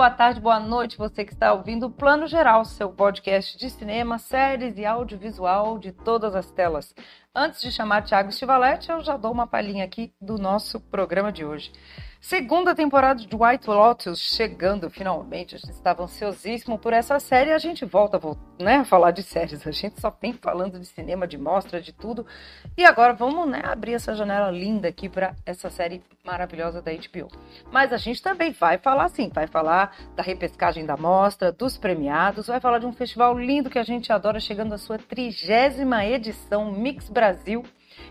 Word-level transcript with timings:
Boa 0.00 0.08
tarde, 0.08 0.40
boa 0.40 0.58
noite, 0.58 0.96
você 0.96 1.26
que 1.26 1.34
está 1.34 1.52
ouvindo 1.52 1.84
o 1.84 1.90
Plano 1.90 2.26
Geral, 2.26 2.64
seu 2.64 2.88
podcast 2.88 3.58
de 3.58 3.68
cinema, 3.68 4.18
séries 4.18 4.78
e 4.78 4.86
audiovisual 4.86 5.78
de 5.78 5.92
todas 5.92 6.34
as 6.34 6.50
telas. 6.50 6.94
Antes 7.34 7.60
de 7.60 7.70
chamar 7.70 8.04
Thiago 8.04 8.32
Stivaletti, 8.32 8.90
eu 8.90 9.02
já 9.02 9.18
dou 9.18 9.30
uma 9.30 9.46
palhinha 9.46 9.84
aqui 9.84 10.10
do 10.18 10.38
nosso 10.38 10.80
programa 10.80 11.30
de 11.30 11.44
hoje. 11.44 11.70
Segunda 12.20 12.74
temporada 12.74 13.24
de 13.24 13.34
White 13.34 13.66
Lotus 13.66 14.20
chegando 14.20 14.90
finalmente. 14.90 15.54
A 15.54 15.58
gente 15.58 15.72
estava 15.72 16.02
ansiosíssimo 16.02 16.78
por 16.78 16.92
essa 16.92 17.18
série. 17.18 17.50
A 17.50 17.56
gente 17.56 17.86
volta 17.86 18.20
né, 18.60 18.76
a 18.76 18.84
falar 18.84 19.10
de 19.10 19.22
séries. 19.22 19.66
A 19.66 19.70
gente 19.70 19.98
só 19.98 20.10
tem 20.10 20.34
falando 20.34 20.78
de 20.78 20.84
cinema, 20.84 21.26
de 21.26 21.38
mostra, 21.38 21.80
de 21.80 21.94
tudo. 21.94 22.26
E 22.76 22.84
agora 22.84 23.14
vamos 23.14 23.48
né, 23.48 23.62
abrir 23.64 23.94
essa 23.94 24.14
janela 24.14 24.50
linda 24.50 24.86
aqui 24.86 25.08
para 25.08 25.34
essa 25.46 25.70
série 25.70 26.02
maravilhosa 26.22 26.82
da 26.82 26.92
HBO. 26.92 27.28
Mas 27.72 27.90
a 27.90 27.96
gente 27.96 28.22
também 28.22 28.52
vai 28.52 28.76
falar 28.76 29.08
sim, 29.08 29.30
vai 29.32 29.46
falar 29.46 29.96
da 30.14 30.22
repescagem 30.22 30.84
da 30.84 30.98
mostra, 30.98 31.50
dos 31.50 31.78
premiados, 31.78 32.48
vai 32.48 32.60
falar 32.60 32.80
de 32.80 32.86
um 32.86 32.92
festival 32.92 33.36
lindo 33.38 33.70
que 33.70 33.78
a 33.78 33.82
gente 33.82 34.12
adora, 34.12 34.38
chegando 34.38 34.74
à 34.74 34.78
sua 34.78 34.98
trigésima 34.98 36.04
edição 36.04 36.70
Mix 36.70 37.08
Brasil. 37.08 37.64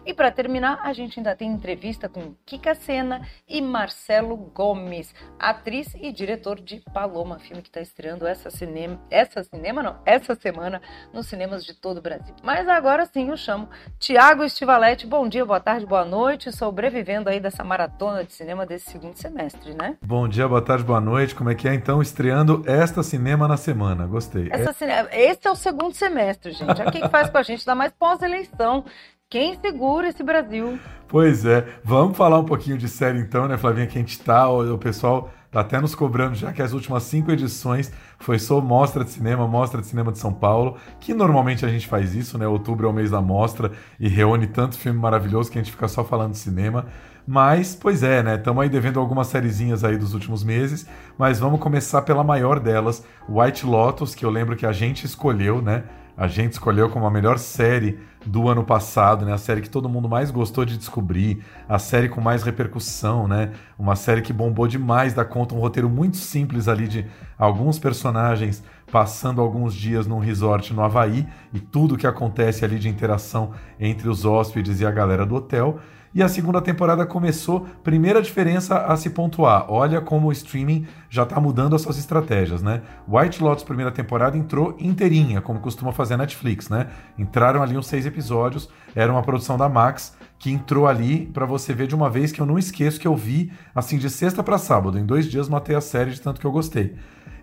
E 0.06 0.14
para 0.14 0.32
terminar, 0.32 0.80
a 0.84 0.94
gente 0.94 1.20
ainda 1.20 1.36
tem 1.36 1.50
entrevista 1.52 2.08
com 2.08 2.34
Kika 2.45 2.76
Sena 2.76 3.22
e 3.48 3.62
Marcelo 3.62 4.36
Gomes, 4.38 5.14
atriz 5.38 5.94
e 5.95 6.12
diretor 6.12 6.59
de 6.59 6.84
Paloma, 6.94 7.40
filme 7.40 7.62
que 7.62 7.70
está 7.70 7.82
estreando 7.82 8.26
essa 8.26 8.50
cinema, 8.50 9.00
essa 9.10 9.44
cinema 9.44 9.84
não, 9.84 10.00
essa 10.06 10.36
semana 10.36 10.82
nos 11.14 11.28
cinemas 11.28 11.66
de 11.66 11.73
todo 11.73 11.98
o 11.98 12.02
Brasil. 12.02 12.34
Mas 12.44 12.67
agora 12.67 13.06
sim 13.06 13.30
eu 13.30 13.38
chamo 13.38 13.70
Tiago 13.98 14.44
Estivaletti. 14.44 15.06
Bom 15.06 15.28
dia, 15.28 15.45
boa 15.45 15.60
tarde, 15.60 15.86
boa 15.86 16.06
noite, 16.06 16.52
sobrevivendo 16.52 17.30
aí 17.30 17.40
dessa 17.40 17.64
maratona 17.64 18.23
de 18.23 18.34
cinema 18.34 18.66
desse 18.66 18.92
segundo 18.92 19.16
semestre, 19.16 19.73
né? 19.73 19.98
Bom 20.02 20.28
dia, 20.28 20.48
boa 20.48 20.62
tarde, 20.62 20.84
boa 20.84 21.02
noite. 21.02 21.36
Como 21.36 21.50
é 21.50 21.56
que 21.56 21.67
é 21.67 21.73
então 21.73 22.02
estreando 22.02 22.64
esta 22.66 23.04
cinema 23.04 23.48
na 23.48 23.58
semana? 23.58 24.06
Gostei. 24.08 24.50
Essa 24.52 24.73
cine... 24.73 24.92
Esse 25.12 25.48
é 25.48 25.52
o 25.52 25.56
segundo 25.56 25.94
semestre, 25.94 26.52
gente. 26.52 26.82
Aqui 26.82 27.02
que 27.02 27.10
faz 27.10 27.30
com 27.30 27.38
a 27.38 27.44
gente, 27.44 27.66
dá 27.66 27.76
mais 27.76 27.92
pós-eleição. 27.92 28.86
Quem 29.32 29.56
segura 29.62 30.10
esse 30.10 30.24
Brasil? 30.24 30.80
Pois 31.08 31.46
é, 31.46 31.64
vamos 31.84 32.18
falar 32.18 32.40
um 32.40 32.46
pouquinho 32.46 32.80
de 32.80 32.88
série 32.88 33.20
então, 33.20 33.48
né, 33.48 33.60
Flavinha? 33.60 33.86
Que 33.86 34.00
a 34.00 34.02
gente 34.02 34.20
tá, 34.20 34.50
o 34.50 34.76
pessoal 34.80 35.30
tá 35.52 35.60
até 35.60 35.80
nos 35.80 35.94
cobrando 35.94 36.34
já 36.34 36.52
que 36.52 36.64
as 36.64 36.74
últimas 36.74 37.04
cinco 37.04 37.30
edições 37.30 37.92
foi 38.18 38.40
só 38.40 38.60
mostra 38.60 39.04
de 39.04 39.12
cinema, 39.12 39.48
mostra 39.48 39.82
de 39.82 39.86
cinema 39.86 40.12
de 40.12 40.18
São 40.18 40.34
Paulo, 40.34 40.78
que 41.00 41.14
normalmente 41.14 41.64
a 41.64 41.70
gente 41.70 41.86
faz 41.86 42.16
isso, 42.16 42.40
né? 42.40 42.48
Outubro 42.48 42.88
é 42.88 42.90
o 42.90 42.94
mês 42.94 43.12
da 43.12 43.22
mostra 43.22 43.72
e 44.00 44.10
reúne 44.10 44.48
tanto 44.48 44.80
filme 44.80 44.98
maravilhoso 44.98 45.52
que 45.52 45.60
a 45.60 45.62
gente 45.62 45.74
fica 45.74 45.88
só 45.88 46.04
falando 46.04 46.32
de 46.32 46.40
cinema. 46.40 46.88
Mas, 47.28 47.76
pois 47.76 48.02
é, 48.02 48.24
né? 48.24 48.34
Estamos 48.34 48.64
aí 48.64 48.70
devendo 48.70 49.00
algumas 49.00 49.28
sériezinhas 49.28 49.84
aí 49.84 49.96
dos 49.96 50.16
últimos 50.16 50.44
meses, 50.44 50.88
mas 51.20 51.40
vamos 51.40 51.60
começar 51.60 52.02
pela 52.02 52.24
maior 52.24 52.60
delas, 52.60 53.06
White 53.30 53.64
Lotus, 53.64 54.16
que 54.16 54.26
eu 54.26 54.32
lembro 54.32 54.56
que 54.56 54.66
a 54.66 54.72
gente 54.72 55.06
escolheu, 55.06 55.62
né? 55.62 55.84
A 56.20 56.28
gente 56.28 56.52
escolheu 56.52 56.90
como 56.90 57.06
a 57.06 57.10
melhor 57.10 57.40
série 57.40 57.98
do 58.26 58.50
ano 58.50 58.62
passado, 58.62 59.26
né? 59.26 59.32
A 59.32 59.38
série 59.38 59.62
que 59.62 59.70
todo 59.70 59.88
mundo 59.88 60.10
mais 60.10 60.30
gostou 60.32 60.66
de 60.66 60.78
descobrir, 60.78 61.42
a 61.66 61.80
série 61.80 62.10
com 62.10 62.20
mais 62.20 62.44
repercussão, 62.44 63.26
né? 63.26 63.54
Uma 63.78 63.96
série 63.96 64.22
que 64.22 64.34
bombou 64.34 64.68
demais 64.68 65.14
da 65.14 65.24
conta, 65.24 65.56
um 65.56 65.60
roteiro 65.60 65.90
muito 65.90 66.18
simples 66.18 66.68
ali 66.68 66.90
de 66.90 67.06
alguns 67.38 67.80
personagens 67.80 68.62
passando 68.92 69.40
alguns 69.40 69.74
dias 69.74 70.06
num 70.08 70.20
resort 70.20 70.74
no 70.74 70.84
Havaí 70.84 71.26
e 71.54 71.60
tudo 71.62 71.96
que 71.96 72.06
acontece 72.06 72.66
ali 72.66 72.78
de 72.78 72.90
interação 72.90 73.52
entre 73.80 74.10
os 74.10 74.26
hóspedes 74.26 74.82
e 74.82 74.86
a 74.86 74.92
galera 74.92 75.26
do 75.26 75.36
hotel. 75.36 75.80
E 76.14 76.23
a 76.23 76.27
segunda 76.27 76.59
temporada 76.59 77.05
começou, 77.05 77.67
primeira 77.83 78.21
diferença 78.21 78.80
a 78.86 78.97
se 78.97 79.11
pontuar. 79.11 79.65
Olha 79.70 80.02
como 80.02 80.27
o 80.27 80.31
streaming 80.31 80.87
já 81.08 81.21
está 81.21 81.39
mudando 81.39 81.75
as 81.75 81.83
suas 81.83 81.99
estratégias, 81.99 82.64
né? 82.64 82.81
White 83.08 83.43
Lotus 83.43 83.64
primeira 83.64 83.92
temporada 83.92 84.36
entrou 84.36 84.75
inteirinha, 84.80 85.39
como 85.39 85.59
costuma 85.59 85.92
fazer 85.92 86.15
a 86.15 86.17
Netflix, 86.17 86.67
né? 86.67 86.87
Entraram 87.17 87.61
ali 87.61 87.77
uns 87.77 87.86
seis 87.86 88.08
episódios, 88.08 88.70
era 88.95 89.11
uma 89.11 89.21
produção 89.21 89.55
da 89.55 89.70
Max 89.70 90.17
que 90.39 90.52
entrou 90.52 90.87
ali 90.87 91.27
para 91.27 91.45
você 91.45 91.73
ver 91.73 91.86
de 91.86 91.93
uma 91.93 92.09
vez 92.09 92.31
que 92.31 92.41
eu 92.41 92.45
não 92.45 92.58
esqueço 92.58 92.99
que 92.99 93.08
eu 93.08 93.15
vi 93.15 93.52
assim 93.76 93.97
de 93.97 94.09
sexta 94.09 94.41
para 94.41 94.58
sábado. 94.58 94.97
Em 94.97 95.05
dois 95.05 95.26
dias 95.26 95.47
matei 95.47 95.76
a 95.76 95.81
série 95.81 96.11
de 96.11 96.21
tanto 96.21 96.39
que 96.39 96.47
eu 96.47 96.52
gostei. 96.52 96.95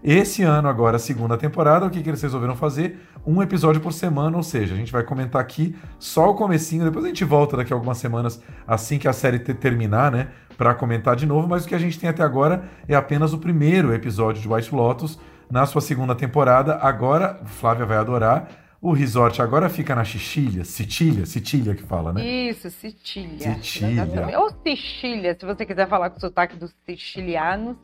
Esse 0.09 0.45
ano, 0.45 0.69
agora, 0.69 1.01
segunda 1.01 1.37
temporada, 1.37 1.85
o 1.85 1.91
que, 1.91 2.01
que 2.01 2.09
eles 2.09 2.23
resolveram 2.23 2.55
fazer? 2.55 3.01
Um 3.27 3.43
episódio 3.43 3.81
por 3.81 3.93
semana, 3.93 4.37
ou 4.37 4.43
seja, 4.45 4.73
a 4.73 4.77
gente 4.77 4.93
vai 4.93 5.03
comentar 5.03 5.43
aqui 5.43 5.75
só 5.99 6.31
o 6.31 6.35
comecinho, 6.37 6.85
depois 6.85 7.05
a 7.05 7.09
gente 7.09 7.25
volta 7.25 7.57
daqui 7.57 7.73
a 7.73 7.77
algumas 7.77 7.99
semanas, 7.99 8.41
assim 8.69 9.01
que 9.01 9.09
a 9.09 9.13
série 9.13 9.41
terminar, 9.41 10.13
né? 10.13 10.29
Para 10.57 10.73
comentar 10.75 11.17
de 11.17 11.27
novo, 11.27 11.49
mas 11.49 11.65
o 11.65 11.69
que 11.69 11.75
a 11.75 11.79
gente 11.79 11.99
tem 11.99 12.09
até 12.09 12.23
agora 12.23 12.63
é 12.87 12.95
apenas 12.95 13.33
o 13.33 13.39
primeiro 13.39 13.93
episódio 13.93 14.41
de 14.41 14.49
White 14.49 14.73
Lotus 14.73 15.19
na 15.51 15.67
sua 15.67 15.81
segunda 15.81 16.15
temporada. 16.15 16.77
Agora, 16.77 17.41
Flávia 17.45 17.85
vai 17.85 17.97
adorar 17.97 18.49
o 18.81 18.93
resort 18.93 19.41
agora 19.41 19.69
fica 19.69 19.95
na 19.95 20.05
Sicília, 20.05 20.65
Sicília, 20.65 21.25
Sicília 21.25 21.75
que 21.75 21.83
fala, 21.83 22.13
né? 22.13 22.25
Isso, 22.25 22.71
Sicília. 22.71 23.55
Sicília. 23.63 24.39
Ou 24.39 24.51
Sicília, 24.63 25.37
se 25.39 25.47
você 25.47 25.65
quiser 25.65 25.89
falar 25.89 26.11
com 26.11 26.19
o 26.19 26.21
sotaque 26.21 26.57
dos 26.57 26.75
sicilianos. 26.85 27.77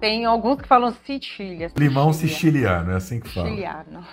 Tem 0.00 0.24
alguns 0.24 0.60
que 0.60 0.68
falam 0.68 0.94
Sicília. 1.06 1.70
Limão 1.76 2.12
siciliano, 2.12 2.90
é 2.92 2.96
assim 2.96 3.20
que 3.20 3.28
fala. 3.28 3.48
Siciliano. 3.48 4.04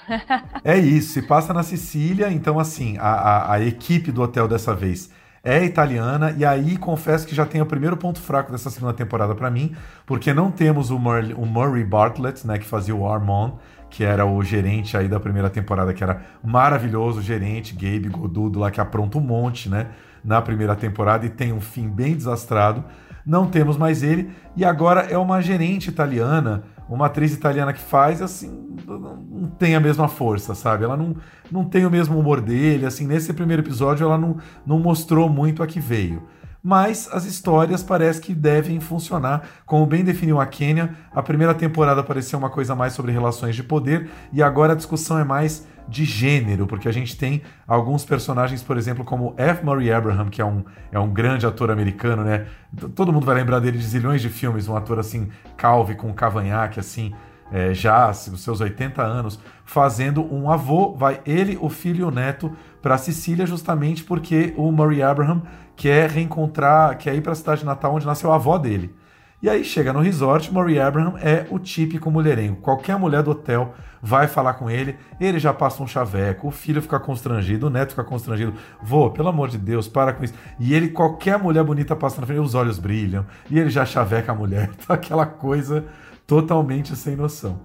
é 0.64 0.78
isso, 0.78 1.14
se 1.14 1.22
passa 1.22 1.54
na 1.54 1.64
Sicília, 1.64 2.32
então 2.32 2.60
assim, 2.60 2.98
a, 2.98 3.10
a, 3.10 3.54
a 3.54 3.62
equipe 3.62 4.12
do 4.12 4.22
hotel 4.22 4.48
dessa 4.48 4.76
vez 4.76 5.12
é 5.44 5.64
italiana, 5.64 6.36
e 6.38 6.44
aí 6.44 6.78
confesso 6.78 7.26
que 7.26 7.34
já 7.34 7.46
tem 7.46 7.62
o 7.62 7.66
primeiro 7.66 7.96
ponto 7.96 8.20
fraco 8.20 8.52
dessa 8.52 8.70
segunda 8.70 8.94
temporada 8.94 9.34
para 9.34 9.50
mim, 9.50 9.74
porque 10.06 10.34
não 10.34 10.52
temos 10.52 10.90
o 10.90 11.00
Murray, 11.00 11.34
o 11.34 11.46
Murray 11.46 11.86
Bartlett, 11.86 12.46
né, 12.46 12.58
que 12.58 12.66
fazia 12.66 12.94
o 12.94 13.08
Armand, 13.08 13.54
que 13.90 14.04
era 14.04 14.26
o 14.26 14.44
gerente 14.44 14.98
aí 14.98 15.08
da 15.08 15.20
primeira 15.20 15.50
temporada, 15.50 15.94
que 15.94 16.04
era 16.04 16.22
maravilhoso, 16.44 17.22
gerente, 17.22 17.74
Gabe 17.74 18.10
Godudo 18.10 18.60
lá, 18.60 18.70
que 18.70 18.82
apronta 18.82 19.18
um 19.18 19.22
monte, 19.22 19.70
né, 19.70 19.88
na 20.24 20.42
primeira 20.42 20.76
temporada 20.76 21.26
e 21.26 21.30
tem 21.30 21.54
um 21.54 21.62
fim 21.62 21.88
bem 21.88 22.16
desastrado. 22.16 22.84
Não 23.26 23.48
temos 23.48 23.78
mais 23.78 24.04
ele, 24.04 24.32
e 24.56 24.64
agora 24.64 25.02
é 25.02 25.18
uma 25.18 25.42
gerente 25.42 25.90
italiana, 25.90 26.64
uma 26.88 27.08
atriz 27.08 27.34
italiana 27.34 27.74
que 27.74 27.82
faz, 27.82 28.22
assim, 28.22 28.78
não 28.88 29.48
tem 29.58 29.76
a 29.76 29.80
mesma 29.80 30.08
força, 30.08 30.56
sabe? 30.56 30.86
Ela 30.86 30.96
não, 30.96 31.16
não 31.52 31.66
tem 31.66 31.86
o 31.86 31.92
mesmo 31.92 32.18
humor 32.18 32.40
dele, 32.40 32.86
assim, 32.86 33.06
nesse 33.06 33.34
primeiro 33.34 33.62
episódio 33.62 34.06
ela 34.06 34.18
não, 34.18 34.38
não 34.66 34.80
mostrou 34.80 35.28
muito 35.28 35.62
a 35.62 35.68
que 35.68 35.80
veio 35.80 36.24
mas 36.68 37.08
as 37.14 37.24
histórias 37.24 37.82
parece 37.82 38.20
que 38.20 38.36
devem 38.36 38.82
funcionar. 38.82 39.48
Como 39.66 39.86
bem 39.86 40.04
definiu 40.04 40.38
a 40.38 40.46
Kenya, 40.46 40.94
a 41.16 41.24
primeira 41.24 41.54
temporada 41.54 42.04
parecia 42.04 42.38
uma 42.38 42.50
coisa 42.50 42.76
mais 42.76 42.92
sobre 42.92 43.10
relações 43.14 43.56
de 43.56 43.64
poder 43.64 44.10
e 44.34 44.44
agora 44.44 44.74
a 44.74 44.76
discussão 44.76 45.18
é 45.18 45.24
mais 45.24 45.66
de 45.88 46.04
gênero, 46.04 46.68
porque 46.68 46.90
a 46.90 46.92
gente 46.92 47.16
tem 47.16 47.42
alguns 47.66 48.04
personagens, 48.04 48.62
por 48.62 48.76
exemplo, 48.76 49.06
como 49.06 49.34
F. 49.38 49.64
Murray 49.64 49.94
Abraham, 49.94 50.28
que 50.28 50.42
é 50.42 50.46
um, 50.46 50.66
é 50.92 51.00
um 51.00 51.10
grande 51.10 51.46
ator 51.46 51.72
americano, 51.72 52.26
né? 52.26 52.48
Todo 52.94 53.14
mundo 53.14 53.26
vai 53.26 53.36
lembrar 53.36 53.62
dele 53.62 53.78
de 53.78 53.86
zilhões 53.86 54.22
de 54.22 54.28
filmes, 54.28 54.68
um 54.68 54.76
ator 54.76 55.00
assim, 55.00 55.30
calve, 55.56 55.96
com 55.96 56.14
cavanhaque, 56.14 56.82
assim, 56.82 57.14
é, 57.50 57.74
já 57.74 58.10
os 58.10 58.42
seus 58.42 58.60
80 58.60 59.02
anos, 59.02 59.40
fazendo 59.64 60.22
um 60.34 60.52
avô, 60.52 60.94
vai 60.98 61.22
ele, 61.26 61.58
o 61.62 61.70
filho 61.70 62.02
e 62.02 62.04
o 62.04 62.12
neto 62.12 62.52
para 62.88 62.98
Sicília, 62.98 63.46
justamente 63.46 64.02
porque 64.02 64.54
o 64.56 64.72
Murray 64.72 65.04
Abraham 65.04 65.42
quer 65.76 66.10
reencontrar, 66.10 66.98
quer 66.98 67.14
ir 67.16 67.22
para 67.22 67.34
a 67.34 67.36
cidade 67.36 67.66
natal 67.66 67.94
onde 67.94 68.06
nasceu 68.06 68.32
a 68.32 68.36
avó 68.36 68.58
dele. 68.58 68.96
E 69.42 69.50
aí 69.50 69.62
chega 69.66 69.92
no 69.92 70.00
resort, 70.00 70.54
Murray 70.54 70.80
Abraham 70.80 71.16
é 71.22 71.46
o 71.50 71.60
típico 71.60 72.10
mulherengo. 72.10 72.62
Qualquer 72.62 72.98
mulher 72.98 73.24
do 73.24 73.32
hotel 73.32 73.74
vai 74.02 74.26
falar 74.26 74.54
com 74.54 74.70
ele, 74.72 74.96
ele 75.20 75.38
já 75.38 75.54
passa 75.54 75.84
um 75.84 75.88
chaveco, 75.88 76.48
o 76.48 76.52
filho 76.52 76.82
fica 76.82 76.98
constrangido, 76.98 77.68
o 77.68 77.70
neto 77.70 77.90
fica 77.90 78.06
constrangido. 78.06 78.54
Vô, 78.82 79.10
pelo 79.10 79.28
amor 79.28 79.50
de 79.50 79.58
Deus, 79.58 79.90
para 79.90 80.14
com 80.14 80.24
isso. 80.24 80.34
E 80.58 80.74
ele, 80.74 80.88
qualquer 80.88 81.38
mulher 81.38 81.66
bonita 81.66 81.94
passa 81.94 82.22
na 82.22 82.26
frente, 82.26 82.40
os 82.40 82.56
olhos 82.56 82.80
brilham, 82.80 83.26
e 83.50 83.60
ele 83.60 83.70
já 83.70 83.86
chaveca 83.86 84.32
a 84.32 84.36
mulher. 84.36 84.70
Então, 84.82 84.96
aquela 84.96 85.26
coisa 85.26 85.84
totalmente 86.26 86.96
sem 86.96 87.18
noção. 87.18 87.60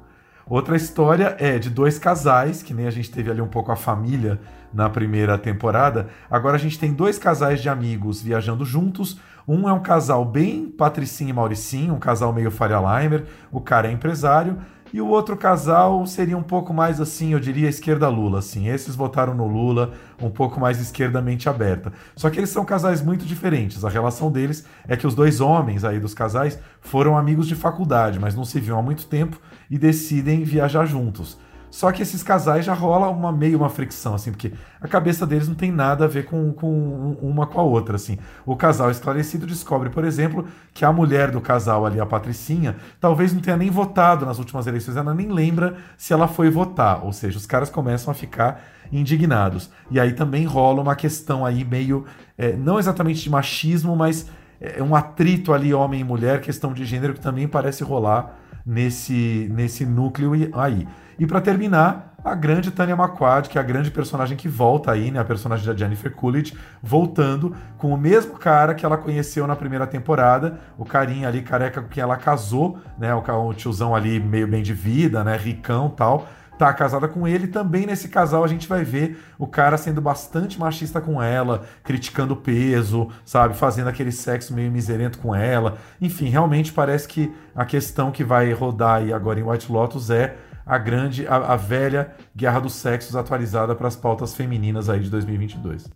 Outra 0.46 0.76
história 0.76 1.36
é 1.38 1.58
de 1.58 1.70
dois 1.70 1.98
casais, 1.98 2.62
que 2.62 2.74
nem 2.74 2.86
a 2.86 2.90
gente 2.90 3.10
teve 3.10 3.30
ali 3.30 3.40
um 3.40 3.46
pouco 3.46 3.70
a 3.70 3.76
família 3.76 4.40
na 4.72 4.88
primeira 4.88 5.36
temporada. 5.36 6.08
Agora 6.30 6.56
a 6.56 6.58
gente 6.58 6.78
tem 6.78 6.92
dois 6.92 7.18
casais 7.18 7.60
de 7.60 7.68
amigos 7.68 8.22
viajando 8.22 8.64
juntos. 8.64 9.18
Um 9.46 9.68
é 9.68 9.72
um 9.72 9.82
casal 9.82 10.24
bem 10.24 10.66
Patricinha 10.66 11.30
e 11.30 11.32
Mauricinho, 11.32 11.94
um 11.94 11.98
casal 11.98 12.32
meio 12.32 12.50
Faria 12.50 12.78
Limer, 12.78 13.26
o 13.50 13.60
cara 13.60 13.88
é 13.88 13.92
empresário, 13.92 14.58
e 14.92 15.00
o 15.00 15.08
outro 15.08 15.38
casal 15.38 16.06
seria 16.06 16.36
um 16.36 16.42
pouco 16.42 16.74
mais 16.74 17.00
assim, 17.00 17.32
eu 17.32 17.40
diria 17.40 17.68
esquerda 17.68 18.10
Lula, 18.10 18.40
assim. 18.40 18.68
Esses 18.68 18.94
votaram 18.94 19.34
no 19.34 19.46
Lula, 19.46 19.94
um 20.20 20.28
pouco 20.28 20.60
mais 20.60 20.78
esquerdamente 20.80 21.48
aberta. 21.48 21.92
Só 22.14 22.28
que 22.28 22.38
eles 22.38 22.50
são 22.50 22.62
casais 22.62 23.00
muito 23.00 23.24
diferentes. 23.24 23.86
A 23.86 23.88
relação 23.88 24.30
deles 24.30 24.66
é 24.86 24.94
que 24.94 25.06
os 25.06 25.14
dois 25.14 25.40
homens 25.40 25.82
aí 25.82 25.98
dos 25.98 26.12
casais 26.12 26.58
foram 26.82 27.16
amigos 27.16 27.48
de 27.48 27.54
faculdade, 27.54 28.20
mas 28.20 28.34
não 28.34 28.44
se 28.44 28.60
viam 28.60 28.78
há 28.78 28.82
muito 28.82 29.06
tempo 29.06 29.40
e 29.70 29.78
decidem 29.78 30.44
viajar 30.44 30.84
juntos. 30.84 31.38
Só 31.72 31.90
que 31.90 32.02
esses 32.02 32.22
casais 32.22 32.66
já 32.66 32.74
rola 32.74 33.08
uma 33.08 33.32
meio 33.32 33.56
uma 33.56 33.70
fricção, 33.70 34.14
assim, 34.14 34.30
porque 34.30 34.52
a 34.78 34.86
cabeça 34.86 35.26
deles 35.26 35.48
não 35.48 35.54
tem 35.54 35.72
nada 35.72 36.04
a 36.04 36.06
ver 36.06 36.26
com, 36.26 36.52
com 36.52 37.16
uma 37.22 37.46
com 37.46 37.58
a 37.58 37.62
outra, 37.62 37.96
assim. 37.96 38.18
O 38.44 38.54
casal 38.54 38.90
esclarecido 38.90 39.46
descobre, 39.46 39.88
por 39.88 40.04
exemplo, 40.04 40.46
que 40.74 40.84
a 40.84 40.92
mulher 40.92 41.30
do 41.30 41.40
casal 41.40 41.86
ali, 41.86 41.98
a 41.98 42.04
Patricinha, 42.04 42.76
talvez 43.00 43.32
não 43.32 43.40
tenha 43.40 43.56
nem 43.56 43.70
votado 43.70 44.26
nas 44.26 44.38
últimas 44.38 44.66
eleições, 44.66 44.98
ela 44.98 45.14
nem 45.14 45.32
lembra 45.32 45.76
se 45.96 46.12
ela 46.12 46.28
foi 46.28 46.50
votar. 46.50 47.02
Ou 47.06 47.12
seja, 47.12 47.38
os 47.38 47.46
caras 47.46 47.70
começam 47.70 48.10
a 48.10 48.14
ficar 48.14 48.62
indignados. 48.92 49.70
E 49.90 49.98
aí 49.98 50.12
também 50.12 50.44
rola 50.44 50.82
uma 50.82 50.94
questão 50.94 51.42
aí 51.42 51.64
meio, 51.64 52.04
é, 52.36 52.52
não 52.52 52.78
exatamente 52.78 53.22
de 53.22 53.30
machismo, 53.30 53.96
mas 53.96 54.26
é 54.60 54.82
um 54.82 54.94
atrito 54.94 55.54
ali 55.54 55.72
homem 55.72 56.02
e 56.02 56.04
mulher, 56.04 56.42
questão 56.42 56.74
de 56.74 56.84
gênero 56.84 57.14
que 57.14 57.20
também 57.20 57.48
parece 57.48 57.82
rolar 57.82 58.36
nesse, 58.64 59.50
nesse 59.50 59.86
núcleo 59.86 60.32
aí. 60.52 60.86
E 61.18 61.26
para 61.26 61.40
terminar, 61.40 62.14
a 62.24 62.34
grande 62.34 62.70
Tânia 62.70 62.94
Maquad, 62.94 63.48
que 63.48 63.58
é 63.58 63.60
a 63.60 63.64
grande 63.64 63.90
personagem 63.90 64.36
que 64.36 64.48
volta 64.48 64.92
aí, 64.92 65.10
né? 65.10 65.18
A 65.18 65.24
personagem 65.24 65.66
da 65.66 65.76
Jennifer 65.76 66.12
Coolidge, 66.12 66.56
voltando 66.82 67.54
com 67.76 67.92
o 67.92 67.96
mesmo 67.96 68.34
cara 68.34 68.74
que 68.74 68.86
ela 68.86 68.96
conheceu 68.96 69.46
na 69.46 69.56
primeira 69.56 69.86
temporada, 69.86 70.58
o 70.78 70.84
carinha 70.84 71.28
ali 71.28 71.42
careca 71.42 71.82
com 71.82 71.88
quem 71.88 72.02
ela 72.02 72.16
casou, 72.16 72.78
né? 72.98 73.12
O, 73.14 73.48
o 73.48 73.54
tiozão 73.54 73.94
ali 73.94 74.20
meio 74.20 74.46
bem 74.46 74.62
de 74.62 74.72
vida, 74.72 75.24
né? 75.24 75.36
Ricão 75.36 75.90
tal 75.90 76.28
tá 76.58 76.72
casada 76.72 77.08
com 77.08 77.26
ele. 77.26 77.48
Também 77.48 77.86
nesse 77.86 78.08
casal 78.08 78.44
a 78.44 78.46
gente 78.46 78.68
vai 78.68 78.84
ver 78.84 79.18
o 79.36 79.48
cara 79.48 79.76
sendo 79.76 80.00
bastante 80.00 80.60
machista 80.60 81.00
com 81.00 81.20
ela, 81.20 81.64
criticando 81.82 82.34
o 82.34 82.36
peso, 82.36 83.08
sabe? 83.24 83.56
Fazendo 83.56 83.88
aquele 83.88 84.12
sexo 84.12 84.54
meio 84.54 84.70
miserento 84.70 85.18
com 85.18 85.34
ela. 85.34 85.78
Enfim, 86.00 86.28
realmente 86.28 86.72
parece 86.72 87.08
que 87.08 87.32
a 87.54 87.64
questão 87.64 88.12
que 88.12 88.22
vai 88.22 88.52
rodar 88.52 88.98
aí 88.98 89.12
agora 89.12 89.40
em 89.40 89.42
White 89.42 89.72
Lotus 89.72 90.10
é 90.10 90.36
a 90.66 90.78
grande, 90.78 91.26
a, 91.26 91.36
a 91.36 91.56
velha 91.56 92.12
guerra 92.34 92.60
dos 92.60 92.74
sexos 92.74 93.16
atualizada 93.16 93.74
para 93.74 93.88
as 93.88 93.96
pautas 93.96 94.34
femininas 94.34 94.88
aí 94.88 95.00
de 95.00 95.10
2022. 95.10 95.90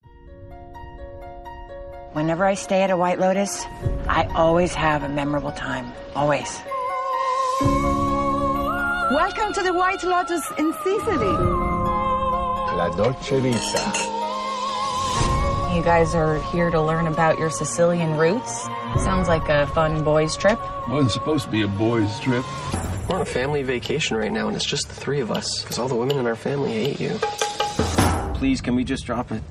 Whenever 2.14 2.44
I 2.44 2.54
stay 2.54 2.82
at 2.82 2.90
a 2.90 2.96
White 2.96 3.20
Lotus, 3.20 3.66
I 4.08 4.26
always 4.34 4.74
have 4.74 5.04
a 5.04 5.08
memorable 5.08 5.52
time. 5.52 5.92
Always. 6.14 6.62
Welcome 9.12 9.52
to 9.52 9.62
the 9.62 9.72
White 9.72 10.02
Lotus 10.02 10.42
in 10.58 10.72
Sicily. 10.82 11.36
La 12.74 12.88
Dolce 12.96 13.38
Vita. 13.40 14.16
You 15.74 15.82
guys 15.82 16.14
are 16.14 16.40
here 16.50 16.70
to 16.70 16.80
learn 16.80 17.06
about 17.06 17.38
your 17.38 17.50
Sicilian 17.50 18.16
roots. 18.16 18.62
Sounds 19.04 19.28
like 19.28 19.50
a 19.50 19.66
fun 19.68 20.02
boys' 20.02 20.36
trip. 20.36 20.58
Wasn't 20.88 21.12
supposed 21.12 21.44
to 21.44 21.50
be 21.50 21.62
a 21.62 21.68
boys' 21.68 22.18
trip. 22.20 22.44
We're 23.08 23.14
on 23.16 23.22
a 23.22 23.24
family 23.24 23.62
vacation 23.62 24.16
right 24.16 24.32
now, 24.32 24.48
and 24.48 24.56
it's 24.56 24.64
just 24.64 24.88
the 24.88 24.94
three 24.94 25.20
of 25.20 25.30
us, 25.30 25.62
because 25.62 25.78
all 25.78 25.86
the 25.86 25.94
women 25.94 26.18
in 26.18 26.26
our 26.26 26.34
family 26.34 26.72
hate 26.72 27.00
you. 27.00 27.10
Please, 28.34 28.60
can 28.60 28.74
we 28.74 28.82
just 28.82 29.06
drop 29.06 29.30
it? 29.30 29.42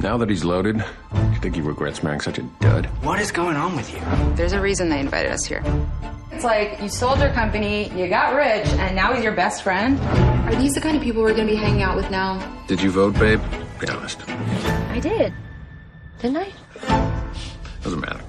Now 0.00 0.16
that 0.16 0.28
he's 0.28 0.44
loaded, 0.44 0.84
I 1.12 1.34
think 1.36 1.54
he 1.54 1.60
regrets 1.60 2.02
marrying 2.02 2.20
such 2.20 2.38
a 2.38 2.42
dud. 2.60 2.86
What 3.04 3.20
is 3.20 3.30
going 3.30 3.56
on 3.56 3.76
with 3.76 3.92
you? 3.94 4.00
There's 4.34 4.52
a 4.52 4.60
reason 4.60 4.88
they 4.88 4.98
invited 4.98 5.30
us 5.30 5.44
here. 5.44 5.62
It's 6.32 6.42
like 6.44 6.80
you 6.80 6.88
sold 6.88 7.20
your 7.20 7.30
company, 7.30 7.90
you 7.90 8.08
got 8.08 8.34
rich, 8.34 8.66
and 8.66 8.96
now 8.96 9.12
he's 9.12 9.22
your 9.22 9.34
best 9.34 9.62
friend. 9.62 10.00
Are 10.48 10.54
these 10.56 10.74
the 10.74 10.80
kind 10.80 10.96
of 10.96 11.02
people 11.02 11.22
we're 11.22 11.34
gonna 11.34 11.46
be 11.46 11.54
hanging 11.54 11.82
out 11.82 11.96
with 11.96 12.10
now? 12.10 12.40
Did 12.66 12.82
you 12.82 12.90
vote, 12.90 13.14
babe? 13.14 13.40
Be 13.78 13.88
honest. 13.88 14.28
I 14.28 14.98
did. 15.00 15.32
Didn't 16.20 16.38
I? 16.38 16.52
Doesn't 17.82 18.00
matter. 18.00 18.20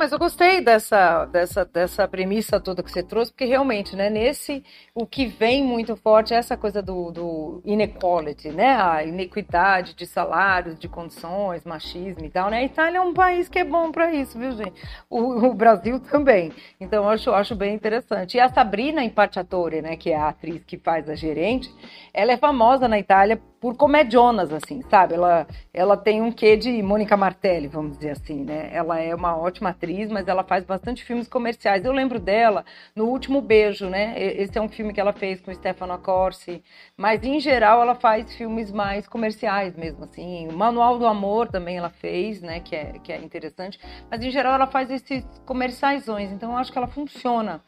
Mas 0.00 0.12
eu 0.12 0.18
gostei 0.18 0.62
dessa, 0.62 1.26
dessa, 1.26 1.62
dessa 1.62 2.08
premissa 2.08 2.58
toda 2.58 2.82
que 2.82 2.90
você 2.90 3.02
trouxe, 3.02 3.30
porque 3.30 3.44
realmente, 3.44 3.94
né, 3.94 4.08
nesse, 4.08 4.64
o 4.94 5.04
que 5.06 5.26
vem 5.26 5.62
muito 5.62 5.94
forte 5.94 6.32
é 6.32 6.38
essa 6.38 6.56
coisa 6.56 6.80
do, 6.80 7.10
do 7.10 7.60
inequality, 7.66 8.48
né, 8.48 8.76
a 8.76 9.04
inequidade 9.04 9.92
de 9.94 10.06
salários, 10.06 10.78
de 10.78 10.88
condições, 10.88 11.66
machismo 11.66 12.24
e 12.24 12.30
tal, 12.30 12.48
né, 12.48 12.60
a 12.60 12.64
Itália 12.64 12.96
é 12.96 13.00
um 13.02 13.12
país 13.12 13.46
que 13.46 13.58
é 13.58 13.64
bom 13.64 13.92
para 13.92 14.10
isso, 14.10 14.38
viu, 14.38 14.52
gente? 14.52 14.82
O, 15.10 15.48
o, 15.48 15.52
Brasil 15.52 16.00
também, 16.10 16.50
então 16.80 17.04
eu 17.04 17.10
acho, 17.10 17.30
acho 17.32 17.54
bem 17.54 17.74
interessante. 17.74 18.38
E 18.38 18.40
a 18.40 18.48
Sabrina 18.48 19.04
Impacciatore, 19.04 19.82
né, 19.82 19.96
que 19.98 20.12
é 20.12 20.16
a 20.16 20.28
atriz 20.28 20.64
que 20.64 20.78
faz 20.78 21.10
a 21.10 21.14
gerente, 21.14 21.70
ela 22.14 22.32
é 22.32 22.38
famosa 22.38 22.88
na 22.88 22.98
Itália 22.98 23.38
por 23.60 23.76
comedionas, 23.76 24.52
assim, 24.52 24.80
sabe? 24.88 25.14
Ela, 25.14 25.46
ela 25.72 25.96
tem 25.96 26.22
um 26.22 26.32
quê 26.32 26.56
de 26.56 26.82
Mônica 26.82 27.16
Martelli, 27.16 27.68
vamos 27.68 27.98
dizer 27.98 28.12
assim, 28.12 28.42
né? 28.42 28.70
Ela 28.72 28.98
é 28.98 29.14
uma 29.14 29.36
ótima 29.36 29.70
atriz, 29.70 30.10
mas 30.10 30.26
ela 30.26 30.42
faz 30.42 30.64
bastante 30.64 31.04
filmes 31.04 31.28
comerciais. 31.28 31.84
Eu 31.84 31.92
lembro 31.92 32.18
dela 32.18 32.64
no 32.96 33.04
Último 33.04 33.42
Beijo, 33.42 33.88
né? 33.90 34.14
Esse 34.16 34.56
é 34.56 34.62
um 34.62 34.68
filme 34.68 34.94
que 34.94 35.00
ela 35.00 35.12
fez 35.12 35.40
com 35.40 35.52
Stefano 35.52 35.92
Accorsi, 35.92 36.64
mas 36.96 37.22
em 37.22 37.38
geral 37.38 37.82
ela 37.82 37.94
faz 37.94 38.34
filmes 38.34 38.72
mais 38.72 39.06
comerciais 39.06 39.76
mesmo, 39.76 40.04
assim. 40.04 40.48
O 40.48 40.56
Manual 40.56 40.98
do 40.98 41.06
Amor 41.06 41.48
também 41.48 41.76
ela 41.76 41.90
fez, 41.90 42.40
né? 42.40 42.60
Que 42.60 42.74
é, 42.74 42.92
que 42.98 43.12
é 43.12 43.18
interessante, 43.18 43.78
mas 44.10 44.22
em 44.24 44.30
geral 44.30 44.54
ela 44.54 44.66
faz 44.66 44.90
esses 44.90 45.22
comerciaisões, 45.44 46.32
então 46.32 46.52
eu 46.52 46.56
acho 46.56 46.72
que 46.72 46.78
ela 46.78 46.86
funciona 46.86 47.60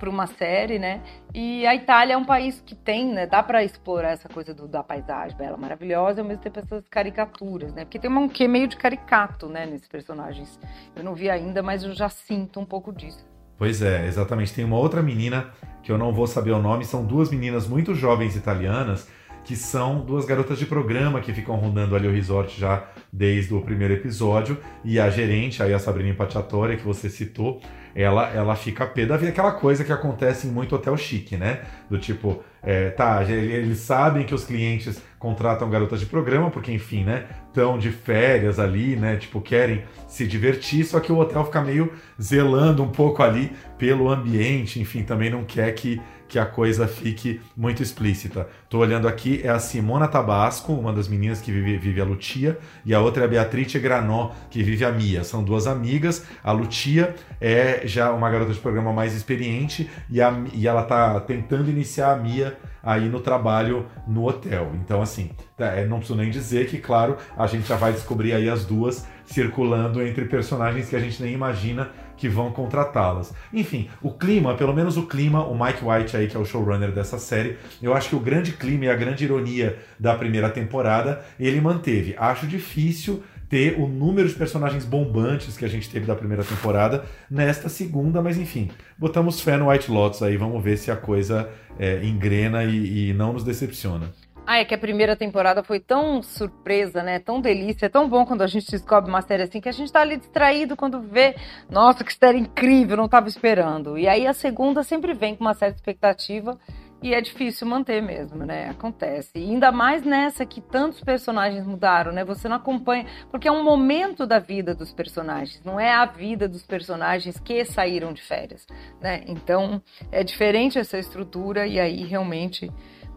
para 0.00 0.08
uma 0.08 0.26
série, 0.26 0.78
né? 0.78 1.02
E 1.34 1.66
a 1.66 1.74
Itália 1.74 2.14
é 2.14 2.16
um 2.16 2.24
país 2.24 2.62
que 2.64 2.74
tem, 2.74 3.12
né? 3.12 3.26
Dá 3.26 3.42
para 3.42 3.62
explorar 3.62 4.12
essa 4.12 4.28
coisa 4.28 4.54
do, 4.54 4.66
da 4.66 4.82
paisagem 4.82 5.36
bela, 5.36 5.58
maravilhosa, 5.58 6.20
e 6.20 6.22
ao 6.22 6.26
mesmo 6.26 6.42
tempo 6.42 6.58
essas 6.58 6.88
caricaturas, 6.88 7.74
né? 7.74 7.84
Porque 7.84 7.98
tem 7.98 8.10
um 8.10 8.28
quê 8.28 8.48
meio 8.48 8.66
de 8.66 8.76
caricato, 8.76 9.46
né? 9.46 9.66
Nesses 9.66 9.86
personagens. 9.86 10.58
Eu 10.96 11.04
não 11.04 11.14
vi 11.14 11.28
ainda, 11.28 11.62
mas 11.62 11.84
eu 11.84 11.92
já 11.92 12.08
sinto 12.08 12.58
um 12.58 12.64
pouco 12.64 12.92
disso. 12.92 13.24
Pois 13.58 13.82
é, 13.82 14.06
exatamente. 14.06 14.54
Tem 14.54 14.64
uma 14.64 14.78
outra 14.78 15.02
menina 15.02 15.50
que 15.82 15.92
eu 15.92 15.98
não 15.98 16.12
vou 16.12 16.26
saber 16.26 16.52
o 16.52 16.62
nome, 16.62 16.84
são 16.84 17.04
duas 17.04 17.30
meninas 17.30 17.68
muito 17.68 17.94
jovens 17.94 18.34
italianas 18.34 19.06
que 19.44 19.56
são 19.56 20.04
duas 20.04 20.24
garotas 20.24 20.58
de 20.58 20.66
programa 20.66 21.20
que 21.20 21.32
ficam 21.32 21.56
rondando 21.56 21.96
ali 21.96 22.06
o 22.06 22.12
resort 22.12 22.58
já 22.58 22.88
desde 23.12 23.54
o 23.54 23.60
primeiro 23.60 23.94
episódio 23.94 24.58
e 24.84 25.00
a 25.00 25.08
gerente, 25.10 25.62
aí 25.62 25.72
a 25.72 25.78
Sabrina 25.78 26.10
Impacciatore, 26.10 26.76
que 26.76 26.84
você 26.84 27.08
citou, 27.08 27.60
ela, 27.94 28.28
ela 28.30 28.56
fica 28.56 28.86
pé 28.86 29.06
da 29.06 29.16
vida. 29.16 29.30
Aquela 29.30 29.52
coisa 29.52 29.84
que 29.84 29.92
acontece 29.92 30.46
em 30.46 30.50
muito 30.50 30.74
hotel 30.74 30.96
chique, 30.96 31.36
né? 31.36 31.60
Do 31.88 31.98
tipo, 31.98 32.42
é, 32.62 32.90
tá, 32.90 33.22
eles 33.24 33.78
sabem 33.78 34.24
que 34.24 34.34
os 34.34 34.44
clientes 34.44 35.02
contratam 35.18 35.68
garotas 35.68 36.00
de 36.00 36.06
programa, 36.06 36.50
porque, 36.50 36.72
enfim, 36.72 37.04
né? 37.04 37.26
Estão 37.48 37.78
de 37.78 37.90
férias 37.90 38.58
ali, 38.58 38.96
né? 38.96 39.16
Tipo, 39.16 39.40
querem 39.40 39.82
se 40.06 40.26
divertir, 40.26 40.84
só 40.84 41.00
que 41.00 41.12
o 41.12 41.18
hotel 41.18 41.44
fica 41.44 41.60
meio 41.60 41.92
zelando 42.20 42.82
um 42.82 42.88
pouco 42.88 43.22
ali 43.22 43.52
pelo 43.76 44.08
ambiente, 44.08 44.80
enfim, 44.80 45.02
também 45.02 45.30
não 45.30 45.44
quer 45.44 45.72
que 45.72 46.00
que 46.30 46.38
a 46.38 46.46
coisa 46.46 46.86
fique 46.86 47.40
muito 47.56 47.82
explícita. 47.82 48.46
Estou 48.62 48.80
olhando 48.80 49.08
aqui, 49.08 49.40
é 49.42 49.48
a 49.48 49.58
Simona 49.58 50.06
Tabasco, 50.06 50.72
uma 50.72 50.92
das 50.92 51.08
meninas 51.08 51.40
que 51.40 51.50
vive, 51.50 51.76
vive 51.76 52.00
a 52.00 52.04
Lutia, 52.04 52.56
e 52.86 52.94
a 52.94 53.00
outra 53.00 53.24
é 53.24 53.26
a 53.26 53.28
Beatrice 53.28 53.80
Granó, 53.80 54.30
que 54.48 54.62
vive 54.62 54.84
a 54.84 54.92
Mia. 54.92 55.24
São 55.24 55.42
duas 55.42 55.66
amigas. 55.66 56.24
A 56.42 56.52
Lutia 56.52 57.16
é 57.40 57.82
já 57.84 58.12
uma 58.12 58.30
garota 58.30 58.52
de 58.52 58.60
programa 58.60 58.92
mais 58.92 59.12
experiente 59.12 59.90
e, 60.08 60.22
a, 60.22 60.32
e 60.54 60.68
ela 60.68 60.82
está 60.82 61.18
tentando 61.20 61.68
iniciar 61.68 62.12
a 62.12 62.16
Mia 62.16 62.56
aí 62.82 63.08
no 63.08 63.20
trabalho 63.20 63.86
no 64.06 64.26
hotel. 64.26 64.70
Então, 64.76 65.02
assim, 65.02 65.30
é, 65.58 65.84
não 65.84 65.98
preciso 65.98 66.18
nem 66.18 66.30
dizer 66.30 66.68
que, 66.68 66.78
claro, 66.78 67.16
a 67.36 67.46
gente 67.46 67.66
já 67.66 67.76
vai 67.76 67.92
descobrir 67.92 68.32
aí 68.32 68.48
as 68.48 68.64
duas 68.64 69.04
circulando 69.26 70.02
entre 70.02 70.24
personagens 70.24 70.88
que 70.88 70.96
a 70.96 71.00
gente 71.00 71.22
nem 71.22 71.32
imagina 71.32 71.90
que 72.20 72.28
vão 72.28 72.52
contratá-las. 72.52 73.32
Enfim, 73.50 73.88
o 74.02 74.12
clima, 74.12 74.54
pelo 74.54 74.74
menos 74.74 74.98
o 74.98 75.06
clima, 75.06 75.42
o 75.46 75.58
Mike 75.58 75.82
White 75.82 76.16
aí, 76.18 76.28
que 76.28 76.36
é 76.36 76.38
o 76.38 76.44
showrunner 76.44 76.92
dessa 76.92 77.18
série, 77.18 77.56
eu 77.82 77.94
acho 77.94 78.10
que 78.10 78.14
o 78.14 78.20
grande 78.20 78.52
clima 78.52 78.84
e 78.84 78.90
a 78.90 78.94
grande 78.94 79.24
ironia 79.24 79.78
da 79.98 80.14
primeira 80.14 80.50
temporada, 80.50 81.24
ele 81.40 81.62
manteve. 81.62 82.14
Acho 82.18 82.46
difícil 82.46 83.22
ter 83.48 83.80
o 83.80 83.88
número 83.88 84.28
de 84.28 84.34
personagens 84.34 84.84
bombantes 84.84 85.56
que 85.56 85.64
a 85.64 85.68
gente 85.68 85.88
teve 85.88 86.06
da 86.06 86.14
primeira 86.14 86.44
temporada 86.44 87.04
nesta 87.28 87.70
segunda, 87.70 88.20
mas 88.20 88.36
enfim, 88.36 88.70
botamos 88.98 89.40
fé 89.40 89.56
no 89.56 89.70
White 89.70 89.90
Lotus 89.90 90.22
aí, 90.22 90.36
vamos 90.36 90.62
ver 90.62 90.76
se 90.76 90.90
a 90.90 90.96
coisa 90.96 91.48
é, 91.78 92.04
engrena 92.04 92.62
e, 92.62 93.08
e 93.08 93.14
não 93.14 93.32
nos 93.32 93.42
decepciona. 93.42 94.12
Ah, 94.52 94.58
é 94.58 94.64
que 94.64 94.74
a 94.74 94.78
primeira 94.78 95.14
temporada 95.14 95.62
foi 95.62 95.78
tão 95.78 96.20
surpresa, 96.24 97.04
né? 97.04 97.20
Tão 97.20 97.40
delícia, 97.40 97.86
é 97.86 97.88
tão 97.88 98.08
bom 98.08 98.26
quando 98.26 98.42
a 98.42 98.48
gente 98.48 98.68
descobre 98.68 99.08
uma 99.08 99.22
série 99.22 99.44
assim 99.44 99.60
que 99.60 99.68
a 99.68 99.72
gente 99.72 99.92
tá 99.92 100.00
ali 100.00 100.16
distraído 100.16 100.76
quando 100.76 101.00
vê, 101.00 101.36
nossa, 101.70 102.02
que 102.02 102.12
série 102.12 102.38
incrível, 102.38 102.96
não 102.96 103.08
tava 103.08 103.28
esperando. 103.28 103.96
E 103.96 104.08
aí 104.08 104.26
a 104.26 104.32
segunda 104.32 104.82
sempre 104.82 105.14
vem 105.14 105.36
com 105.36 105.44
uma 105.44 105.54
certa 105.54 105.76
expectativa 105.76 106.58
E 107.02 107.14
é 107.14 107.20
difícil 107.20 107.66
manter 107.66 108.02
mesmo, 108.02 108.44
né? 108.44 108.68
Acontece. 108.68 109.30
E 109.34 109.50
ainda 109.50 109.72
mais 109.72 110.02
nessa 110.02 110.44
que 110.44 110.60
tantos 110.60 111.00
personagens 111.00 111.64
mudaram, 111.64 112.12
né? 112.12 112.24
Você 112.24 112.46
não 112.48 112.56
acompanha. 112.56 113.06
Porque 113.30 113.48
é 113.48 113.52
um 113.52 113.64
momento 113.64 114.26
da 114.26 114.38
vida 114.38 114.74
dos 114.74 114.92
personagens, 114.92 115.62
não 115.64 115.80
é 115.80 115.92
a 115.92 116.04
vida 116.04 116.46
dos 116.46 116.62
personagens 116.62 117.38
que 117.40 117.64
saíram 117.64 118.12
de 118.12 118.20
férias, 118.22 118.66
né? 119.00 119.22
Então 119.26 119.82
é 120.12 120.22
diferente 120.22 120.78
essa 120.78 120.98
estrutura 120.98 121.66
e 121.66 121.80
aí 121.80 122.04
realmente 122.04 122.70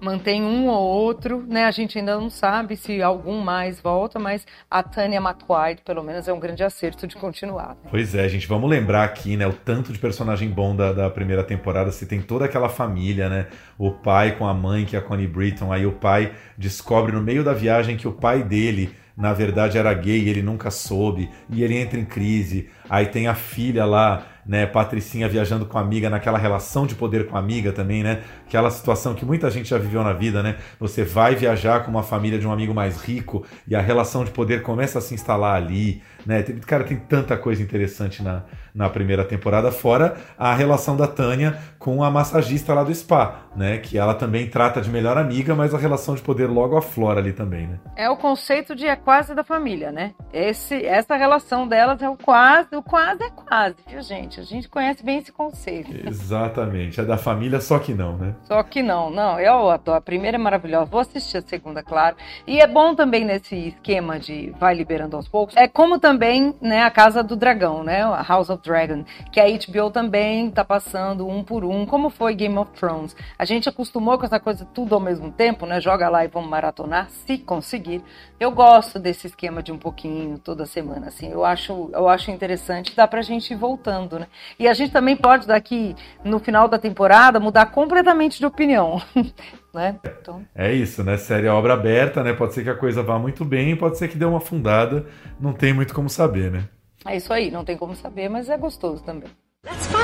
mantém 0.04 0.44
um 0.44 0.68
ou 0.68 0.84
outro, 0.84 1.46
né? 1.48 1.64
A 1.64 1.72
gente 1.72 1.98
ainda 1.98 2.18
não 2.18 2.30
sabe 2.30 2.76
se 2.76 3.02
algum 3.02 3.40
mais 3.40 3.80
volta, 3.80 4.20
mas 4.20 4.46
a 4.70 4.84
Tânia 4.84 5.20
McQuaid, 5.20 5.82
pelo 5.84 6.04
menos, 6.04 6.28
é 6.28 6.34
um 6.34 6.40
grande 6.40 6.64
acerto 6.64 7.08
de 7.08 7.16
continuar. 7.16 7.70
Né? 7.70 7.90
Pois 7.90 8.14
é, 8.14 8.28
gente, 8.28 8.48
vamos 8.48 8.70
lembrar 8.70 9.06
aqui, 9.06 9.38
né? 9.38 9.48
O 9.48 9.54
tanto 9.54 9.94
de 9.94 10.00
personagem 10.00 10.50
bom 10.50 10.76
da, 10.76 10.92
da 10.92 11.10
primeira 11.10 11.44
temporada. 11.44 11.92
Você 11.92 12.06
tem 12.06 12.22
toda 12.22 12.46
aquela 12.46 12.68
família, 12.68 13.30
né? 13.30 13.48
O 13.78 13.92
pai 13.92 14.36
com 14.36 14.46
a 14.46 14.54
mãe, 14.54 14.86
que 14.86 14.96
é 14.96 15.00
a 15.00 15.02
Connie 15.02 15.28
Britton. 15.28 15.72
Aí 15.72 15.86
o 15.86 15.94
pai 15.94 16.34
descobre 16.58 17.14
no 17.14 17.22
meio 17.22 17.44
da 17.44 17.54
viagem 17.54 17.96
que 17.96 18.08
o 18.08 18.12
pai 18.12 18.44
dele 18.44 18.94
na 19.16 19.32
verdade 19.32 19.78
era 19.78 19.94
gay, 19.94 20.28
ele 20.28 20.42
nunca 20.42 20.72
soube, 20.72 21.30
e 21.48 21.64
ele 21.64 21.78
entra 21.78 22.00
em 22.00 22.06
crise. 22.06 22.68
Aí 22.90 23.06
tem 23.06 23.28
a 23.28 23.36
filha 23.36 23.86
lá, 23.86 24.26
né, 24.46 24.66
Patricinha 24.66 25.28
viajando 25.30 25.66
com 25.66 25.78
a 25.78 25.82
amiga, 25.82 26.10
naquela 26.10 26.38
relação 26.38 26.86
de 26.86 26.96
poder 26.96 27.28
com 27.28 27.36
a 27.36 27.40
amiga 27.40 27.72
também, 27.72 28.04
né? 28.04 28.22
Aquela 28.46 28.70
situação 28.70 29.14
que 29.14 29.26
muita 29.26 29.50
gente 29.50 29.70
já 29.70 29.78
viveu 29.78 30.04
na 30.04 30.14
vida, 30.14 30.44
né? 30.44 30.58
Você 30.80 31.04
vai 31.04 31.36
viajar 31.36 31.84
com 31.84 31.92
uma 31.92 32.04
família 32.04 32.38
de 32.38 32.48
um 32.48 32.52
amigo 32.52 32.74
mais 32.74 33.02
rico 33.02 33.46
e 33.68 33.76
a 33.76 33.82
relação 33.82 34.24
de 34.24 34.32
poder 34.32 34.62
começa 34.62 35.00
a 35.00 35.02
se 35.02 35.14
instalar 35.14 35.56
ali, 35.56 36.02
né? 36.26 36.44
Cara, 36.66 36.84
tem 36.84 36.98
tanta 36.98 37.38
coisa 37.38 37.62
interessante 37.62 38.22
na, 38.22 38.44
na 38.74 38.90
primeira 38.90 39.24
temporada, 39.24 39.72
fora 39.72 40.18
a 40.38 40.54
relação 40.54 40.98
da 40.98 41.08
Tânia 41.08 41.58
com 41.78 42.04
a 42.04 42.10
massagista 42.10 42.74
lá 42.74 42.84
do 42.84 42.94
spa, 42.94 43.42
né? 43.56 43.78
Que 43.78 43.98
ela 43.98 44.14
também 44.14 44.50
trata 44.50 44.82
de 44.82 44.90
melhor 44.90 45.18
amiga, 45.18 45.54
mas 45.54 45.74
a 45.74 45.78
relação 45.78 46.16
de 46.16 46.22
poder 46.22 46.48
logo 46.48 46.78
aflora 46.78 47.20
ali 47.20 47.34
também, 47.34 47.68
né? 47.68 47.80
É 47.96 48.10
o 48.10 48.18
conceito 48.18 48.76
de 48.76 48.88
é 48.88 48.96
quase 48.96 49.36
da 49.36 49.44
família, 49.44 49.92
né? 49.92 50.14
Esse, 50.32 50.86
essa 50.86 51.16
relação 51.16 51.68
delas 51.68 52.02
é 52.02 52.10
o 52.10 52.16
quase, 52.16 52.76
o 52.76 52.82
quase 52.82 53.24
é 53.24 53.30
quase, 53.30 53.76
viu, 53.88 54.02
gente? 54.02 54.40
A 54.40 54.44
gente 54.44 54.70
conhece 54.70 55.04
bem 55.04 55.20
esse 55.20 55.32
conceito. 55.32 55.92
Exatamente. 56.08 57.00
É 57.00 57.04
da 57.04 57.18
família, 57.18 57.60
só 57.60 57.78
que 57.80 57.94
não, 57.94 58.18
né? 58.18 58.34
Só 58.44 58.64
que 58.64 58.82
não. 58.82 59.10
Não, 59.10 59.40
eu 59.40 59.70
adoro. 59.70 59.98
A 59.98 60.02
primeira 60.02 60.38
é 60.38 60.40
maravilhosa. 60.40 60.86
Vou 60.86 61.02
assistir 61.02 61.38
a 61.38 61.42
segunda, 61.42 61.84
claro. 61.84 62.16
E 62.48 62.60
é 62.60 62.68
bom 62.68 62.96
também 62.96 63.26
nesse 63.26 63.56
esquema 63.68 64.20
de 64.20 64.54
vai 64.60 64.74
liberando 64.74 65.16
aos 65.16 65.28
poucos. 65.28 65.56
É 65.58 65.68
como 65.68 66.00
também, 66.00 66.56
né, 66.62 66.84
a 66.84 66.90
Casa 66.90 67.22
do 67.22 67.36
Dragão, 67.36 67.84
né? 67.84 68.04
A 68.04 68.24
House 68.24 68.50
of 68.50 68.63
Dragon. 68.64 69.04
Que 69.32 69.40
a 69.40 69.46
HBO 69.46 69.92
também 69.92 70.50
tá 70.50 70.64
passando 70.64 71.28
um 71.28 71.44
por 71.44 71.64
um, 71.64 71.86
como 71.86 72.10
foi 72.10 72.34
Game 72.34 72.58
of 72.58 72.72
Thrones. 72.72 73.16
A 73.38 73.46
gente 73.46 73.70
acostumou 73.70 74.18
com 74.18 74.26
essa 74.26 74.40
coisa 74.40 74.66
tudo 74.74 74.96
ao 74.96 75.02
mesmo 75.02 75.32
tempo, 75.32 75.66
né? 75.66 75.80
Joga 75.80 76.10
lá 76.10 76.24
e 76.24 76.28
vamos 76.28 76.50
maratonar, 76.50 77.10
se 77.10 77.38
conseguir. 77.38 78.02
Eu 78.40 78.52
gosto 78.52 79.00
desse 79.00 79.28
esquema 79.28 79.62
de 79.62 79.72
um 79.72 79.78
pouquinho 79.78 80.40
toda 80.40 80.66
semana, 80.66 81.08
assim. 81.08 81.30
Eu 81.30 81.46
acho, 81.46 81.90
eu 81.94 82.08
acho 82.08 82.32
interessante. 82.32 82.96
Dá 82.96 83.08
pra 83.08 83.22
gente 83.22 83.54
ir 83.54 83.58
voltando, 83.58 84.20
né? 84.20 84.28
E 84.58 84.68
a 84.68 84.74
gente 84.74 84.92
também 84.92 85.16
pode, 85.16 85.46
daqui 85.46 85.96
no 86.24 86.40
final 86.40 86.68
da 86.68 86.80
temporada, 86.80 87.40
mudar 87.40 87.68
completamente 87.68 88.40
de 88.40 88.46
opinião. 88.46 89.02
né? 89.74 90.00
Então... 90.22 90.46
É 90.56 90.72
isso, 90.72 91.04
né? 91.04 91.18
Série 91.18 91.48
obra 91.48 91.74
aberta, 91.74 92.24
né? 92.24 92.34
Pode 92.34 92.54
ser 92.54 92.64
que 92.64 92.70
a 92.70 92.76
coisa 92.76 93.02
vá 93.02 93.18
muito 93.18 93.44
bem, 93.44 93.76
pode 93.76 93.98
ser 93.98 94.08
que 94.08 94.18
dê 94.18 94.26
uma 94.26 94.38
afundada. 94.38 95.06
Não 95.40 95.54
tem 95.54 95.74
muito 95.74 95.94
como 95.94 96.10
saber, 96.10 96.52
né? 96.52 96.64
É 97.06 97.18
isso 97.18 97.34
aí, 97.34 97.52
não 97.52 97.66
tem 97.66 97.78
como 97.78 97.96
saber, 97.96 98.30
mas 98.30 98.50
é 98.50 98.58
gostoso 98.58 99.04
também. 99.04 99.30
That's 99.64 99.88
fun. 99.88 99.98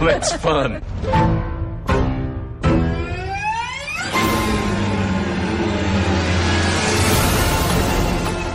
That's 0.06 0.32
fun. 0.34 0.80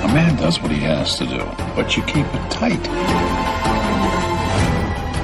A 0.04 0.08
man 0.08 0.36
does 0.36 0.62
what 0.62 0.72
he 0.72 0.80
has 0.86 1.18
to 1.18 1.26
do, 1.26 1.44
but 1.76 1.96
you 1.98 2.04
keep 2.04 2.26
it 2.26 2.52
tight. 2.52 2.80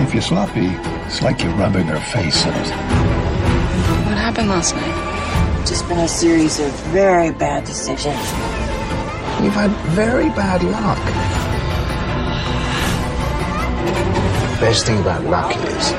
If 0.01 0.13
you're 0.13 0.21
sloppy, 0.21 0.67
it's 1.05 1.21
like 1.21 1.43
you're 1.43 1.55
rubbing 1.55 1.85
her 1.87 1.99
face 1.99 2.43
in 2.45 2.53
it. 2.53 2.71
What 4.07 4.17
happened 4.17 4.49
last 4.49 4.75
night? 4.75 5.67
Just 5.67 5.87
been 5.87 5.99
a 5.99 6.07
series 6.07 6.59
of 6.59 6.71
very 6.91 7.31
bad 7.31 7.65
decisions. 7.65 8.17
You've 9.41 9.53
had 9.53 9.69
very 9.93 10.29
bad 10.29 10.63
luck. 10.63 11.40
Best 14.61 14.85
thing 14.85 14.99
about 14.99 15.23
luck 15.23 15.55
is 15.55 15.91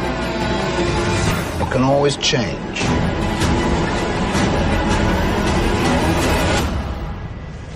it 1.61 1.69
can 1.73 1.83
always 1.83 2.16
change. 2.19 2.81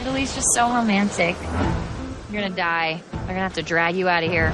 Italy's 0.01 0.33
just 0.33 0.47
so 0.55 0.73
romantic. 0.73 1.35
You're 2.31 2.41
gonna 2.41 2.55
die. 2.55 3.03
They're 3.11 3.35
gonna 3.35 3.41
have 3.41 3.55
to 3.55 3.63
drag 3.63 3.97
you 3.97 4.09
out 4.09 4.23
of 4.23 4.31
here. 4.31 4.53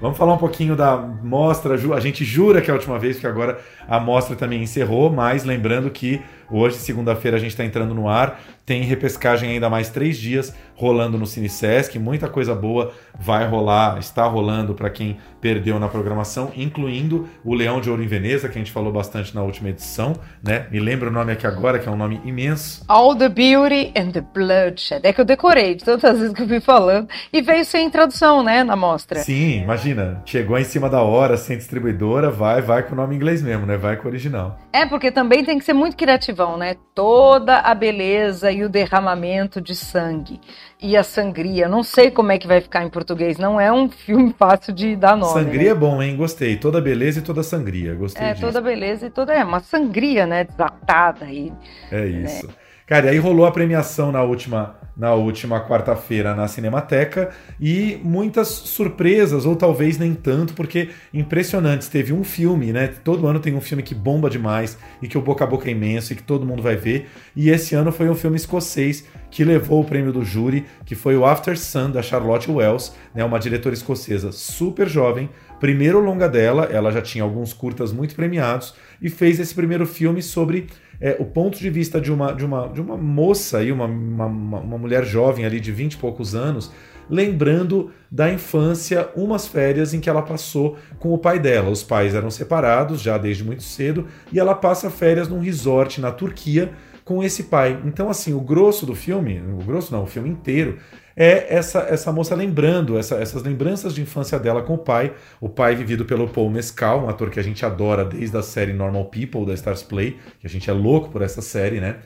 Vamos 0.00 0.16
falar 0.16 0.34
um 0.34 0.38
pouquinho 0.38 0.76
da 0.76 0.96
mostra. 0.96 1.74
A 1.74 2.00
gente 2.00 2.24
jura 2.24 2.62
que 2.62 2.70
é 2.70 2.72
a 2.72 2.76
última 2.76 2.96
vez, 2.96 3.16
porque 3.16 3.26
agora 3.26 3.58
a 3.88 3.98
mostra 3.98 4.36
também 4.36 4.62
encerrou, 4.62 5.10
mas 5.10 5.42
lembrando 5.42 5.90
que 5.90 6.22
hoje, 6.48 6.76
segunda-feira, 6.76 7.38
a 7.38 7.40
gente 7.40 7.50
está 7.50 7.64
entrando 7.64 7.92
no 7.92 8.08
ar. 8.08 8.38
Tem 8.66 8.82
repescagem 8.82 9.50
ainda 9.50 9.70
mais 9.70 9.90
três 9.90 10.18
dias 10.18 10.52
rolando 10.74 11.16
no 11.16 11.24
Cine 11.24 11.48
Sesc. 11.48 11.96
Muita 12.00 12.28
coisa 12.28 12.52
boa 12.52 12.92
vai 13.16 13.46
rolar, 13.46 13.96
está 13.98 14.26
rolando 14.26 14.74
para 14.74 14.90
quem 14.90 15.18
perdeu 15.40 15.78
na 15.78 15.86
programação, 15.86 16.50
incluindo 16.56 17.28
o 17.44 17.54
Leão 17.54 17.80
de 17.80 17.88
Ouro 17.88 18.02
em 18.02 18.08
Veneza, 18.08 18.48
que 18.48 18.56
a 18.56 18.58
gente 18.58 18.72
falou 18.72 18.92
bastante 18.92 19.32
na 19.32 19.42
última 19.42 19.68
edição, 19.68 20.14
né? 20.42 20.66
Me 20.68 20.80
lembra 20.80 21.08
o 21.08 21.12
nome 21.12 21.30
aqui 21.30 21.46
agora, 21.46 21.78
que 21.78 21.88
é 21.88 21.92
um 21.92 21.96
nome 21.96 22.20
imenso. 22.24 22.84
All 22.88 23.14
the 23.14 23.28
Beauty 23.28 23.92
and 23.96 24.10
the 24.10 24.20
Bloodshed. 24.20 25.06
É 25.06 25.12
que 25.12 25.20
eu 25.20 25.24
decorei 25.24 25.76
de 25.76 25.84
tantas 25.84 26.18
vezes 26.18 26.34
que 26.34 26.42
eu 26.42 26.48
fui 26.48 26.60
falando. 26.60 27.08
E 27.32 27.40
veio 27.40 27.64
sem 27.64 27.88
tradução, 27.88 28.42
né, 28.42 28.64
na 28.64 28.74
mostra. 28.74 29.20
Sim, 29.20 29.62
imagina. 29.62 30.22
Chegou 30.26 30.58
em 30.58 30.64
cima 30.64 30.90
da 30.90 31.00
hora, 31.02 31.36
sem 31.36 31.56
distribuidora, 31.56 32.30
vai, 32.30 32.60
vai 32.60 32.82
com 32.82 32.94
o 32.94 32.96
nome 32.96 33.14
inglês 33.14 33.40
mesmo, 33.40 33.64
né? 33.64 33.76
Vai 33.76 33.96
com 33.96 34.06
o 34.06 34.10
original. 34.10 34.58
É, 34.72 34.84
porque 34.84 35.12
também 35.12 35.44
tem 35.44 35.56
que 35.56 35.64
ser 35.64 35.72
muito 35.72 35.96
criativão, 35.96 36.58
né? 36.58 36.74
Toda 36.92 37.58
a 37.58 37.72
beleza 37.72 38.50
e 38.56 38.64
o 38.64 38.68
derramamento 38.68 39.60
de 39.60 39.74
sangue 39.74 40.40
e 40.80 40.96
a 40.96 41.02
sangria. 41.02 41.68
Não 41.68 41.82
sei 41.82 42.10
como 42.10 42.32
é 42.32 42.38
que 42.38 42.46
vai 42.46 42.60
ficar 42.60 42.82
em 42.82 42.88
português. 42.88 43.36
Não 43.36 43.60
é 43.60 43.70
um 43.70 43.88
filme 43.90 44.34
fácil 44.36 44.72
de 44.72 44.96
dar 44.96 45.16
nome. 45.16 45.32
Sangria 45.32 45.64
né? 45.64 45.68
é 45.68 45.74
bom, 45.74 46.02
hein? 46.02 46.16
Gostei. 46.16 46.56
Toda 46.56 46.80
beleza 46.80 47.18
e 47.18 47.22
toda 47.22 47.42
sangria. 47.42 47.94
Gostei 47.94 48.26
é, 48.26 48.32
disso. 48.32 48.46
toda 48.46 48.60
beleza 48.60 49.06
e 49.06 49.10
toda. 49.10 49.34
É 49.34 49.44
uma 49.44 49.60
sangria, 49.60 50.26
né? 50.26 50.44
Desatada. 50.44 51.26
E, 51.26 51.52
é 51.92 52.06
isso. 52.06 52.46
Né? 52.46 52.54
Cara, 52.86 53.06
e 53.06 53.08
aí 53.08 53.18
rolou 53.18 53.44
a 53.44 53.50
premiação 53.50 54.12
na 54.12 54.22
última, 54.22 54.76
na 54.96 55.12
última 55.12 55.60
quarta-feira 55.60 56.36
na 56.36 56.46
Cinemateca 56.46 57.30
e 57.60 57.98
muitas 58.04 58.46
surpresas, 58.46 59.44
ou 59.44 59.56
talvez 59.56 59.98
nem 59.98 60.14
tanto, 60.14 60.54
porque 60.54 60.90
impressionantes. 61.12 61.88
Teve 61.88 62.12
um 62.12 62.22
filme, 62.22 62.72
né? 62.72 62.86
Todo 62.86 63.26
ano 63.26 63.40
tem 63.40 63.56
um 63.56 63.60
filme 63.60 63.82
que 63.82 63.92
bomba 63.92 64.30
demais 64.30 64.78
e 65.02 65.08
que 65.08 65.18
o 65.18 65.20
boca 65.20 65.42
a 65.42 65.46
boca 65.48 65.68
é 65.68 65.72
imenso 65.72 66.12
e 66.12 66.16
que 66.16 66.22
todo 66.22 66.46
mundo 66.46 66.62
vai 66.62 66.76
ver. 66.76 67.08
E 67.34 67.50
esse 67.50 67.74
ano 67.74 67.90
foi 67.90 68.08
um 68.08 68.14
filme 68.14 68.36
escocês 68.36 69.04
que 69.32 69.42
levou 69.42 69.80
o 69.80 69.84
prêmio 69.84 70.12
do 70.12 70.24
júri, 70.24 70.64
que 70.84 70.94
foi 70.94 71.16
o 71.16 71.26
After 71.26 71.58
Sun, 71.58 71.90
da 71.90 72.02
Charlotte 72.02 72.48
Wells, 72.48 72.94
né? 73.12 73.24
Uma 73.24 73.40
diretora 73.40 73.74
escocesa 73.74 74.30
super 74.30 74.88
jovem. 74.88 75.28
Primeiro 75.58 75.98
longa 75.98 76.28
dela, 76.28 76.68
ela 76.70 76.92
já 76.92 77.02
tinha 77.02 77.24
alguns 77.24 77.52
curtas 77.52 77.92
muito 77.92 78.14
premiados 78.14 78.76
e 79.02 79.10
fez 79.10 79.40
esse 79.40 79.54
primeiro 79.54 79.86
filme 79.86 80.22
sobre 80.22 80.68
é, 81.00 81.16
o 81.18 81.24
ponto 81.24 81.58
de 81.58 81.70
vista 81.70 82.00
de 82.00 82.12
uma, 82.12 82.32
de 82.32 82.44
uma, 82.44 82.68
de 82.68 82.80
uma 82.80 82.96
moça 82.96 83.62
e 83.62 83.70
uma, 83.70 83.86
uma, 83.86 84.26
uma 84.26 84.78
mulher 84.78 85.04
jovem 85.04 85.44
ali 85.44 85.60
de 85.60 85.72
20 85.72 85.94
e 85.94 85.96
poucos 85.96 86.34
anos, 86.34 86.72
lembrando 87.08 87.90
da 88.10 88.32
infância, 88.32 89.08
umas 89.14 89.46
férias 89.46 89.94
em 89.94 90.00
que 90.00 90.10
ela 90.10 90.22
passou 90.22 90.76
com 90.98 91.12
o 91.12 91.18
pai 91.18 91.38
dela. 91.38 91.70
Os 91.70 91.82
pais 91.82 92.14
eram 92.14 92.30
separados 92.30 93.00
já 93.00 93.16
desde 93.16 93.44
muito 93.44 93.62
cedo 93.62 94.06
e 94.32 94.40
ela 94.40 94.54
passa 94.54 94.90
férias 94.90 95.28
num 95.28 95.40
resort 95.40 96.00
na 96.00 96.10
Turquia 96.10 96.72
com 97.04 97.22
esse 97.22 97.44
pai. 97.44 97.80
Então, 97.84 98.10
assim, 98.10 98.34
o 98.34 98.40
grosso 98.40 98.84
do 98.84 98.94
filme, 98.94 99.40
o 99.40 99.64
grosso 99.64 99.92
não, 99.92 100.02
o 100.02 100.06
filme 100.06 100.28
inteiro, 100.28 100.78
é 101.16 101.46
essa, 101.54 101.80
essa 101.88 102.12
moça 102.12 102.34
lembrando, 102.34 102.98
essa, 102.98 103.16
essas 103.16 103.42
lembranças 103.42 103.94
de 103.94 104.02
infância 104.02 104.38
dela 104.38 104.62
com 104.62 104.74
o 104.74 104.78
pai. 104.78 105.14
O 105.40 105.48
pai 105.48 105.74
vivido 105.74 106.04
pelo 106.04 106.28
Paul 106.28 106.50
Mescal, 106.50 107.04
um 107.04 107.08
ator 107.08 107.30
que 107.30 107.40
a 107.40 107.42
gente 107.42 107.64
adora 107.64 108.04
desde 108.04 108.36
a 108.36 108.42
série 108.42 108.74
Normal 108.74 109.06
People 109.06 109.46
da 109.46 109.54
Stars 109.54 109.82
Play, 109.82 110.18
que 110.38 110.46
a 110.46 110.50
gente 110.50 110.68
é 110.68 110.72
louco 110.74 111.08
por 111.08 111.22
essa 111.22 111.40
série, 111.40 111.80
né? 111.80 111.96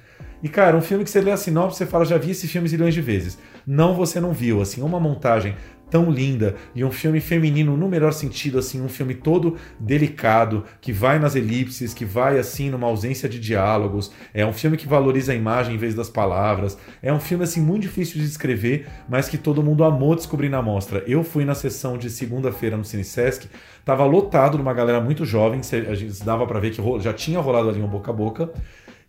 E, 0.42 0.48
cara, 0.48 0.76
um 0.76 0.80
filme 0.80 1.04
que 1.04 1.10
você 1.10 1.20
lê 1.20 1.30
a 1.30 1.36
sinopse, 1.36 1.78
você 1.78 1.86
fala, 1.86 2.04
já 2.04 2.16
vi 2.16 2.30
esse 2.30 2.48
filme 2.48 2.66
zilhões 2.66 2.94
de 2.94 3.00
vezes. 3.02 3.36
Não, 3.66 3.94
você 3.94 4.20
não 4.20 4.32
viu. 4.32 4.62
Assim, 4.62 4.80
uma 4.80 4.98
montagem 4.98 5.54
tão 5.90 6.10
linda 6.10 6.54
e 6.74 6.84
um 6.84 6.90
filme 6.90 7.20
feminino 7.20 7.76
no 7.76 7.88
melhor 7.88 8.12
sentido, 8.12 8.58
assim, 8.58 8.80
um 8.80 8.88
filme 8.88 9.14
todo 9.14 9.56
delicado, 9.78 10.64
que 10.80 10.92
vai 10.92 11.18
nas 11.18 11.34
elipses, 11.34 11.92
que 11.92 12.04
vai 12.04 12.38
assim 12.38 12.70
numa 12.70 12.86
ausência 12.86 13.28
de 13.28 13.38
diálogos. 13.38 14.12
É 14.32 14.46
um 14.46 14.52
filme 14.52 14.76
que 14.76 14.86
valoriza 14.86 15.32
a 15.32 15.34
imagem 15.34 15.74
em 15.74 15.78
vez 15.78 15.94
das 15.94 16.08
palavras. 16.08 16.78
É 17.02 17.12
um 17.12 17.20
filme 17.20 17.44
assim 17.44 17.60
muito 17.60 17.82
difícil 17.82 18.20
de 18.20 18.26
descrever, 18.26 18.86
mas 19.08 19.28
que 19.28 19.36
todo 19.36 19.62
mundo 19.62 19.84
amou 19.84 20.14
descobrir 20.14 20.48
na 20.48 20.62
mostra. 20.62 21.02
Eu 21.06 21.24
fui 21.24 21.44
na 21.44 21.54
sessão 21.54 21.98
de 21.98 22.08
segunda-feira 22.08 22.76
no 22.76 22.84
Cine 22.84 23.04
Sesc, 23.04 23.48
tava 23.84 24.04
lotado 24.04 24.56
de 24.56 24.62
uma 24.62 24.72
galera 24.74 25.00
muito 25.00 25.24
jovem, 25.24 25.60
a 25.60 25.94
gente 25.94 26.24
dava 26.24 26.46
para 26.46 26.60
ver 26.60 26.70
que 26.70 26.82
já 27.00 27.12
tinha 27.12 27.40
rolado 27.40 27.68
ali 27.68 27.80
um 27.80 27.88
boca 27.88 28.10
a 28.10 28.14
boca. 28.14 28.50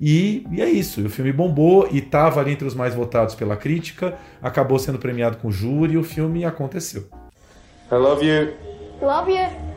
E, 0.02 0.48
e, 0.52 0.62
é 0.62 0.68
isso. 0.68 1.06
O 1.06 1.10
filme 1.10 1.32
bombou 1.32 1.88
e 1.92 2.00
estava 2.00 2.40
ali 2.42 2.52
entre 2.52 2.68
os 2.68 2.74
mais 2.74 2.96
votados 2.96 3.36
pela 3.36 3.56
crítica, 3.56 4.18
acabou 4.42 4.80
sendo 4.80 4.98
premiado 4.98 5.38
com 5.38 5.52
júri 5.52 5.94
e 5.94 5.98
o 5.98 6.04
filme 6.04 6.44
aconteceu. 6.44 7.08
I 7.92 7.96
love 7.96 8.26
you. 8.26 8.54
Love 9.00 9.32
you. 9.32 9.71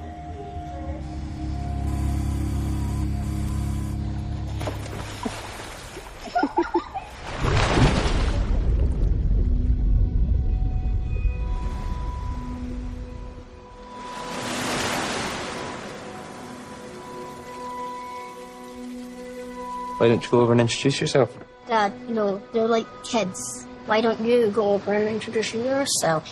Why 20.05 20.09
don't 20.11 20.23
you 20.23 20.31
go 20.31 20.41
over 20.43 20.53
and 20.53 20.61
introduce 20.61 21.01
yourself? 21.01 21.35
Dad, 21.67 21.95
you 22.07 22.13
know, 22.13 22.43
they're 22.53 22.69
like 22.69 22.85
kids. 23.05 23.67
Why 23.87 24.03
don't 24.03 24.21
you 24.21 24.51
go 24.51 24.75
over 24.75 24.93
and 24.93 25.09
introduce 25.09 25.55
yourself? 25.55 26.29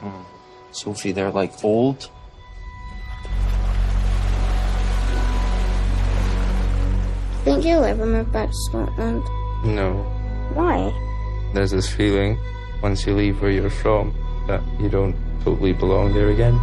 Hmm. 0.00 0.22
Sophie, 0.72 1.12
they're 1.12 1.30
like 1.30 1.52
old. 1.62 2.08
Think 7.44 7.66
you'll 7.66 7.84
ever 7.84 8.06
move 8.06 8.32
back 8.32 8.48
to 8.48 8.56
Scotland? 8.70 9.22
No. 9.66 10.00
Why? 10.54 10.90
There's 11.52 11.72
this 11.72 11.92
feeling, 11.92 12.38
once 12.82 13.04
you 13.04 13.14
leave 13.14 13.42
where 13.42 13.50
you're 13.50 13.68
from, 13.68 14.14
that 14.46 14.62
you 14.80 14.88
don't 14.88 15.14
totally 15.44 15.74
belong 15.74 16.14
there 16.14 16.30
again. 16.30 16.58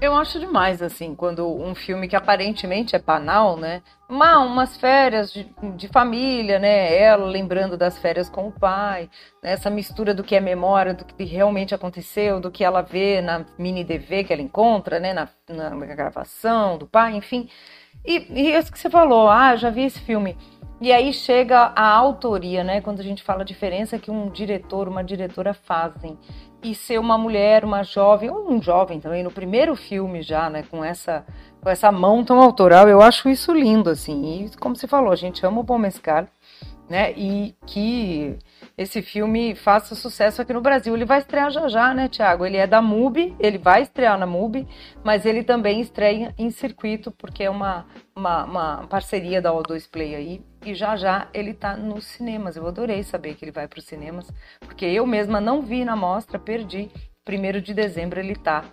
Eu 0.00 0.14
acho 0.14 0.38
demais, 0.38 0.82
assim, 0.82 1.14
quando 1.14 1.46
um 1.46 1.74
filme 1.74 2.08
que 2.08 2.16
aparentemente 2.16 2.94
é 2.94 2.98
banal, 2.98 3.56
né? 3.56 3.80
Uma, 4.08 4.40
umas 4.40 4.76
férias 4.76 5.32
de, 5.32 5.48
de, 5.76 5.88
família, 5.88 6.58
né? 6.58 6.94
Ela 6.96 7.24
lembrando 7.24 7.76
das 7.76 7.96
férias 7.98 8.28
com 8.28 8.48
o 8.48 8.52
pai, 8.52 9.08
né? 9.42 9.52
essa 9.52 9.70
mistura 9.70 10.12
do 10.12 10.22
que 10.22 10.34
é 10.34 10.40
memória, 10.40 10.92
do 10.92 11.04
que 11.04 11.24
realmente 11.24 11.74
aconteceu, 11.74 12.40
do 12.40 12.50
que 12.50 12.64
ela 12.64 12.82
vê 12.82 13.20
na 13.22 13.46
mini 13.56 13.84
DV 13.84 14.24
que 14.24 14.32
ela 14.32 14.42
encontra, 14.42 14.98
né? 14.98 15.14
Na, 15.14 15.28
na 15.48 15.86
gravação 15.94 16.76
do 16.76 16.86
pai, 16.86 17.14
enfim. 17.14 17.48
E, 18.04 18.26
e 18.30 18.54
isso 18.54 18.72
que 18.72 18.78
você 18.78 18.90
falou, 18.90 19.30
ah, 19.30 19.56
já 19.56 19.70
vi 19.70 19.84
esse 19.84 20.00
filme. 20.00 20.36
E 20.80 20.92
aí 20.92 21.12
chega 21.12 21.72
a 21.74 21.88
autoria, 21.88 22.62
né? 22.62 22.80
Quando 22.80 23.00
a 23.00 23.04
gente 23.04 23.22
fala 23.22 23.42
a 23.42 23.44
diferença 23.44 23.98
que 23.98 24.10
um 24.10 24.28
diretor, 24.28 24.88
uma 24.88 25.02
diretora 25.02 25.54
fazem 25.54 26.18
e 26.64 26.74
ser 26.74 26.98
uma 26.98 27.18
mulher, 27.18 27.64
uma 27.64 27.82
jovem, 27.82 28.30
ou 28.30 28.50
um 28.50 28.60
jovem 28.60 28.98
também, 28.98 29.22
no 29.22 29.30
primeiro 29.30 29.76
filme 29.76 30.22
já, 30.22 30.48
né, 30.48 30.64
com 30.70 30.82
essa, 30.82 31.24
com 31.60 31.68
essa 31.68 31.92
mão 31.92 32.24
tão 32.24 32.40
autoral, 32.40 32.88
eu 32.88 33.02
acho 33.02 33.28
isso 33.28 33.52
lindo, 33.52 33.90
assim. 33.90 34.46
E 34.46 34.56
como 34.56 34.74
você 34.74 34.86
falou, 34.86 35.12
a 35.12 35.16
gente 35.16 35.44
ama 35.44 35.60
o 35.60 35.64
Bom 35.64 35.78
Mescal, 35.78 36.26
né, 36.88 37.12
e 37.12 37.54
que 37.66 38.36
esse 38.76 39.00
filme 39.02 39.54
faça 39.54 39.94
sucesso 39.94 40.42
aqui 40.42 40.52
no 40.52 40.60
Brasil. 40.60 40.94
Ele 40.94 41.04
vai 41.04 41.18
estrear 41.18 41.50
já 41.50 41.68
já, 41.68 41.94
né, 41.94 42.08
Tiago? 42.08 42.44
Ele 42.44 42.56
é 42.56 42.66
da 42.66 42.82
MUBI, 42.82 43.36
ele 43.38 43.56
vai 43.56 43.82
estrear 43.82 44.18
na 44.18 44.26
MUBI, 44.26 44.66
mas 45.04 45.24
ele 45.24 45.44
também 45.44 45.80
estreia 45.80 46.34
em 46.36 46.50
circuito, 46.50 47.12
porque 47.12 47.44
é 47.44 47.50
uma, 47.50 47.86
uma, 48.14 48.44
uma 48.44 48.86
parceria 48.88 49.40
da 49.40 49.52
O2 49.52 49.88
Play 49.88 50.14
aí, 50.14 50.42
e 50.64 50.74
já 50.74 50.96
já 50.96 51.28
ele 51.32 51.54
tá 51.54 51.76
nos 51.76 52.04
cinemas. 52.04 52.56
Eu 52.56 52.66
adorei 52.66 53.02
saber 53.02 53.34
que 53.34 53.44
ele 53.44 53.52
vai 53.52 53.68
para 53.68 53.78
os 53.78 53.84
cinemas, 53.84 54.28
porque 54.60 54.84
eu 54.84 55.06
mesma 55.06 55.40
não 55.40 55.62
vi 55.62 55.84
na 55.84 55.94
mostra, 55.94 56.38
perdi. 56.38 56.90
Primeiro 57.24 57.60
de 57.60 57.72
dezembro 57.72 58.20
ele 58.20 58.34
tá 58.34 58.64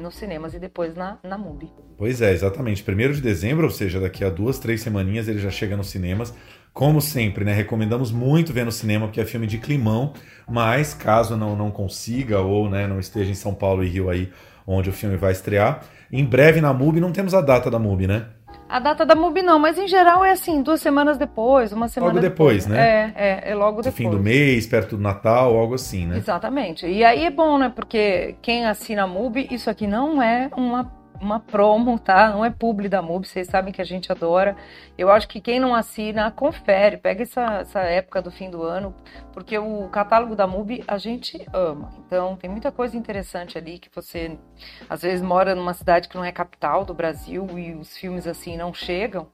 nos 0.00 0.16
cinemas 0.16 0.54
e 0.54 0.58
depois 0.58 0.94
na, 0.94 1.18
na 1.22 1.36
MUBI. 1.36 1.70
Pois 1.96 2.22
é, 2.22 2.32
exatamente. 2.32 2.82
Primeiro 2.82 3.14
de 3.14 3.20
dezembro, 3.20 3.64
ou 3.64 3.70
seja, 3.70 4.00
daqui 4.00 4.24
a 4.24 4.30
duas, 4.30 4.58
três 4.58 4.80
semaninhas 4.80 5.28
ele 5.28 5.38
já 5.38 5.50
chega 5.50 5.76
nos 5.76 5.90
cinemas. 5.90 6.34
Como 6.72 7.00
sempre, 7.00 7.44
né? 7.44 7.52
Recomendamos 7.52 8.12
muito 8.12 8.52
ver 8.52 8.64
no 8.64 8.72
cinema, 8.72 9.06
porque 9.06 9.20
é 9.20 9.24
filme 9.24 9.46
de 9.46 9.58
climão, 9.58 10.12
mas 10.48 10.94
caso 10.94 11.36
não, 11.36 11.56
não 11.56 11.70
consiga 11.70 12.40
ou 12.40 12.70
né, 12.70 12.86
não 12.86 13.00
esteja 13.00 13.30
em 13.30 13.34
São 13.34 13.52
Paulo 13.52 13.82
e 13.82 13.88
Rio 13.88 14.08
aí, 14.08 14.32
onde 14.66 14.88
o 14.88 14.92
filme 14.92 15.16
vai 15.16 15.32
estrear, 15.32 15.84
em 16.12 16.24
breve 16.24 16.60
na 16.60 16.72
MUBI, 16.72 17.00
não 17.00 17.12
temos 17.12 17.34
a 17.34 17.40
data 17.40 17.70
da 17.70 17.78
MUBI, 17.78 18.06
né? 18.06 18.26
A 18.70 18.78
data 18.78 19.04
da 19.04 19.16
MUBI 19.16 19.42
não, 19.42 19.58
mas 19.58 19.76
em 19.76 19.88
geral 19.88 20.24
é 20.24 20.30
assim, 20.30 20.62
duas 20.62 20.80
semanas 20.80 21.18
depois, 21.18 21.72
uma 21.72 21.88
semana 21.88 22.12
Logo 22.12 22.22
depois, 22.22 22.66
depois. 22.66 22.66
né? 22.66 23.12
É, 23.16 23.48
é, 23.48 23.50
é 23.50 23.54
logo 23.54 23.78
no 23.78 23.82
depois. 23.82 23.96
fim 23.96 24.08
do 24.08 24.20
mês, 24.20 24.64
perto 24.66 24.96
do 24.96 25.02
Natal, 25.02 25.56
algo 25.56 25.74
assim, 25.74 26.06
né? 26.06 26.16
Exatamente. 26.16 26.86
E 26.86 27.04
aí 27.04 27.24
é 27.24 27.30
bom, 27.30 27.58
né? 27.58 27.72
Porque 27.74 28.36
quem 28.40 28.66
assina 28.66 29.02
a 29.02 29.06
MUBI, 29.08 29.48
isso 29.50 29.68
aqui 29.68 29.88
não 29.88 30.22
é 30.22 30.48
uma 30.56 30.99
uma 31.20 31.38
promo, 31.38 31.98
tá? 31.98 32.30
Não 32.30 32.44
é 32.44 32.50
publi 32.50 32.88
da 32.88 33.02
MUBI, 33.02 33.28
vocês 33.28 33.46
sabem 33.46 33.72
que 33.72 33.82
a 33.82 33.84
gente 33.84 34.10
adora. 34.10 34.56
Eu 34.96 35.10
acho 35.10 35.28
que 35.28 35.40
quem 35.40 35.60
não 35.60 35.74
assina, 35.74 36.30
confere, 36.30 36.96
pega 36.96 37.22
essa, 37.22 37.60
essa 37.60 37.80
época 37.80 38.22
do 38.22 38.30
fim 38.30 38.50
do 38.50 38.62
ano, 38.62 38.94
porque 39.32 39.58
o 39.58 39.88
catálogo 39.88 40.34
da 40.34 40.46
MUBI 40.46 40.82
a 40.88 40.98
gente 40.98 41.46
ama. 41.52 41.90
Então 42.06 42.36
tem 42.36 42.50
muita 42.50 42.72
coisa 42.72 42.96
interessante 42.96 43.58
ali 43.58 43.78
que 43.78 43.90
você 43.94 44.38
às 44.88 45.02
vezes 45.02 45.22
mora 45.22 45.54
numa 45.54 45.74
cidade 45.74 46.08
que 46.08 46.16
não 46.16 46.24
é 46.24 46.32
capital 46.32 46.84
do 46.84 46.94
Brasil 46.94 47.46
e 47.58 47.74
os 47.74 47.96
filmes 47.96 48.26
assim 48.26 48.56
não 48.56 48.72
chegam. 48.72 49.28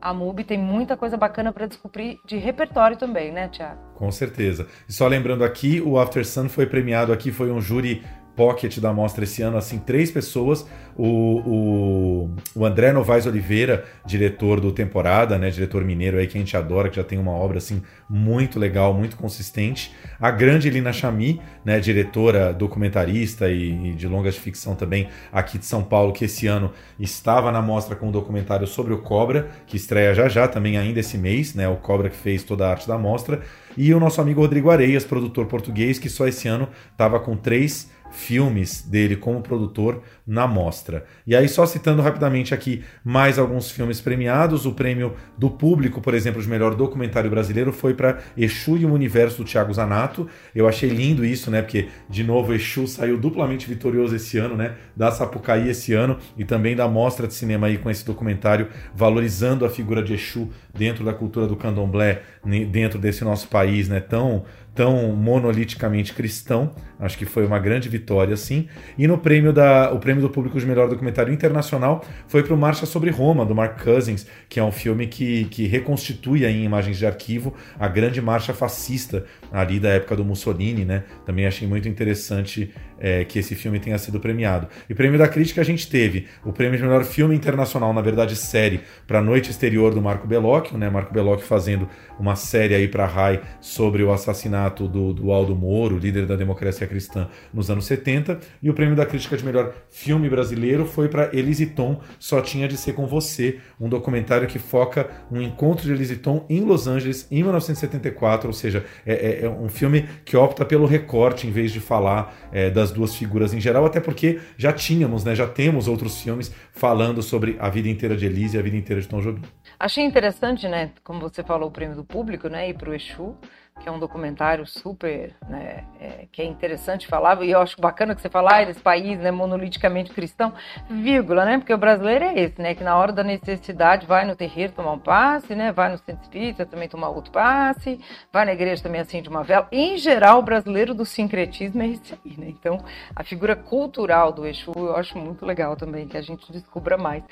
A 0.00 0.12
MUBI 0.12 0.42
tem 0.42 0.58
muita 0.58 0.96
coisa 0.96 1.16
bacana 1.16 1.52
para 1.52 1.66
descobrir 1.66 2.18
de 2.26 2.36
repertório 2.36 2.96
também, 2.96 3.30
né, 3.30 3.48
Tiago? 3.48 3.80
Com 3.94 4.10
certeza. 4.10 4.66
E 4.88 4.92
só 4.92 5.06
lembrando 5.06 5.44
aqui, 5.44 5.80
o 5.80 5.96
After 5.96 6.26
Sun 6.26 6.48
foi 6.48 6.66
premiado 6.66 7.12
aqui, 7.12 7.30
foi 7.30 7.52
um 7.52 7.60
júri 7.60 8.02
pocket 8.36 8.78
da 8.78 8.92
mostra 8.92 9.24
esse 9.24 9.42
ano, 9.42 9.56
assim, 9.56 9.78
três 9.78 10.10
pessoas. 10.10 10.66
O, 10.94 11.06
o, 11.06 12.30
o, 12.54 12.66
André 12.66 12.92
Novaes 12.92 13.24
Oliveira, 13.24 13.84
diretor 14.04 14.60
do 14.60 14.70
Temporada, 14.70 15.38
né, 15.38 15.48
diretor 15.48 15.82
mineiro 15.84 16.18
aí 16.18 16.26
que 16.26 16.36
a 16.36 16.40
gente 16.40 16.54
adora, 16.54 16.90
que 16.90 16.96
já 16.96 17.04
tem 17.04 17.18
uma 17.18 17.32
obra 17.32 17.58
assim 17.58 17.82
muito 18.08 18.58
legal, 18.58 18.92
muito 18.92 19.16
consistente. 19.16 19.94
A 20.20 20.30
grande 20.30 20.68
Lina 20.68 20.92
Chami, 20.92 21.40
né, 21.64 21.80
diretora, 21.80 22.52
documentarista 22.52 23.48
e, 23.48 23.90
e, 23.90 23.94
de 23.94 24.06
longas 24.06 24.34
de 24.34 24.40
ficção 24.40 24.74
também 24.74 25.08
aqui 25.32 25.56
de 25.56 25.64
São 25.64 25.82
Paulo, 25.82 26.12
que 26.12 26.26
esse 26.26 26.46
ano 26.46 26.72
estava 27.00 27.50
na 27.50 27.62
mostra 27.62 27.96
com 27.96 28.08
um 28.08 28.12
documentário 28.12 28.66
sobre 28.66 28.92
o 28.92 28.98
Cobra, 28.98 29.48
que 29.66 29.76
estreia 29.78 30.14
já 30.14 30.28
já 30.28 30.46
também 30.46 30.76
ainda 30.76 31.00
esse 31.00 31.16
mês, 31.16 31.54
né, 31.54 31.66
o 31.68 31.76
Cobra 31.76 32.10
que 32.10 32.16
fez 32.16 32.44
toda 32.44 32.66
a 32.66 32.70
arte 32.70 32.86
da 32.86 32.98
mostra. 32.98 33.40
E 33.76 33.94
o 33.94 34.00
nosso 34.00 34.20
amigo 34.20 34.42
Rodrigo 34.42 34.70
Areias, 34.70 35.04
produtor 35.04 35.46
português, 35.46 35.98
que 35.98 36.10
só 36.10 36.28
esse 36.28 36.46
ano 36.46 36.68
estava 36.92 37.18
com 37.18 37.34
três 37.34 37.90
filmes 38.12 38.82
dele 38.82 39.16
como 39.16 39.40
produtor 39.40 40.02
na 40.26 40.46
mostra. 40.46 41.04
E 41.26 41.34
aí, 41.34 41.48
só 41.48 41.66
citando 41.66 42.02
rapidamente 42.02 42.54
aqui 42.54 42.84
mais 43.02 43.38
alguns 43.38 43.70
filmes 43.70 44.00
premiados, 44.00 44.66
o 44.66 44.72
prêmio 44.72 45.14
do 45.36 45.50
público, 45.50 46.00
por 46.00 46.14
exemplo, 46.14 46.40
de 46.40 46.48
melhor 46.48 46.74
documentário 46.74 47.30
brasileiro 47.30 47.72
foi 47.72 47.94
para 47.94 48.18
Exu 48.36 48.76
e 48.76 48.84
o 48.84 48.92
Universo 48.92 49.38
do 49.38 49.44
Thiago 49.44 49.72
Zanato. 49.72 50.28
Eu 50.54 50.68
achei 50.68 50.90
lindo 50.90 51.24
isso, 51.24 51.50
né? 51.50 51.62
Porque, 51.62 51.88
de 52.08 52.22
novo, 52.22 52.52
Exu 52.54 52.86
saiu 52.86 53.18
duplamente 53.18 53.66
vitorioso 53.66 54.14
esse 54.14 54.38
ano, 54.38 54.54
né? 54.54 54.76
Da 54.94 55.10
Sapucaí 55.10 55.68
esse 55.68 55.92
ano 55.92 56.18
e 56.36 56.44
também 56.44 56.76
da 56.76 56.86
mostra 56.86 57.26
de 57.26 57.34
cinema 57.34 57.66
aí 57.66 57.78
com 57.78 57.90
esse 57.90 58.04
documentário 58.04 58.68
valorizando 58.94 59.64
a 59.64 59.70
figura 59.70 60.02
de 60.02 60.14
Exu 60.14 60.50
dentro 60.74 61.04
da 61.04 61.12
cultura 61.12 61.46
do 61.46 61.56
candomblé, 61.56 62.22
dentro 62.70 62.98
desse 62.98 63.24
nosso 63.24 63.48
país, 63.48 63.88
né? 63.88 64.00
Tão 64.00 64.44
tão 64.74 65.14
monoliticamente 65.14 66.14
cristão. 66.14 66.72
Acho 66.98 67.18
que 67.18 67.24
foi 67.24 67.44
uma 67.44 67.58
grande 67.58 67.88
vitória, 67.88 68.36
sim. 68.36 68.68
E 68.96 69.06
no 69.06 69.18
prêmio 69.18 69.52
da 69.52 69.92
o 69.92 69.98
prêmio 69.98 70.22
do 70.22 70.30
público 70.30 70.58
de 70.58 70.64
melhor 70.64 70.88
documentário 70.88 71.32
internacional 71.32 72.04
foi 72.26 72.42
para 72.42 72.54
o 72.54 72.56
Marcha 72.56 72.86
sobre 72.86 73.10
Roma 73.10 73.44
do 73.44 73.54
Mark 73.54 73.82
Cousins, 73.82 74.26
que 74.48 74.60
é 74.60 74.64
um 74.64 74.72
filme 74.72 75.06
que, 75.06 75.44
que 75.46 75.66
reconstitui 75.66 76.44
em 76.44 76.64
imagens 76.64 76.98
de 76.98 77.06
arquivo 77.06 77.54
a 77.78 77.88
grande 77.88 78.22
marcha 78.22 78.54
fascista 78.54 79.24
ali 79.52 79.78
da 79.80 79.90
época 79.90 80.16
do 80.16 80.24
Mussolini, 80.24 80.84
né? 80.84 81.04
Também 81.26 81.46
achei 81.46 81.66
muito 81.66 81.88
interessante 81.88 82.72
é, 83.02 83.24
que 83.24 83.40
esse 83.40 83.56
filme 83.56 83.80
tenha 83.80 83.98
sido 83.98 84.20
premiado. 84.20 84.68
E 84.88 84.94
prêmio 84.94 85.18
da 85.18 85.26
crítica 85.26 85.60
a 85.60 85.64
gente 85.64 85.90
teve 85.90 86.28
o 86.44 86.52
prêmio 86.52 86.78
de 86.78 86.84
melhor 86.84 87.04
filme 87.04 87.34
internacional, 87.34 87.92
na 87.92 88.00
verdade 88.00 88.36
série, 88.36 88.80
para 89.08 89.20
Noite 89.20 89.50
Exterior 89.50 89.92
do 89.92 90.00
Marco 90.00 90.28
Bellocchio, 90.28 90.78
né? 90.78 90.88
Marco 90.88 91.12
Bellocchio 91.12 91.44
fazendo 91.44 91.88
uma 92.20 92.36
série 92.36 92.76
aí 92.76 92.86
para 92.86 93.04
Rai 93.04 93.42
sobre 93.60 94.04
o 94.04 94.12
assassinato 94.12 94.86
do, 94.86 95.12
do 95.12 95.32
Aldo 95.32 95.56
Moro, 95.56 95.98
líder 95.98 96.26
da 96.26 96.36
democracia 96.36 96.86
cristã, 96.86 97.28
nos 97.52 97.68
anos 97.68 97.86
70. 97.86 98.38
E 98.62 98.70
o 98.70 98.74
prêmio 98.74 98.94
da 98.94 99.04
crítica 99.04 99.36
de 99.36 99.44
melhor 99.44 99.72
filme 99.90 100.30
brasileiro 100.30 100.86
foi 100.86 101.08
para 101.08 101.36
Elise 101.36 101.66
Tom, 101.66 102.00
Só 102.20 102.40
Tinha 102.40 102.68
de 102.68 102.76
Ser 102.76 102.92
Com 102.92 103.06
Você, 103.08 103.58
um 103.80 103.88
documentário 103.88 104.46
que 104.46 104.60
foca 104.60 105.10
um 105.30 105.42
encontro 105.42 105.84
de 105.84 105.92
Elise 105.92 106.16
Tom 106.16 106.46
em 106.48 106.60
Los 106.60 106.86
Angeles 106.86 107.26
em 107.32 107.42
1974, 107.42 108.46
ou 108.46 108.52
seja, 108.52 108.84
é, 109.04 109.14
é, 109.14 109.44
é 109.46 109.48
um 109.48 109.68
filme 109.68 110.06
que 110.24 110.36
opta 110.36 110.64
pelo 110.64 110.86
recorte 110.86 111.48
em 111.48 111.50
vez 111.50 111.72
de 111.72 111.80
falar 111.80 112.48
é, 112.52 112.70
das 112.70 112.91
duas 112.92 113.14
figuras 113.14 113.52
em 113.54 113.60
geral, 113.60 113.84
até 113.84 114.00
porque 114.00 114.40
já 114.56 114.72
tínhamos, 114.72 115.24
né, 115.24 115.34
já 115.34 115.46
temos 115.46 115.88
outros 115.88 116.20
filmes 116.20 116.52
falando 116.72 117.22
sobre 117.22 117.56
a 117.58 117.68
vida 117.68 117.88
inteira 117.88 118.16
de 118.16 118.26
Elise 118.26 118.56
e 118.56 118.60
a 118.60 118.62
vida 118.62 118.76
inteira 118.76 119.00
de 119.00 119.08
Tom 119.08 119.20
Jobim. 119.20 119.42
Achei 119.78 120.04
interessante, 120.04 120.68
né, 120.68 120.90
como 121.02 121.20
você 121.20 121.42
falou, 121.42 121.68
o 121.68 121.72
prêmio 121.72 121.96
do 121.96 122.04
público, 122.04 122.48
né, 122.48 122.68
e 122.68 122.74
para 122.74 122.90
o 122.90 122.94
Exu, 122.94 123.36
que 123.82 123.88
é 123.88 123.92
um 123.92 123.98
documentário 123.98 124.64
super, 124.64 125.34
né, 125.48 125.84
é, 126.00 126.26
que 126.30 126.40
é 126.40 126.44
interessante 126.44 127.06
falar, 127.06 127.42
e 127.42 127.50
eu 127.50 127.60
acho 127.60 127.80
bacana 127.80 128.14
que 128.14 128.22
você 128.22 128.28
falar 128.28 128.62
esse 128.62 128.80
país, 128.80 129.18
né, 129.18 129.30
monoliticamente 129.30 130.12
cristão, 130.12 130.52
vírgula, 130.88 131.44
né, 131.44 131.58
porque 131.58 131.74
o 131.74 131.78
brasileiro 131.78 132.24
é 132.24 132.38
esse, 132.38 132.62
né, 132.62 132.74
que 132.74 132.84
na 132.84 132.96
hora 132.96 133.12
da 133.12 133.24
necessidade 133.24 134.06
vai 134.06 134.24
no 134.24 134.36
terreiro 134.36 134.72
tomar 134.72 134.92
um 134.92 134.98
passe, 134.98 135.54
né, 135.54 135.72
vai 135.72 135.90
no 135.90 135.98
centro 135.98 136.22
espírita 136.22 136.64
também 136.64 136.88
tomar 136.88 137.08
outro 137.08 137.32
passe, 137.32 138.00
vai 138.32 138.44
na 138.44 138.52
igreja 138.52 138.82
também 138.82 139.00
assim 139.00 139.20
de 139.20 139.28
uma 139.28 139.42
vela. 139.42 139.66
Em 139.72 139.98
geral, 139.98 140.38
o 140.38 140.42
brasileiro 140.42 140.94
do 140.94 141.04
sincretismo 141.04 141.82
é 141.82 141.88
esse 141.88 142.14
aí, 142.24 142.36
né, 142.38 142.46
então 142.48 142.84
a 143.16 143.24
figura 143.24 143.56
cultural 143.56 144.32
do 144.32 144.46
Exu 144.46 144.72
eu 144.76 144.96
acho 144.96 145.18
muito 145.18 145.44
legal 145.44 145.74
também, 145.74 146.06
que 146.06 146.16
a 146.16 146.22
gente 146.22 146.52
descubra 146.52 146.96
mais. 146.96 147.24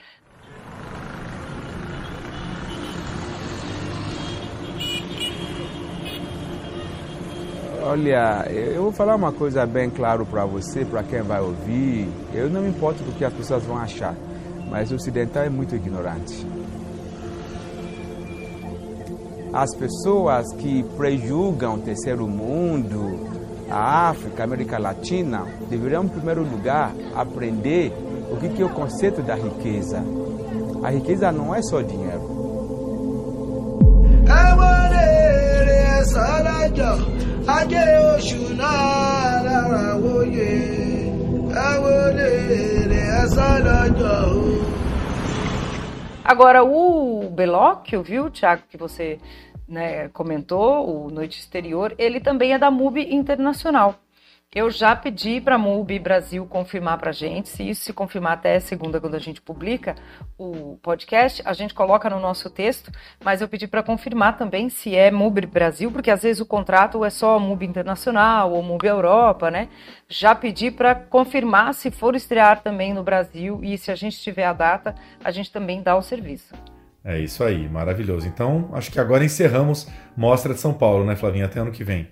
Olha, 7.91 8.47
eu 8.49 8.85
vou 8.85 8.93
falar 8.93 9.17
uma 9.17 9.33
coisa 9.33 9.67
bem 9.67 9.91
claro 9.91 10.25
para 10.25 10.45
você, 10.45 10.85
para 10.85 11.03
quem 11.03 11.23
vai 11.23 11.41
ouvir. 11.41 12.09
Eu 12.33 12.49
não 12.49 12.61
me 12.63 12.69
importo 12.69 13.03
do 13.03 13.11
que 13.11 13.25
as 13.25 13.33
pessoas 13.33 13.65
vão 13.65 13.77
achar, 13.77 14.15
mas 14.71 14.93
o 14.93 14.95
ocidental 14.95 15.43
é 15.43 15.49
muito 15.49 15.75
ignorante. 15.75 16.47
As 19.53 19.75
pessoas 19.75 20.53
que 20.53 20.85
prejugam 20.97 21.75
o 21.75 21.79
terceiro 21.79 22.29
mundo, 22.29 23.29
a 23.69 24.11
África, 24.11 24.41
a 24.41 24.45
América 24.45 24.79
Latina, 24.79 25.45
deveriam, 25.69 26.05
em 26.05 26.09
primeiro 26.09 26.45
lugar, 26.45 26.95
aprender 27.17 27.93
o 28.31 28.37
que 28.37 28.63
é 28.63 28.65
o 28.65 28.69
conceito 28.69 29.21
da 29.21 29.35
riqueza. 29.35 30.01
A 30.85 30.91
riqueza 30.93 31.33
não 31.33 31.53
é 31.53 31.61
só 31.61 31.83
dinheiro. 31.83 32.39
Ajé 37.47 37.85
oṣù 38.15 38.55
náà 38.55 39.43
lára 39.45 39.99
rè 40.35 40.81
Agora, 46.25 46.63
o 46.63 47.29
Belóquio, 47.29 48.03
viu, 48.03 48.31
Tiago, 48.31 48.63
que 48.71 48.77
você 48.77 49.19
né, 49.69 50.09
comentou, 50.11 51.07
o 51.07 51.11
Noite 51.11 51.41
Exterior, 51.41 51.95
ele 51.99 52.21
também 52.21 52.53
é 52.53 52.59
da 52.59 52.71
MUBI 52.71 53.13
Internacional. 53.15 53.97
Eu 54.53 54.69
já 54.69 54.97
pedi 54.97 55.41
para 55.41 55.55
a 55.55 55.59
MUBI 55.59 56.01
Brasil 56.01 56.45
confirmar 56.45 56.99
para 56.99 57.11
a 57.11 57.13
gente, 57.13 57.49
se 57.49 57.71
isso 57.71 57.83
se 57.83 57.93
confirmar 57.93 58.33
até 58.33 58.59
segunda, 58.59 59.01
quando 59.01 59.15
a 59.15 59.21
gente 59.21 59.41
publica 59.41 59.95
o 60.37 60.77
podcast, 60.83 61.41
a 61.45 61.53
gente 61.53 61.73
coloca 61.73 62.11
no 62.11 62.19
nosso 62.19 62.51
texto, 62.51 62.91
mas 63.25 63.41
eu 63.41 63.47
pedi 63.47 63.69
para 63.69 63.81
confirmar 63.81 64.37
também 64.37 64.69
se 64.69 64.97
é 64.97 65.09
MUBI 65.09 65.47
Brasil, 65.47 65.93
porque 65.93 66.11
às 66.11 66.25
vezes 66.25 66.41
o 66.41 66.47
contrato 66.47 67.05
é 67.05 67.11
só 67.11 67.39
MUBI 67.39 67.65
Internacional 67.65 68.51
ou 68.51 68.61
MUBI 68.61 68.89
Europa, 68.89 69.53
né? 69.53 69.69
Já 70.09 70.35
pedi 70.35 70.73
para 70.73 70.97
confirmar 70.97 71.73
se 71.73 71.93
for 71.93 72.17
estrear 72.17 72.61
também 72.61 72.93
no 72.93 73.05
Brasil 73.05 73.61
e 73.63 73.79
se 73.79 73.93
a 73.93 73.95
gente 73.95 74.19
tiver 74.19 74.47
a 74.47 74.53
data, 74.53 74.97
a 75.23 75.31
gente 75.31 75.53
também 75.53 75.81
dá 75.81 75.95
o 75.95 76.03
serviço. 76.03 76.57
É 77.05 77.21
isso 77.21 77.45
aí, 77.45 77.69
maravilhoso. 77.69 78.27
Então, 78.27 78.69
acho 78.73 78.91
que 78.91 78.99
agora 78.99 79.25
encerramos 79.25 79.87
Mostra 80.17 80.53
de 80.53 80.59
São 80.59 80.75
Paulo, 80.75 81.05
né, 81.05 81.15
Flavinha? 81.15 81.45
Até 81.45 81.61
ano 81.61 81.71
que 81.71 81.85
vem. 81.85 82.09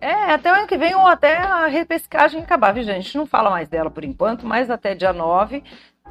É, 0.00 0.32
até 0.32 0.50
o 0.50 0.54
ano 0.54 0.66
que 0.66 0.78
vem 0.78 0.94
ou 0.94 1.06
até 1.06 1.36
a 1.36 1.66
repescagem 1.66 2.40
acabar, 2.40 2.72
viu, 2.72 2.84
gente? 2.84 2.96
A 2.96 3.00
gente 3.00 3.16
não 3.16 3.26
fala 3.26 3.50
mais 3.50 3.68
dela 3.68 3.90
por 3.90 4.04
enquanto, 4.04 4.46
mas 4.46 4.70
até 4.70 4.94
dia 4.94 5.12
9 5.12 5.62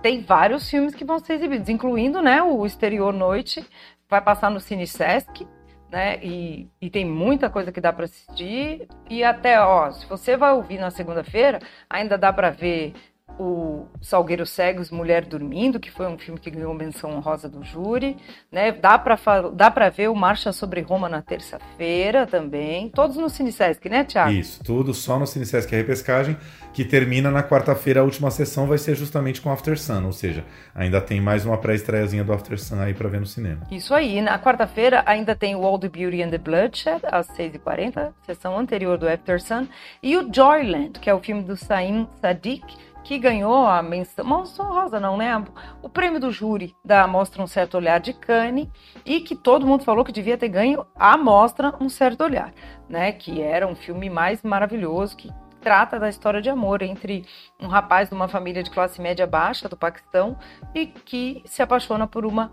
tem 0.02 0.22
vários 0.22 0.70
filmes 0.70 0.94
que 0.94 1.06
vão 1.06 1.20
ser 1.20 1.34
exibidos, 1.34 1.70
incluindo, 1.70 2.22
né, 2.22 2.42
o 2.42 2.66
Exterior 2.66 3.14
Noite, 3.14 3.66
vai 4.10 4.22
passar 4.22 4.52
no 4.52 4.60
Cine 4.60 4.86
Sesc, 4.86 5.48
né, 5.90 6.20
e, 6.24 6.70
e 6.82 6.90
tem 6.90 7.06
muita 7.06 7.50
coisa 7.50 7.72
que 7.72 7.82
dá 7.82 7.92
para 7.92 8.06
assistir, 8.06 8.88
e 9.10 9.24
até, 9.24 9.60
ó, 9.60 9.92
se 9.92 10.06
você 10.06 10.38
vai 10.38 10.54
ouvir 10.54 10.78
na 10.78 10.92
segunda-feira, 10.92 11.60
ainda 11.90 12.18
dá 12.18 12.32
para 12.32 12.50
ver 12.50 12.94
o 13.40 13.88
Salgueiro 14.02 14.46
Cegos, 14.46 14.90
Mulher 14.90 15.26
Dormindo, 15.26 15.80
que 15.80 15.92
foi 15.92 16.08
um 16.08 16.18
filme 16.18 16.40
que 16.40 16.50
ganhou 16.50 16.74
menção 16.74 17.16
honrosa 17.16 17.48
do 17.48 17.64
júri, 17.64 18.18
né? 18.52 18.72
Dá 18.72 18.98
para 18.98 19.18
dá 19.54 19.70
para 19.70 19.90
ver 19.90 20.10
o 20.10 20.16
Marcha 20.16 20.52
sobre 20.52 20.82
Roma 20.82 21.08
na 21.08 21.22
terça-feira 21.22 22.26
também, 22.26 22.90
todos 22.90 23.18
no 23.18 23.30
Cinesesc, 23.30 23.88
né, 23.90 24.04
Tiago? 24.04 24.32
Isso, 24.32 24.64
tudo 24.64 24.94
só 24.94 25.20
no 25.20 25.28
Cinesesc 25.28 25.74
a 25.74 25.78
repescagem, 25.78 26.38
que 26.74 26.86
termina 26.86 27.32
na 27.32 27.44
quarta-feira, 27.44 28.02
a 28.02 28.04
última 28.04 28.30
sessão 28.30 28.68
vai 28.68 28.78
ser 28.78 28.96
justamente 28.96 29.42
com 29.42 29.52
After 29.52 29.80
Sun, 29.80 30.06
ou 30.06 30.14
seja, 30.14 30.46
ainda 30.76 31.02
tem 31.02 31.20
mais 31.20 31.46
uma 31.46 31.58
pré-estreiazinha 31.58 32.24
do 32.24 32.34
After 32.34 32.60
Sun 32.60 32.80
aí 32.80 32.94
para 32.94 33.10
ver 33.10 33.20
no 33.20 33.26
cinema. 33.26 33.62
Isso 33.72 33.94
aí, 33.94 34.22
na 34.22 34.40
quarta-feira 34.40 35.04
ainda 35.06 35.36
tem 35.36 35.56
o 35.56 35.64
All 35.64 35.80
the 35.80 35.90
Beauty 35.90 36.22
and 36.22 36.30
the 36.30 36.38
Bloodshed, 36.38 37.02
às 37.04 37.28
6h40, 37.30 38.14
sessão 38.26 38.58
anterior 38.58 38.98
do 38.98 39.08
After 39.08 39.42
Sun, 39.42 39.68
e 40.02 40.16
o 40.18 40.32
Joyland, 40.34 41.00
que 41.00 41.10
é 41.10 41.14
o 41.14 41.20
filme 41.20 41.44
do 41.44 41.56
Saim 41.56 42.08
Sadiq, 42.22 42.64
que 43.08 43.18
ganhou 43.18 43.66
a 43.66 43.82
menção, 43.82 44.26
menção 44.26 44.66
rosa 44.66 45.00
não, 45.00 45.16
né? 45.16 45.42
O 45.82 45.88
prêmio 45.88 46.20
do 46.20 46.30
júri 46.30 46.76
da 46.84 47.08
Mostra 47.08 47.42
Um 47.42 47.48
Certo 47.48 47.78
Olhar 47.78 48.02
de 48.02 48.12
Cannes 48.12 48.68
e 49.06 49.22
que 49.22 49.34
todo 49.34 49.66
mundo 49.66 49.86
falou 49.86 50.04
que 50.04 50.12
devia 50.12 50.38
ter 50.38 50.50
ganho 50.50 50.86
a 50.94 51.16
Mostra 51.16 51.74
Um 51.80 51.88
Certo 51.88 52.26
Olhar, 52.26 52.54
né? 52.90 53.14
Que 53.14 53.42
era 53.42 53.66
um 53.66 53.76
filme 53.76 54.10
mais 54.10 54.44
maravilhoso, 54.44 55.16
que 55.16 55.32
trata 55.62 55.98
da 55.98 56.10
história 56.10 56.42
de 56.42 56.50
amor 56.50 56.82
entre 56.82 57.26
um 57.58 57.68
rapaz 57.68 58.10
de 58.10 58.16
uma 58.16 58.28
família 58.28 58.62
de 58.62 58.70
classe 58.70 59.02
média 59.02 59.26
baixa 59.26 59.70
do 59.70 59.78
Paquistão 59.78 60.38
e 60.76 60.86
que 60.86 61.42
se 61.46 61.62
apaixona 61.62 62.06
por 62.06 62.26
uma 62.26 62.52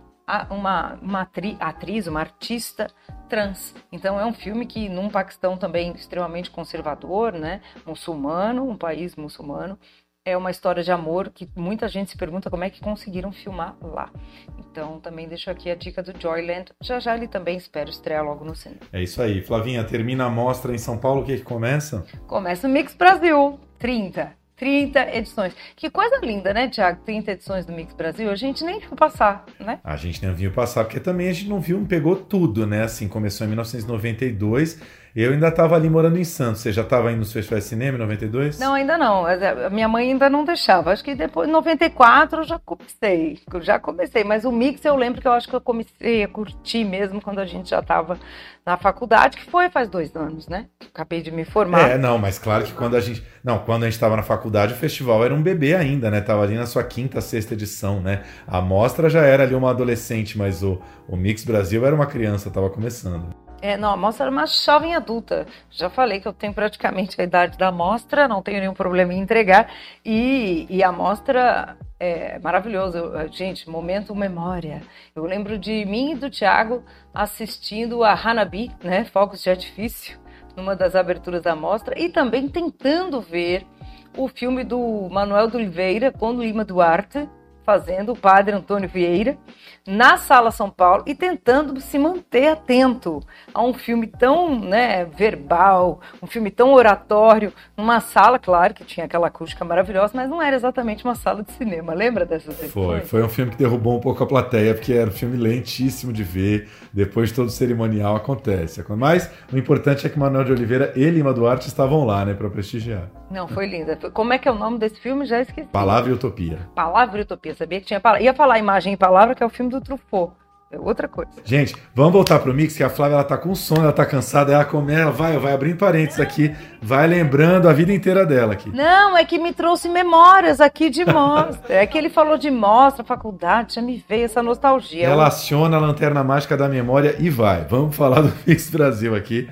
uma, 0.51 0.99
uma 1.03 1.21
atri, 1.23 1.57
atriz, 1.61 2.07
uma 2.07 2.21
artista 2.21 2.87
trans. 3.29 3.75
Então 3.93 4.19
é 4.19 4.25
um 4.25 4.33
filme 4.33 4.65
que 4.65 4.89
num 4.89 5.11
Paquistão 5.11 5.57
também 5.57 5.93
extremamente 5.93 6.51
conservador, 6.51 7.33
né, 7.33 7.61
muçulmano, 7.85 8.69
um 8.69 8.77
país 8.77 9.17
muçulmano, 9.17 9.79
é 10.25 10.37
uma 10.37 10.51
história 10.51 10.83
de 10.83 10.91
amor 10.91 11.29
que 11.29 11.49
muita 11.55 11.87
gente 11.87 12.11
se 12.11 12.17
pergunta 12.17 12.49
como 12.49 12.65
é 12.65 12.71
que 12.71 12.81
conseguiram 12.81 13.31
filmar 13.31 13.77
lá. 13.83 14.11
Então 14.59 14.99
também 14.99 15.29
deixo 15.29 15.51
aqui 15.51 15.71
a 15.71 15.75
dica 15.75 16.03
do 16.03 16.19
Joyland. 16.19 16.73
Já 16.83 16.99
já 16.99 17.15
ele 17.15 17.29
também 17.29 17.57
espero 17.59 17.91
estrear 17.91 18.25
logo 18.25 18.45
no 18.45 18.55
cinema. 18.55 18.81
É 18.91 19.03
isso 19.03 19.21
aí. 19.21 19.43
Flavinha, 19.43 19.85
termina 19.85 20.25
a 20.25 20.31
mostra 20.31 20.75
em 20.75 20.79
São 20.79 20.97
Paulo, 20.97 21.23
o 21.23 21.25
que, 21.25 21.37
que 21.37 21.43
começa? 21.43 22.07
Começa 22.27 22.67
o 22.67 22.71
Mix 22.71 22.95
Brasil, 22.95 23.61
30. 23.79 24.33
30 24.57 25.17
edições. 25.17 25.53
Que 25.77 25.91
coisa 25.91 26.21
linda, 26.23 26.55
né, 26.55 26.69
Tiago? 26.69 27.03
30 27.05 27.33
edições 27.33 27.67
do 27.67 27.73
Mix 27.73 27.93
Brasil. 27.93 28.31
A 28.31 28.37
gente 28.37 28.65
nem 28.65 28.79
viu 28.79 28.95
passar, 28.97 29.45
né? 29.59 29.81
A 29.83 29.97
gente 29.97 30.25
nem 30.25 30.33
viu 30.33 30.53
passar, 30.53 30.85
porque 30.85 31.01
também 31.01 31.29
a 31.29 31.33
gente 31.33 31.49
não 31.49 31.61
viu, 31.61 31.85
pegou 31.87 32.15
tudo, 32.17 32.65
né? 32.67 32.83
Assim, 32.83 33.09
começou 33.09 33.45
em 33.45 33.49
1992 33.49 34.81
eu 35.23 35.33
ainda 35.33 35.49
estava 35.49 35.77
ali 35.77 35.89
morando 35.89 36.19
em 36.19 36.25
Santos. 36.25 36.61
Você 36.61 36.73
já 36.73 36.83
estava 36.83 37.13
indo 37.13 37.21
nos 37.21 37.33
festivais 37.33 37.65
de 37.65 37.71
cinema 37.71 37.97
em 37.97 38.01
92? 38.01 38.59
Não, 38.59 38.75
ainda 38.75 38.99
não. 38.99 39.25
A 39.27 39.71
minha 39.71 39.89
mãe 39.89 40.11
ainda 40.11 40.29
não 40.29 40.45
deixava. 40.45 40.91
Acho 40.91 41.05
que 41.05 41.15
depois, 41.15 41.49
em 41.49 41.53
94, 41.53 42.41
eu 42.41 42.45
já 42.45 42.59
comecei. 42.59 43.39
Eu 43.53 43.63
já 43.63 43.79
comecei. 43.79 44.25
Mas 44.25 44.45
o 44.45 44.51
mix 44.51 44.85
eu 44.85 44.97
lembro 44.97 45.21
que 45.21 45.29
eu 45.29 45.33
acho 45.33 45.49
que 45.49 45.55
eu 45.55 45.61
comecei 45.61 46.25
a 46.25 46.29
curtir 46.29 46.85
mesmo 46.85 47.21
quando 47.21 47.39
a 47.39 47.47
gente 47.47 47.71
já 47.71 47.79
estava 47.79 48.19
na 48.67 48.77
faculdade, 48.77 49.37
que 49.37 49.45
foi 49.45 49.69
faz 49.69 49.89
dois 49.89 50.17
anos, 50.17 50.49
né? 50.49 50.67
Acabei 50.93 51.21
de 51.23 51.31
me 51.31 51.45
formar. 51.45 51.91
É, 51.91 51.99
não, 51.99 52.19
mas 52.19 52.39
claro 52.39 52.65
que 52.65 52.73
quando 52.73 52.97
a 52.97 53.01
gente. 53.01 53.23
Não, 53.45 53.59
quando 53.59 53.83
a 53.83 53.87
gente 53.87 53.95
estava 53.95 54.17
na 54.17 54.23
faculdade, 54.23 54.73
o 54.73 54.77
festival 54.77 55.25
era 55.25 55.35
um 55.35 55.43
bebê 55.43 55.75
ainda, 55.75 56.11
né? 56.11 56.21
Tava 56.21 56.43
ali 56.43 56.57
na 56.57 56.67
sua 56.67 56.83
quinta, 56.83 57.21
sexta 57.21 57.55
edição, 57.55 58.01
né? 58.01 58.23
A 58.47 58.61
mostra 58.61 59.09
já 59.09 59.23
era 59.23 59.45
ali 59.45 59.55
uma 59.55 59.71
adolescente, 59.71 60.37
mas 60.37 60.63
o, 60.63 60.81
o 61.07 61.17
Mix 61.17 61.45
Brasil 61.45 61.85
era 61.87 61.95
uma 61.95 62.07
criança, 62.07 62.49
estava 62.49 62.71
começando. 62.71 63.44
É, 63.65 63.79
não, 63.79 63.93
a 63.93 63.97
mostra 63.97 64.25
era 64.25 64.31
uma 64.31 64.47
jovem 64.47 64.95
adulta. 64.95 65.47
Já 65.71 65.89
falei 65.89 66.21
que 66.21 66.29
eu 66.29 66.35
tenho 66.35 66.53
praticamente 66.53 67.19
a 67.19 67.25
idade 67.25 67.57
da 67.57 67.73
mostra, 67.73 68.29
não 68.29 68.43
tenho 68.43 68.61
nenhum 68.61 68.75
problema 68.75 69.15
em 69.15 69.21
entregar. 69.21 69.73
E, 70.05 70.67
e 70.69 70.83
a 70.83 70.93
mostra 70.93 71.75
é 71.99 72.39
maravilhosa. 72.41 73.27
Gente, 73.33 73.71
momento 73.71 74.15
memória. 74.15 74.83
Eu 75.17 75.25
lembro 75.25 75.57
de 75.57 75.83
mim 75.87 76.13
e 76.13 76.15
do 76.15 76.29
Thiago 76.29 76.85
assistindo 77.15 78.05
a 78.05 78.13
Hanabi, 78.13 78.71
né, 78.83 79.07
Fogos 79.07 79.43
de 79.43 79.49
Artifício, 79.49 80.21
numa 80.55 80.77
das 80.77 80.95
aberturas 80.95 81.41
da 81.41 81.57
mostra, 81.57 81.99
e 81.99 82.11
também 82.11 82.47
tentando 82.47 83.19
ver 83.19 83.67
o 84.15 84.29
filme 84.29 84.63
do 84.63 85.09
Manuel 85.11 85.49
de 85.49 85.57
Oliveira 85.57 86.13
com 86.13 86.35
Lima 86.35 86.67
Duarte, 86.67 87.27
fazendo 87.65 88.13
o 88.13 88.17
padre 88.17 88.55
Antônio 88.55 88.91
Vieira 88.91 89.39
na 89.87 90.17
Sala 90.17 90.51
São 90.51 90.71
Paulo 90.71 91.05
e 91.07 91.15
tentando 91.15 91.79
se 91.81 91.99
manter 91.99 92.49
atento 92.49 93.23
a 93.53 93.63
um 93.63 93.75
filme 93.75 94.07
tão 94.07 94.59
né, 94.59 95.05
verbal, 95.05 96.01
um 96.23 96.27
filme 96.27 96.51
tão 96.51 96.73
oratório, 96.73 97.53
numa 97.77 98.01
sala, 98.01 98.39
claro, 98.39 98.73
que 98.73 98.85
tinha 98.85 99.05
aquela 99.05 99.27
acústica 99.27 99.65
maravilhosa, 99.65 100.13
mas 100.15 100.29
não 100.29 100.41
era 100.41 100.57
exatamente 100.57 101.05
uma 101.05 101.15
sala 101.15 101.43
de 101.43 101.53
cinema. 101.53 101.93
Lembra 101.93 102.25
dessas 102.25 102.57
Foi, 102.71 103.03
foi 103.03 103.23
um 103.23 103.29
filme 103.29 103.51
que 103.51 103.59
derrubou 103.59 103.97
um 103.97 104.01
pouco 104.01 104.25
a 104.25 104.27
plateia, 104.27 104.75
porque 104.75 104.93
era 104.93 105.11
um 105.11 105.13
filme 105.13 105.37
lentíssimo 105.37 106.13
de 106.13 106.25
ver, 106.25 106.69
depois 106.93 107.29
de 107.29 107.35
todo 107.35 107.49
o 107.49 107.51
cerimonial 107.51 108.17
acontece. 108.17 108.83
Mas 108.97 109.31
o 109.53 109.59
importante 109.59 110.07
é 110.07 110.11
que 110.11 110.19
Manuel 110.19 110.45
de 110.45 110.53
Oliveira 110.53 110.93
e 110.97 111.05
Lima 111.11 111.33
Duarte 111.33 111.69
estavam 111.69 112.05
lá, 112.05 112.25
né, 112.25 112.33
para 112.33 112.49
prestigiar. 112.49 113.11
Não, 113.31 113.49
foi 113.49 113.67
linda. 113.67 113.97
Como 114.13 114.33
é 114.33 114.39
que 114.39 114.49
é 114.49 114.53
o 114.53 114.55
nome 114.55 114.79
desse 114.79 115.01
filme? 115.01 115.25
Já 115.27 115.41
esqueci. 115.41 115.69
Palavra 115.69 116.11
e 116.11 116.15
Utopia. 116.15 116.59
Palavra 116.75 117.19
e 117.19 117.23
Utopia. 117.23 117.55
Sabia 117.55 117.81
que 117.81 117.87
tinha 117.87 117.99
palavra. 117.99 118.23
Ia 118.23 118.35
falar 118.35 118.59
imagem 118.59 118.93
e 118.93 118.97
palavra, 118.97 119.35
que 119.35 119.43
é 119.43 119.47
o 119.47 119.51
filme 119.51 119.74
do 119.75 119.81
Truffaut. 119.81 120.33
É 120.75 120.79
outra 120.79 121.07
coisa. 121.07 121.31
Gente, 121.45 121.77
vamos 121.95 122.13
voltar 122.13 122.41
pro 122.41 122.53
mix, 122.53 122.77
que 122.77 122.83
a 122.83 122.91
Flávia 122.91 123.15
ela 123.15 123.25
tá 123.25 123.37
com 123.37 123.55
sono, 123.55 123.83
ela 123.83 123.93
tá 123.93 124.05
cansada, 124.05 124.53
ela 124.53 124.65
come, 124.65 124.93
ela 124.93 125.13
vai, 125.13 125.39
vai 125.39 125.53
abrindo 125.53 125.77
parênteses 125.77 126.19
aqui, 126.19 126.53
vai 126.83 127.07
lembrando 127.07 127.69
a 127.69 127.73
vida 127.73 127.93
inteira 127.93 128.27
dela 128.27 128.55
aqui. 128.55 128.71
Não, 128.71 129.17
é 129.17 129.25
que 129.25 129.39
me 129.39 129.53
trouxe 129.53 129.89
memórias 129.89 130.61
aqui 130.61 130.91
de 130.91 131.05
mostra. 131.05 131.73
é 131.73 131.87
que 131.87 131.97
ele 131.97 132.09
falou 132.09 132.37
de 132.37 132.51
mostra, 132.51 133.05
faculdade, 133.05 133.75
já 133.75 133.83
me 133.83 134.05
veio 134.09 134.25
essa 134.25 134.43
nostalgia. 134.43 135.09
Relaciona 135.09 135.77
a 135.77 135.81
lanterna 135.81 136.25
mágica 136.25 136.57
da 136.57 136.69
memória 136.69 137.15
e 137.21 137.31
vai. 137.31 137.65
Vamos 137.65 137.95
falar 137.95 138.23
do 138.23 138.33
Mix 138.45 138.69
Brasil 138.69 139.15
aqui, 139.15 139.49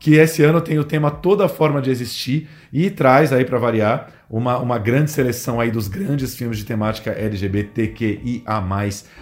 que 0.00 0.14
esse 0.14 0.42
ano 0.42 0.62
tem 0.62 0.78
o 0.78 0.84
tema 0.84 1.10
Toda 1.10 1.46
Forma 1.46 1.80
de 1.80 1.90
Existir 1.90 2.48
e 2.72 2.88
traz 2.88 3.32
aí 3.32 3.44
para 3.44 3.58
variar 3.58 4.10
uma, 4.30 4.58
uma 4.58 4.78
grande 4.78 5.10
seleção 5.10 5.60
aí 5.60 5.70
dos 5.70 5.88
grandes 5.88 6.34
filmes 6.34 6.56
de 6.56 6.64
temática 6.64 7.10
LGBTQIA+, 7.10 8.64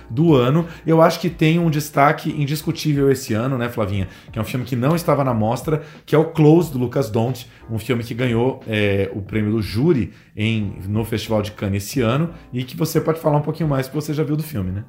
do 0.08 0.34
ano. 0.34 0.68
Eu 0.86 1.02
acho 1.02 1.18
que 1.18 1.28
tem 1.28 1.58
um 1.58 1.68
destaque 1.68 2.30
indiscutível 2.30 3.10
esse 3.10 3.34
ano, 3.34 3.58
né, 3.58 3.68
Flavinha? 3.68 4.06
Que 4.30 4.38
é 4.38 4.42
um 4.42 4.44
filme 4.44 4.64
que 4.64 4.76
não 4.76 4.94
estava 4.94 5.24
na 5.24 5.34
mostra, 5.34 5.82
que 6.06 6.14
é 6.14 6.18
o 6.18 6.26
Close, 6.26 6.70
do 6.70 6.78
Lucas 6.78 7.10
Dont, 7.10 7.48
um 7.68 7.78
filme 7.78 8.04
que 8.04 8.14
ganhou 8.14 8.60
é, 8.68 9.10
o 9.14 9.20
prêmio 9.20 9.50
do 9.50 9.62
júri 9.62 10.12
em, 10.36 10.78
no 10.86 11.04
Festival 11.04 11.42
de 11.42 11.52
Cannes 11.52 11.84
esse 11.84 12.00
ano, 12.00 12.34
e 12.52 12.62
que 12.62 12.76
você 12.76 13.00
pode 13.00 13.18
falar 13.18 13.38
um 13.38 13.42
pouquinho 13.42 13.68
mais, 13.68 13.88
porque 13.88 14.02
você 14.04 14.14
já 14.14 14.22
viu 14.22 14.36
do 14.36 14.42
filme, 14.42 14.70
né? 14.70 14.84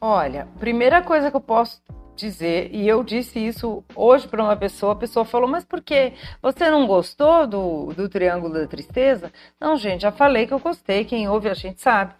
Olha, 0.00 0.48
primeira 0.58 1.00
coisa 1.00 1.30
que 1.30 1.36
eu 1.36 1.40
posso 1.40 1.80
dizer, 2.16 2.70
e 2.72 2.86
eu 2.86 3.02
disse 3.02 3.38
isso 3.38 3.82
hoje 3.94 4.28
para 4.28 4.42
uma 4.42 4.56
pessoa, 4.56 4.92
a 4.92 4.96
pessoa 4.96 5.24
falou, 5.24 5.48
mas 5.48 5.64
por 5.64 5.80
que? 5.80 6.12
Você 6.42 6.70
não 6.70 6.86
gostou 6.86 7.46
do, 7.46 7.92
do 7.94 8.08
Triângulo 8.08 8.54
da 8.54 8.66
Tristeza? 8.66 9.32
Não, 9.60 9.76
gente, 9.76 10.02
já 10.02 10.12
falei 10.12 10.46
que 10.46 10.52
eu 10.52 10.58
gostei, 10.58 11.04
quem 11.04 11.28
ouve 11.28 11.48
a 11.48 11.54
gente 11.54 11.80
sabe. 11.80 12.14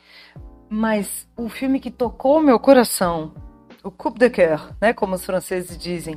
Mas 0.69 1.29
o 1.37 1.49
filme 1.49 1.81
que 1.81 1.91
tocou 1.91 2.41
meu 2.41 2.59
coração, 2.59 3.35
o 3.83 3.91
Coup 3.91 4.17
de 4.17 4.31
Coeur, 4.31 4.75
né, 4.81 4.93
como 4.93 5.15
os 5.15 5.25
franceses 5.25 5.77
dizem, 5.77 6.15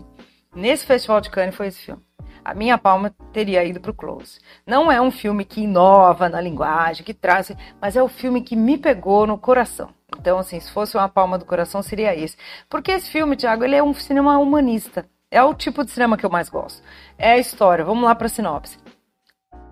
nesse 0.55 0.85
Festival 0.85 1.21
de 1.21 1.29
Cannes 1.29 1.55
foi 1.55 1.67
esse 1.67 1.81
filme. 1.81 2.01
A 2.43 2.53
minha 2.53 2.77
palma 2.77 3.15
teria 3.31 3.63
ido 3.63 3.79
para 3.79 3.91
o 3.91 3.93
Close. 3.93 4.39
Não 4.67 4.91
é 4.91 5.01
um 5.01 5.11
filme 5.11 5.45
que 5.45 5.61
inova 5.61 6.27
na 6.27 6.41
linguagem, 6.41 7.05
que 7.05 7.13
traz, 7.13 7.51
mas 7.79 7.95
é 7.95 8.03
o 8.03 8.09
filme 8.09 8.41
que 8.41 8.55
me 8.55 8.77
pegou 8.77 9.25
no 9.25 9.37
coração. 9.37 9.89
Então, 10.19 10.37
assim, 10.37 10.59
se 10.59 10.71
fosse 10.71 10.97
uma 10.97 11.07
palma 11.07 11.37
do 11.37 11.45
coração, 11.45 11.81
seria 11.81 12.15
esse. 12.15 12.35
Porque 12.69 12.91
esse 12.91 13.09
filme, 13.09 13.37
Thiago, 13.37 13.63
ele 13.63 13.75
é 13.75 13.83
um 13.83 13.93
cinema 13.93 14.37
humanista. 14.37 15.05
É 15.31 15.41
o 15.41 15.53
tipo 15.53 15.83
de 15.83 15.91
cinema 15.91 16.17
que 16.17 16.25
eu 16.25 16.29
mais 16.29 16.49
gosto. 16.49 16.83
É 17.17 17.31
a 17.31 17.37
história. 17.37 17.85
Vamos 17.85 18.03
lá 18.03 18.13
para 18.13 18.27
a 18.27 18.29
sinopse. 18.29 18.77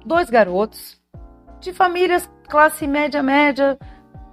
Dois 0.05 0.29
garotos 0.29 0.99
de 1.59 1.73
famílias 1.73 2.27
classe 2.51 2.85
média 2.85 3.23
média, 3.23 3.77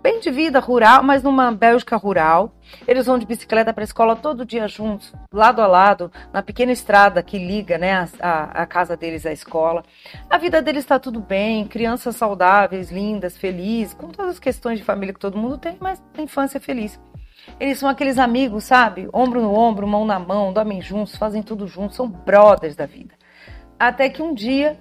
bem 0.02 0.20
de 0.20 0.30
vida 0.30 0.58
rural, 0.60 1.02
mas 1.02 1.22
numa 1.22 1.50
Bélgica 1.52 1.96
rural. 1.96 2.52
Eles 2.86 3.06
vão 3.06 3.18
de 3.18 3.26
bicicleta 3.26 3.72
para 3.72 3.82
a 3.82 3.84
escola 3.84 4.14
todo 4.14 4.44
dia 4.44 4.68
juntos, 4.68 5.12
lado 5.32 5.62
a 5.62 5.66
lado, 5.66 6.12
na 6.32 6.42
pequena 6.42 6.72
estrada 6.72 7.22
que 7.22 7.38
liga 7.38 7.78
né, 7.78 8.06
a, 8.20 8.62
a, 8.62 8.66
casa 8.66 8.96
deles 8.96 9.24
à 9.24 9.32
escola. 9.32 9.82
A 10.28 10.36
vida 10.38 10.60
deles 10.60 10.84
está 10.84 10.98
tudo 10.98 11.20
bem, 11.20 11.66
crianças 11.66 12.16
saudáveis, 12.16 12.90
lindas, 12.90 13.36
felizes, 13.36 13.94
com 13.94 14.08
todas 14.08 14.32
as 14.32 14.38
questões 14.38 14.78
de 14.78 14.84
família 14.84 15.14
que 15.14 15.20
todo 15.20 15.38
mundo 15.38 15.56
tem, 15.56 15.76
mas 15.80 16.02
a 16.16 16.20
infância 16.20 16.60
feliz. 16.60 17.00
Eles 17.58 17.78
são 17.78 17.88
aqueles 17.88 18.18
amigos, 18.18 18.64
sabe? 18.64 19.08
Ombro 19.12 19.40
no 19.40 19.54
ombro, 19.54 19.86
mão 19.86 20.04
na 20.04 20.18
mão, 20.18 20.52
dormem 20.52 20.82
juntos, 20.82 21.16
fazem 21.16 21.42
tudo 21.42 21.66
juntos, 21.66 21.96
são 21.96 22.08
brothers 22.08 22.76
da 22.76 22.84
vida. 22.86 23.14
Até 23.78 24.10
que 24.10 24.22
um 24.22 24.34
dia, 24.34 24.78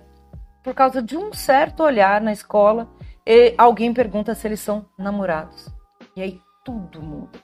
por 0.64 0.74
causa 0.74 1.02
de 1.02 1.16
um 1.16 1.32
certo 1.32 1.84
olhar 1.84 2.20
na 2.20 2.34
escola, 2.34 2.90
e 3.30 3.54
alguém 3.58 3.94
pergunta 3.94 4.34
se 4.34 4.48
eles 4.48 4.62
são 4.62 4.86
namorados. 4.98 5.68
E 6.16 6.22
aí 6.22 6.42
tudo 6.64 7.02
muda, 7.02 7.38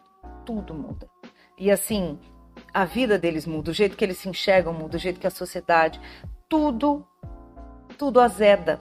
tudo 0.45 0.73
muda. 0.73 1.09
E 1.57 1.69
assim, 1.69 2.17
a 2.73 2.85
vida 2.85 3.19
deles 3.19 3.45
muda, 3.45 3.71
o 3.71 3.73
jeito 3.73 3.97
que 3.97 4.05
eles 4.05 4.17
se 4.17 4.29
enxergam 4.29 4.71
muda, 4.73 4.95
o 4.95 4.99
jeito 4.99 5.19
que 5.19 5.27
a 5.27 5.29
sociedade, 5.29 5.99
tudo, 6.47 7.05
tudo 7.97 8.21
azeda. 8.21 8.79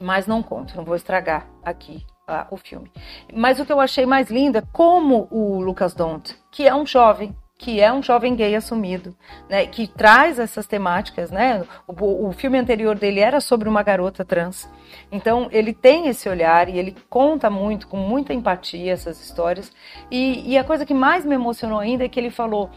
Mas 0.00 0.28
não 0.28 0.44
conto, 0.44 0.76
não 0.76 0.84
vou 0.84 0.94
estragar 0.94 1.50
aqui 1.64 2.06
uh, 2.28 2.46
o 2.54 2.56
filme. 2.56 2.92
Mas 3.34 3.58
o 3.58 3.66
que 3.66 3.72
eu 3.72 3.80
achei 3.80 4.06
mais 4.06 4.30
lindo 4.30 4.58
é 4.58 4.62
como 4.72 5.26
o 5.28 5.60
Lucas 5.60 5.92
Dont, 5.92 6.36
que 6.52 6.68
é 6.68 6.74
um 6.74 6.86
jovem, 6.86 7.36
que 7.62 7.80
é 7.80 7.92
um 7.92 8.02
jovem 8.02 8.34
gay 8.34 8.56
assumido, 8.56 9.14
né, 9.48 9.64
que 9.66 9.86
traz 9.86 10.40
essas 10.40 10.66
temáticas, 10.66 11.30
né? 11.30 11.64
O, 11.86 12.28
o, 12.28 12.32
filme 12.32 12.58
anterior 12.58 12.98
dele 12.98 13.20
era 13.20 13.40
sobre 13.40 13.68
uma 13.68 13.84
garota 13.84 14.24
trans, 14.24 14.68
então 15.12 15.48
ele 15.52 15.72
tem 15.72 16.08
esse 16.08 16.28
olhar 16.28 16.68
e 16.68 16.76
ele 16.76 16.96
conta 17.08 17.48
muito, 17.48 17.86
com 17.86 17.96
muita 17.96 18.34
empatia 18.34 18.92
essas 18.92 19.24
histórias. 19.24 19.72
E, 20.10 20.50
e 20.50 20.58
a 20.58 20.64
coisa 20.64 20.84
que 20.84 20.92
mais 20.92 21.24
me 21.24 21.36
emocionou 21.36 21.78
ainda 21.78 22.04
é 22.04 22.08
que 22.08 22.18
ele 22.18 22.30
falou: 22.30 22.68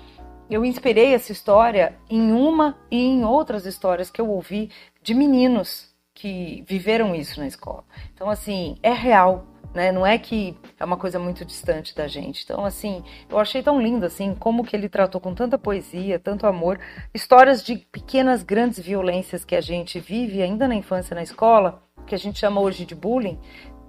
eu 0.48 0.63
inspirei 0.63 1.15
essa 1.15 1.32
história 1.32 1.98
em 2.08 2.32
uma 2.32 2.78
e 2.91 3.04
em 3.04 3.26
outras 3.26 3.65
histórias 3.65 4.12
que 4.12 4.21
eu 4.21 4.30
ouvi 4.30 4.69
de 5.02 5.15
meninos 5.15 5.91
que 6.13 6.63
viveram 6.67 7.15
isso 7.15 7.39
na 7.39 7.48
escola. 7.48 7.84
Então 8.13 8.30
assim 8.30 8.78
é 8.84 8.93
real, 8.93 9.48
né? 9.76 9.92
Não 9.92 10.08
é 10.08 10.18
que 10.18 10.58
é 10.80 10.86
uma 10.86 10.96
coisa 10.96 11.20
muito 11.20 11.44
distante 11.44 11.94
da 11.94 12.08
gente. 12.08 12.44
Então, 12.44 12.64
assim, 12.66 13.04
eu 13.30 13.38
achei 13.38 13.62
tão 13.62 13.80
lindo, 13.80 14.06
assim, 14.06 14.34
como 14.34 14.64
que 14.64 14.76
ele 14.76 14.88
tratou 14.88 15.20
com 15.20 15.36
tanta 15.36 15.58
poesia, 15.58 16.18
tanto 16.18 16.48
amor, 16.48 16.80
histórias 17.14 17.62
de 17.62 17.76
pequenas, 17.76 18.42
grandes 18.42 18.80
violências 18.80 19.44
que 19.44 19.56
a 19.56 19.62
gente 19.62 20.00
vive 20.00 20.42
ainda 20.42 20.68
na 20.68 20.74
infância, 20.76 21.14
na 21.14 21.22
escola, 21.22 21.84
que 22.08 22.16
a 22.16 22.18
gente 22.18 22.40
chama 22.40 22.62
hoje 22.62 22.86
de 22.86 22.96
bullying, 22.96 23.38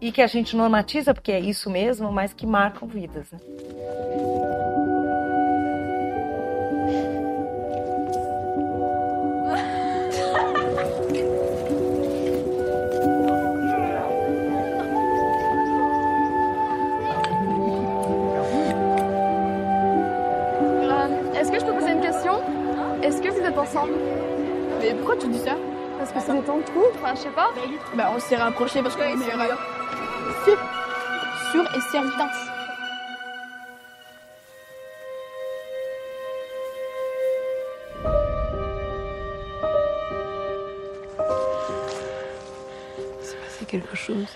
e 0.01 0.13
que 0.13 0.21
a 0.21 0.27
gente 0.27 0.57
normatiza, 0.57 1.15
porque 1.15 1.33
é 1.33 1.41
isso 1.41 1.71
mesmo, 1.71 2.13
mas 2.13 2.35
que 2.35 2.47
marcam 2.47 2.87
vidas, 2.87 3.31
né? 3.31 3.39
Ensemble. 23.67 23.93
Mais 24.81 24.95
pourquoi 24.95 25.17
tu 25.17 25.29
dis 25.29 25.39
ça? 25.39 25.57
Parce 25.99 26.13
que 26.13 26.21
c'est 26.21 26.45
temps 26.45 26.59
de 26.59 26.63
trou 26.63 26.85
Enfin, 26.95 27.15
je 27.15 27.21
sais 27.23 27.29
pas. 27.31 27.51
Bah, 27.95 28.11
on 28.15 28.21
s'est 28.21 28.37
rapprochés 28.37 28.83
parce 28.83 28.95
qu'on 28.97 29.03
est 29.03 29.17
meilleurs 29.17 29.41
amis. 29.41 29.53
Sûr. 30.45 30.59
Sûr 31.53 31.65
et 31.75 31.81
certain. 31.81 32.29
C'est 43.23 43.37
passé 43.41 43.65
quelque 43.67 43.97
chose. 43.97 44.27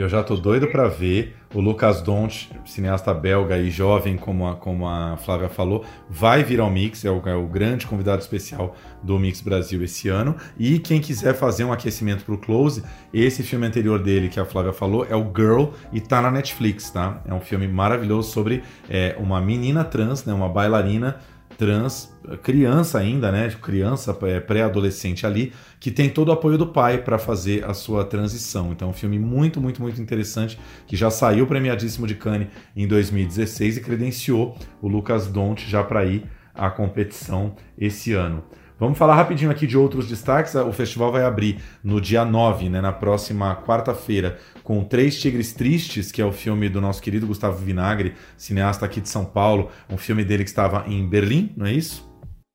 Eu 0.00 0.08
já 0.08 0.22
tô 0.22 0.34
doido 0.34 0.66
para 0.66 0.88
ver. 0.88 1.36
O 1.52 1.60
Lucas 1.60 2.00
Dont, 2.00 2.48
cineasta 2.64 3.12
belga 3.12 3.58
e 3.58 3.70
jovem, 3.70 4.16
como 4.16 4.46
a, 4.46 4.54
como 4.54 4.88
a 4.88 5.16
Flávia 5.16 5.48
falou, 5.48 5.84
vai 6.08 6.44
vir 6.44 6.60
ao 6.60 6.70
Mix, 6.70 7.04
é 7.04 7.10
o, 7.10 7.20
é 7.28 7.34
o 7.34 7.46
grande 7.46 7.86
convidado 7.86 8.22
especial 8.22 8.74
do 9.02 9.18
Mix 9.18 9.40
Brasil 9.40 9.82
esse 9.82 10.08
ano. 10.08 10.36
E 10.56 10.78
quem 10.78 11.00
quiser 11.00 11.34
fazer 11.34 11.64
um 11.64 11.72
aquecimento 11.72 12.24
pro 12.24 12.38
Close, 12.38 12.82
esse 13.12 13.42
filme 13.42 13.66
anterior 13.66 13.98
dele 14.00 14.28
que 14.28 14.38
a 14.40 14.44
Flávia 14.44 14.72
falou 14.72 15.04
é 15.10 15.16
o 15.16 15.24
Girl 15.36 15.72
e 15.92 16.00
tá 16.00 16.22
na 16.22 16.30
Netflix, 16.30 16.88
tá? 16.90 17.20
É 17.26 17.34
um 17.34 17.40
filme 17.40 17.66
maravilhoso 17.66 18.30
sobre 18.30 18.62
é, 18.88 19.16
uma 19.18 19.40
menina 19.40 19.84
trans, 19.84 20.24
né, 20.24 20.32
uma 20.32 20.48
bailarina 20.48 21.18
trans, 21.60 22.10
criança 22.42 22.98
ainda, 22.98 23.30
né? 23.30 23.50
Criança, 23.60 24.16
é, 24.22 24.40
pré-adolescente 24.40 25.26
ali, 25.26 25.52
que 25.78 25.90
tem 25.90 26.08
todo 26.08 26.28
o 26.28 26.32
apoio 26.32 26.56
do 26.56 26.66
pai 26.66 27.02
para 27.02 27.18
fazer 27.18 27.66
a 27.66 27.74
sua 27.74 28.02
transição. 28.02 28.72
Então, 28.72 28.88
um 28.88 28.92
filme 28.94 29.18
muito, 29.18 29.60
muito, 29.60 29.82
muito 29.82 30.00
interessante 30.00 30.58
que 30.86 30.96
já 30.96 31.10
saiu 31.10 31.46
premiadíssimo 31.46 32.06
de 32.06 32.14
Cannes 32.14 32.48
em 32.74 32.88
2016 32.88 33.76
e 33.76 33.80
credenciou 33.82 34.56
o 34.80 34.88
Lucas 34.88 35.26
Dont 35.26 35.68
já 35.68 35.84
para 35.84 36.02
ir 36.06 36.24
à 36.54 36.70
competição 36.70 37.54
esse 37.76 38.14
ano. 38.14 38.42
Vamos 38.80 38.96
falar 38.96 39.14
rapidinho 39.14 39.50
aqui 39.50 39.66
de 39.66 39.76
outros 39.76 40.08
destaques. 40.08 40.54
O 40.54 40.72
festival 40.72 41.12
vai 41.12 41.22
abrir 41.22 41.60
no 41.84 42.00
dia 42.00 42.24
9, 42.24 42.70
né, 42.70 42.80
na 42.80 42.90
próxima 42.90 43.54
quarta-feira, 43.54 44.38
com 44.64 44.82
Três 44.82 45.20
Tigres 45.20 45.52
Tristes, 45.52 46.10
que 46.10 46.22
é 46.22 46.24
o 46.24 46.32
filme 46.32 46.66
do 46.66 46.80
nosso 46.80 47.02
querido 47.02 47.26
Gustavo 47.26 47.62
Vinagre, 47.62 48.14
cineasta 48.38 48.86
aqui 48.86 49.02
de 49.02 49.10
São 49.10 49.26
Paulo, 49.26 49.70
um 49.90 49.98
filme 49.98 50.24
dele 50.24 50.44
que 50.44 50.48
estava 50.48 50.86
em 50.88 51.06
Berlim, 51.06 51.52
não 51.58 51.66
é 51.66 51.74
isso? 51.74 52.08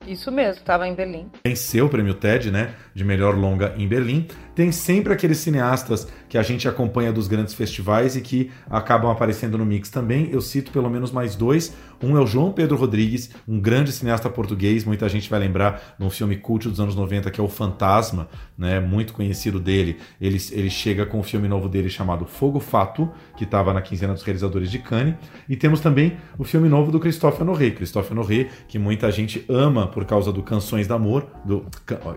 Isso 0.08 0.32
mesmo, 0.32 0.62
estava 0.62 0.88
em 0.88 0.96
Berlim. 0.96 1.30
Venceu 1.44 1.86
o 1.86 1.90
prêmio 1.90 2.16
TED, 2.16 2.50
né, 2.50 2.74
de 2.96 3.04
melhor 3.04 3.36
longa 3.36 3.76
em 3.78 3.88
Berlim. 3.88 4.28
Tem 4.56 4.72
sempre 4.72 5.14
aqueles 5.14 5.38
cineastas 5.38 6.08
que 6.36 6.40
a 6.40 6.44
gente 6.44 6.68
acompanha 6.68 7.14
dos 7.14 7.30
grandes 7.30 7.54
festivais 7.54 8.18
e 8.18 8.22
que 8.22 8.52
acabam 8.70 9.10
aparecendo 9.10 9.58
no 9.58 9.66
mix 9.66 9.90
também. 9.90 10.28
Eu 10.34 10.42
cito 10.42 10.70
pelo 10.70 10.90
menos 10.90 11.10
mais 11.10 11.34
dois. 11.34 11.74
Um 12.04 12.18
é 12.18 12.20
o 12.20 12.28
João 12.28 12.52
Pedro 12.52 12.76
Rodrigues, 12.76 13.32
um 13.48 13.58
grande 13.58 13.90
cineasta 13.94 14.30
português, 14.30 14.84
muita 14.84 15.08
gente 15.08 15.30
vai 15.30 15.40
lembrar 15.40 15.96
num 15.98 16.10
filme 16.10 16.36
cult 16.36 16.68
dos 16.68 16.78
anos 16.78 16.94
90 16.94 17.32
que 17.32 17.40
é 17.40 17.44
O 17.44 17.48
Fantasma, 17.48 18.28
né, 18.58 18.82
muito 18.82 19.14
conhecido 19.14 19.62
dele. 19.62 19.98
Ele, 20.20 20.38
ele 20.52 20.70
chega 20.70 21.06
com 21.06 21.18
o 21.18 21.20
um 21.22 21.24
filme 21.24 21.48
novo 21.48 21.70
dele 21.70 21.90
chamado 21.90 22.26
Fogo 22.26 22.60
Fato, 22.60 23.10
que 23.38 23.46
estava 23.46 23.74
na 23.74 23.82
quinzena 23.82 24.14
dos 24.14 24.24
realizadores 24.24 24.70
de 24.70 24.80
Cannes. 24.80 25.16
E 25.48 25.56
temos 25.56 25.80
também 25.80 26.18
o 26.38 26.44
filme 26.44 26.68
novo 26.68 26.92
do 26.92 27.00
Christophe 27.00 27.42
Honoré. 27.42 27.72
Christophe 27.72 28.12
Honoré, 28.12 28.50
que 28.68 28.78
muita 28.78 29.10
gente 29.10 29.46
ama 29.48 29.88
por 29.88 30.04
causa 30.04 30.34
do 30.34 30.44
Canções 30.44 30.86
do 30.86 30.94
Amor. 30.94 31.26
Do, 31.46 31.66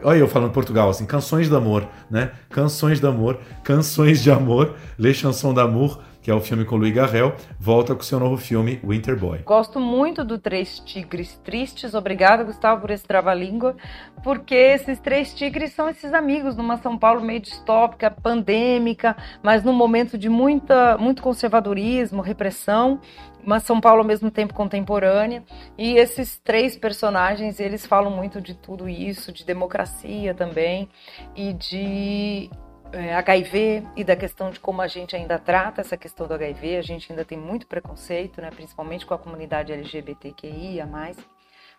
olha 0.03 0.19
eu 0.19 0.27
falando 0.27 0.51
Portugal, 0.51 0.91
assim, 0.91 1.07
Canções 1.07 1.49
do 1.49 1.57
Amor, 1.57 1.87
né? 2.11 2.33
Canções 2.51 2.99
de 2.99 3.07
Amor, 3.07 3.39
Canções 3.63 4.08
de 4.17 4.31
Amor, 4.31 4.75
Les 4.99 5.17
Chansons 5.17 5.53
d'Amour, 5.53 6.01
que 6.23 6.31
é 6.31 6.35
o 6.35 6.41
filme 6.41 6.65
com 6.65 6.77
Louis 6.77 6.95
Garrel, 6.95 7.35
volta 7.59 7.95
com 7.95 8.03
seu 8.03 8.19
novo 8.19 8.37
filme 8.39 8.81
Winter 8.83 9.19
Boy. 9.19 9.41
Gosto 9.45 9.79
muito 9.79 10.25
do 10.25 10.39
Três 10.39 10.79
Tigres 10.81 11.39
Tristes, 11.45 11.95
obrigado 11.95 12.45
Gustavo 12.45 12.81
por 12.81 12.91
esse 12.91 13.05
trava-língua, 13.05 13.77
porque 14.25 14.55
esses 14.55 14.99
três 14.99 15.35
tigres 15.35 15.73
são 15.73 15.89
esses 15.89 16.13
amigos 16.15 16.57
numa 16.57 16.79
São 16.79 16.99
Paulo 16.99 17.21
meio 17.21 17.41
distópica, 17.41 18.11
pandêmica, 18.11 19.17
mas 19.43 19.63
num 19.63 19.75
momento 19.75 20.17
de 20.17 20.29
muita, 20.29 20.97
muito 20.99 21.23
conservadorismo, 21.23 22.23
repressão, 22.23 23.01
uma 23.45 23.61
São 23.61 23.81
Paulo 23.81 24.01
ao 24.01 24.07
mesmo 24.07 24.31
tempo 24.31 24.55
contemporânea. 24.55 25.43
E 25.77 25.97
esses 25.97 26.39
três 26.39 26.77
personagens, 26.77 27.61
eles 27.61 27.87
falam 27.87 28.11
muito 28.11 28.41
de 28.41 28.55
tudo 28.55 28.89
isso, 28.89 29.33
de 29.33 29.45
democracia 29.45 30.35
também 30.35 30.89
e 31.35 31.53
de 31.53 32.51
é, 32.93 33.15
HIV 33.15 33.87
e 33.97 34.05
da 34.05 34.17
questão 34.17 34.51
de 34.51 34.61
como 34.61 34.81
a 34.81 34.87
gente 34.87 35.15
ainda 35.15 35.39
trata 35.39 35.81
essa 35.81 35.97
questão 35.97 36.27
do 36.27 36.35
HIV. 36.35 36.77
A 36.77 36.83
gente 36.83 37.11
ainda 37.11 37.25
tem 37.25 37.39
muito 37.39 37.67
preconceito, 37.67 38.41
né, 38.41 38.51
principalmente 38.51 39.05
com 39.05 39.15
a 39.15 39.19
comunidade 39.19 39.73
LGBTQIA+. 39.73 40.87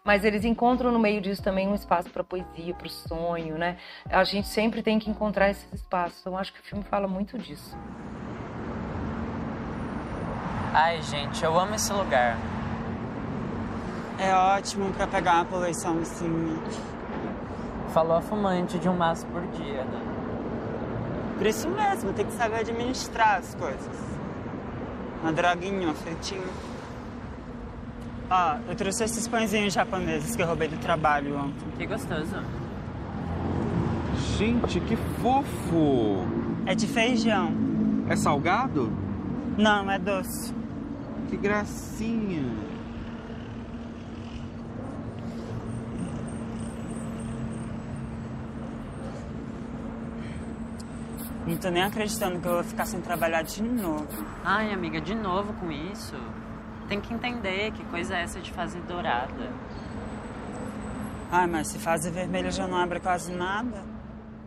Mas 0.03 0.23
eles 0.23 0.45
encontram 0.45 0.91
no 0.91 0.99
meio 0.99 1.19
disso 1.21 1.43
também 1.43 1.67
um 1.67 1.75
espaço 1.75 2.09
para 2.09 2.23
poesia, 2.23 2.73
para 2.73 2.87
o 2.87 2.89
sonho, 2.89 3.57
né? 3.57 3.77
A 4.09 4.23
gente 4.23 4.47
sempre 4.47 4.81
tem 4.81 4.97
que 4.97 5.09
encontrar 5.09 5.49
esses 5.49 5.71
espaços. 5.73 6.19
Então 6.21 6.37
acho 6.37 6.53
que 6.53 6.59
o 6.59 6.63
filme 6.63 6.83
fala 6.85 7.07
muito 7.07 7.37
disso. 7.37 7.77
Ai, 10.73 11.01
gente, 11.01 11.43
eu 11.43 11.59
amo 11.59 11.75
esse 11.75 11.91
lugar. 11.91 12.37
É 14.17 14.33
ótimo 14.33 14.91
para 14.93 15.07
pegar 15.07 15.35
uma 15.35 15.45
poluição 15.45 15.99
assim. 15.99 16.57
Falou 17.93 18.17
a 18.17 18.21
fumante 18.21 18.79
de 18.79 18.87
um 18.87 18.95
maço 18.95 19.25
por 19.27 19.45
dia, 19.47 19.83
né? 19.83 20.18
Por 21.39 21.47
isso 21.47 21.69
mesmo, 21.69 22.11
tem 22.11 22.25
que 22.25 22.33
saber 22.33 22.57
administrar 22.57 23.37
as 23.37 23.55
coisas. 23.55 23.97
Uma 25.23 25.31
droguinha, 25.31 25.87
uma 25.87 25.93
fritinha. 25.93 26.41
Ó, 28.29 28.57
eu 28.67 28.75
trouxe 28.75 29.05
esses 29.05 29.25
pãezinhos 29.25 29.73
japoneses 29.73 30.35
que 30.35 30.41
eu 30.41 30.45
roubei 30.45 30.67
do 30.67 30.77
trabalho 30.79 31.37
ontem. 31.37 31.65
Que 31.77 31.85
gostoso. 31.85 32.43
Gente, 34.37 34.81
que 34.81 34.97
fofo! 35.21 36.27
É 36.65 36.75
de 36.75 36.85
feijão. 36.87 37.53
É 38.09 38.17
salgado? 38.17 38.91
Não, 39.57 39.89
é 39.89 39.97
doce. 39.97 40.53
Que 41.29 41.37
gracinha! 41.37 42.68
Não 51.49 51.57
tô 51.57 51.71
nem 51.71 51.81
acreditando 51.81 52.39
que 52.39 52.47
eu 52.47 52.53
vou 52.53 52.63
ficar 52.63 52.85
sem 52.85 53.01
trabalhar 53.01 53.41
de 53.41 53.63
novo. 53.63 54.07
Ai, 54.45 54.71
amiga, 54.71 55.01
de 55.01 55.15
novo 55.15 55.51
com 55.53 55.71
isso? 55.71 56.15
Tem 56.87 57.01
que 57.01 57.11
entender 57.11 57.71
que 57.71 57.83
coisa 57.85 58.15
é 58.15 58.21
essa 58.21 58.39
de 58.39 58.51
fase 58.51 58.79
dourada. 58.81 59.49
Ai, 61.31 61.47
mas 61.47 61.69
se 61.69 61.79
fase 61.79 62.11
vermelha 62.11 62.51
já 62.51 62.67
não 62.67 62.77
abre 62.77 62.99
quase 62.99 63.31
nada. 63.31 63.83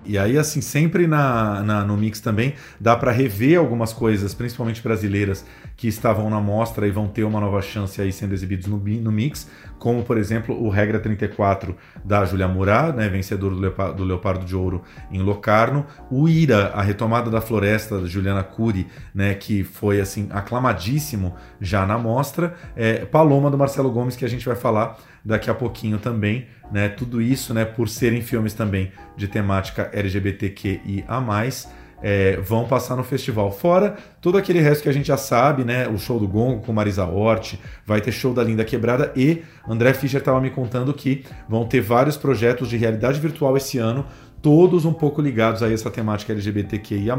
E 0.05 0.19
aí, 0.19 0.37
assim, 0.37 0.61
sempre 0.61 1.07
na, 1.07 1.63
na 1.63 1.85
no 1.85 1.97
Mix 1.97 2.21
também 2.21 2.55
dá 2.81 2.97
para 2.97 3.13
rever 3.13 3.59
algumas 3.59 3.93
coisas, 3.93 4.35
principalmente 4.35 4.83
brasileiras, 4.83 5.45
que 5.77 5.87
estavam 5.87 6.29
na 6.29 6.41
mostra 6.41 6.87
e 6.87 6.91
vão 6.91 7.07
ter 7.07 7.25
uma 7.25 7.41
nova 7.41 7.63
chance 7.63 8.01
aí 8.01 8.13
sendo 8.13 8.35
exibidos 8.35 8.67
no, 8.67 8.79
no 8.79 9.13
Mix, 9.13 9.49
como, 9.79 10.03
por 10.03 10.17
exemplo, 10.17 10.61
o 10.61 10.69
Regra 10.69 11.01
34 11.01 11.77
da 12.05 12.25
Julia 12.25 12.47
Murat, 12.47 12.95
né, 12.95 13.09
vencedor 13.09 13.51
do, 13.51 13.61
Leopardo, 13.61 13.97
do 13.97 14.05
Leopardo 14.05 14.45
de 14.45 14.55
Ouro 14.55 14.83
em 15.11 15.21
Locarno, 15.21 15.87
o 16.11 16.29
Ira, 16.29 16.69
a 16.69 16.83
retomada 16.83 17.31
da 17.31 17.41
Floresta, 17.41 18.01
da 18.01 18.07
Juliana 18.07 18.43
Cury, 18.43 18.87
né, 19.15 19.35
que 19.35 19.65
foi, 19.65 20.01
assim, 20.01 20.29
aclamadíssimo 20.31 21.35
já 21.61 21.87
na 21.87 21.99
mostra, 21.99 22.55
é, 22.77 23.05
Paloma, 23.05 23.51
do 23.51 23.59
Marcelo 23.59 23.91
Gomes, 23.91 24.17
que 24.17 24.25
a 24.25 24.29
gente 24.29 24.47
vai 24.47 24.57
falar 24.57 24.97
daqui 25.25 25.51
a 25.51 25.55
pouquinho 25.55 25.99
também, 25.99 26.47
né? 26.71 26.89
Tudo 26.89 27.21
isso, 27.21 27.55
né, 27.55 27.65
por 27.65 27.89
serem 27.89 28.23
filmes 28.23 28.55
também 28.55 28.93
de 29.17 29.29
temática 29.29 29.91
LGBTQIA+, 29.93 31.05
é, 32.03 32.37
vão 32.39 32.67
passar 32.67 32.97
no 32.97 33.05
festival. 33.05 33.53
Fora 33.53 33.97
todo 34.21 34.37
aquele 34.37 34.61
resto 34.61 34.83
que 34.83 34.89
a 34.89 34.93
gente 34.93 35.07
já 35.07 35.17
sabe, 35.17 35.65
né? 35.65 35.87
O 35.87 35.97
show 35.97 36.19
do 36.19 36.27
Gongo 36.27 36.63
com 36.63 36.73
Marisa 36.73 37.05
Hort, 37.05 37.55
vai 37.87 38.01
ter 38.01 38.11
show 38.11 38.35
da 38.35 38.43
Linda 38.43 38.65
Quebrada 38.65 39.13
e 39.15 39.43
André 39.69 39.95
Fischer 39.95 40.19
estava 40.19 40.41
me 40.41 40.51
contando 40.51 40.93
que 40.93 41.25
vão 41.49 41.65
ter 41.65 41.81
vários 41.81 42.17
projetos 42.17 42.69
de 42.69 42.77
realidade 42.77 43.21
virtual 43.21 43.57
esse 43.57 43.79
ano 43.79 44.05
todos 44.43 44.85
um 44.85 44.93
pouco 44.93 45.23
ligados 45.23 45.63
a 45.63 45.73
essa 45.73 45.89
temática 45.89 46.33
LGBTQIA+. 46.33 47.17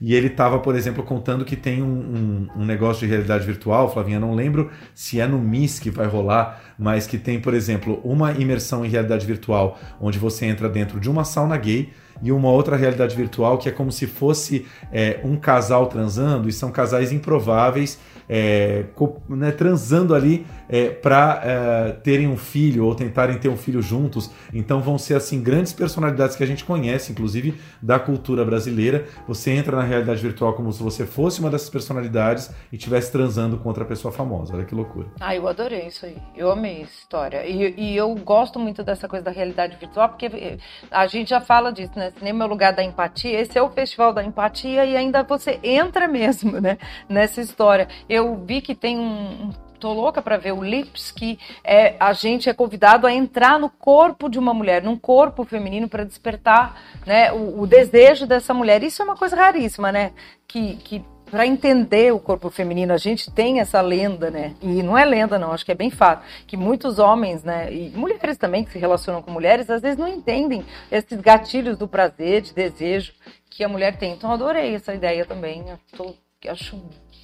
E 0.00 0.14
ele 0.14 0.26
estava, 0.26 0.58
por 0.58 0.76
exemplo, 0.76 1.02
contando 1.02 1.44
que 1.44 1.56
tem 1.56 1.82
um, 1.82 1.86
um, 1.86 2.48
um, 2.62 2.64
negócio 2.64 3.00
de 3.00 3.06
realidade 3.06 3.46
virtual, 3.46 3.90
Flavinha, 3.90 4.20
não 4.20 4.34
lembro 4.34 4.70
se 4.94 5.18
é 5.18 5.26
no 5.26 5.38
MIS 5.38 5.80
que 5.80 5.90
vai 5.90 6.06
rolar, 6.06 6.60
mas 6.78 7.06
que 7.06 7.16
tem, 7.16 7.40
por 7.40 7.54
exemplo, 7.54 8.00
uma 8.04 8.32
imersão 8.32 8.84
em 8.84 8.88
realidade 8.88 9.26
virtual, 9.26 9.78
onde 10.00 10.18
você 10.18 10.44
entra 10.44 10.68
dentro 10.68 11.00
de 11.00 11.08
uma 11.08 11.24
sauna 11.24 11.56
gay 11.56 11.90
e 12.22 12.30
uma 12.30 12.50
outra 12.50 12.76
realidade 12.76 13.16
virtual 13.16 13.56
que 13.56 13.68
é 13.68 13.72
como 13.72 13.90
se 13.90 14.06
fosse 14.06 14.66
é, 14.92 15.20
um 15.24 15.36
casal 15.36 15.86
transando, 15.86 16.48
e 16.48 16.52
são 16.52 16.70
casais 16.70 17.12
improváveis 17.12 17.98
é, 18.32 18.84
né, 19.28 19.50
transando 19.50 20.14
ali 20.14 20.46
é, 20.68 20.88
para 20.88 21.40
é, 21.42 21.92
terem 21.94 22.28
um 22.28 22.36
filho 22.36 22.84
ou 22.84 22.94
tentarem 22.94 23.36
ter 23.38 23.48
um 23.48 23.56
filho 23.56 23.82
juntos. 23.82 24.30
Então 24.54 24.80
vão 24.80 24.96
ser 24.96 25.16
assim 25.16 25.42
grandes 25.42 25.72
personalidades 25.72 26.36
que 26.36 26.44
a 26.44 26.46
gente 26.46 26.64
conhece, 26.64 27.10
inclusive 27.10 27.60
da 27.82 27.98
cultura 27.98 28.44
brasileira. 28.44 29.04
Você 29.26 29.50
entra 29.50 29.76
na 29.76 29.82
realidade 29.82 30.22
virtual 30.22 30.52
como 30.52 30.72
se 30.72 30.80
você 30.80 31.04
fosse 31.04 31.40
uma 31.40 31.50
dessas 31.50 31.68
personalidades 31.68 32.52
e 32.70 32.76
estivesse 32.76 33.10
transando 33.10 33.58
com 33.58 33.68
outra 33.68 33.84
pessoa 33.84 34.12
famosa. 34.12 34.54
Olha 34.54 34.64
que 34.64 34.76
loucura. 34.76 35.08
Ah, 35.18 35.34
eu 35.34 35.48
adorei 35.48 35.88
isso 35.88 36.06
aí. 36.06 36.16
Eu 36.36 36.52
amei 36.52 36.82
essa 36.82 36.92
história. 37.00 37.44
E, 37.44 37.74
e 37.76 37.96
eu 37.96 38.14
gosto 38.14 38.60
muito 38.60 38.84
dessa 38.84 39.08
coisa 39.08 39.24
da 39.24 39.32
realidade 39.32 39.76
virtual, 39.76 40.08
porque 40.08 40.58
a 40.88 41.06
gente 41.08 41.30
já 41.30 41.40
fala 41.40 41.72
disso, 41.72 41.92
né? 41.96 42.12
Cinema 42.16 42.44
é 42.44 42.46
o 42.46 42.50
lugar 42.50 42.72
da 42.72 42.84
empatia. 42.84 43.40
Esse 43.40 43.58
é 43.58 43.62
o 43.62 43.70
festival 43.70 44.12
da 44.12 44.22
empatia 44.22 44.84
e 44.84 44.96
ainda 44.96 45.24
você 45.24 45.58
entra 45.64 46.06
mesmo, 46.08 46.60
né? 46.60 46.78
Nessa 47.08 47.40
história. 47.40 47.88
Eu 48.08 48.19
vi 48.44 48.60
que 48.60 48.74
tem 48.74 48.98
um, 48.98 49.50
tô 49.80 49.92
louca 49.92 50.20
para 50.20 50.36
ver 50.36 50.52
o 50.52 50.62
Lips, 50.62 51.10
que 51.10 51.38
é, 51.64 51.96
a 51.98 52.12
gente 52.12 52.48
é 52.48 52.54
convidado 52.54 53.06
a 53.06 53.12
entrar 53.12 53.58
no 53.58 53.70
corpo 53.70 54.28
de 54.28 54.38
uma 54.38 54.52
mulher, 54.52 54.82
num 54.82 54.96
corpo 54.96 55.44
feminino 55.44 55.88
para 55.88 56.04
despertar 56.04 56.80
né, 57.06 57.32
o, 57.32 57.62
o, 57.62 57.66
desejo 57.66 58.26
dessa 58.26 58.52
mulher. 58.52 58.82
Isso 58.82 59.02
é 59.02 59.04
uma 59.04 59.16
coisa 59.16 59.34
raríssima, 59.34 59.90
né? 59.90 60.12
Que, 60.46 60.76
que 60.76 61.04
para 61.30 61.46
entender 61.46 62.12
o 62.12 62.18
corpo 62.18 62.50
feminino, 62.50 62.92
a 62.92 62.96
gente 62.96 63.30
tem 63.30 63.60
essa 63.60 63.80
lenda, 63.80 64.30
né? 64.30 64.54
E 64.60 64.82
não 64.82 64.98
é 64.98 65.04
lenda, 65.04 65.38
não, 65.38 65.52
acho 65.52 65.64
que 65.64 65.72
é 65.72 65.76
bem 65.76 65.90
fato, 65.90 66.24
que 66.46 66.56
muitos 66.56 66.98
homens, 66.98 67.44
né, 67.44 67.72
e 67.72 67.90
mulheres 67.90 68.36
também 68.36 68.64
que 68.64 68.72
se 68.72 68.78
relacionam 68.78 69.22
com 69.22 69.30
mulheres, 69.30 69.70
às 69.70 69.80
vezes 69.80 69.96
não 69.96 70.08
entendem 70.08 70.64
esses 70.90 71.20
gatilhos 71.20 71.78
do 71.78 71.86
prazer, 71.86 72.42
de 72.42 72.52
desejo 72.52 73.12
que 73.48 73.62
a 73.62 73.68
mulher 73.68 73.96
tem. 73.96 74.12
Então, 74.12 74.32
adorei 74.32 74.74
essa 74.74 74.92
ideia 74.92 75.24
também. 75.24 75.64
Eu 75.68 75.78
tô, 75.96 76.14
acho 76.48 76.76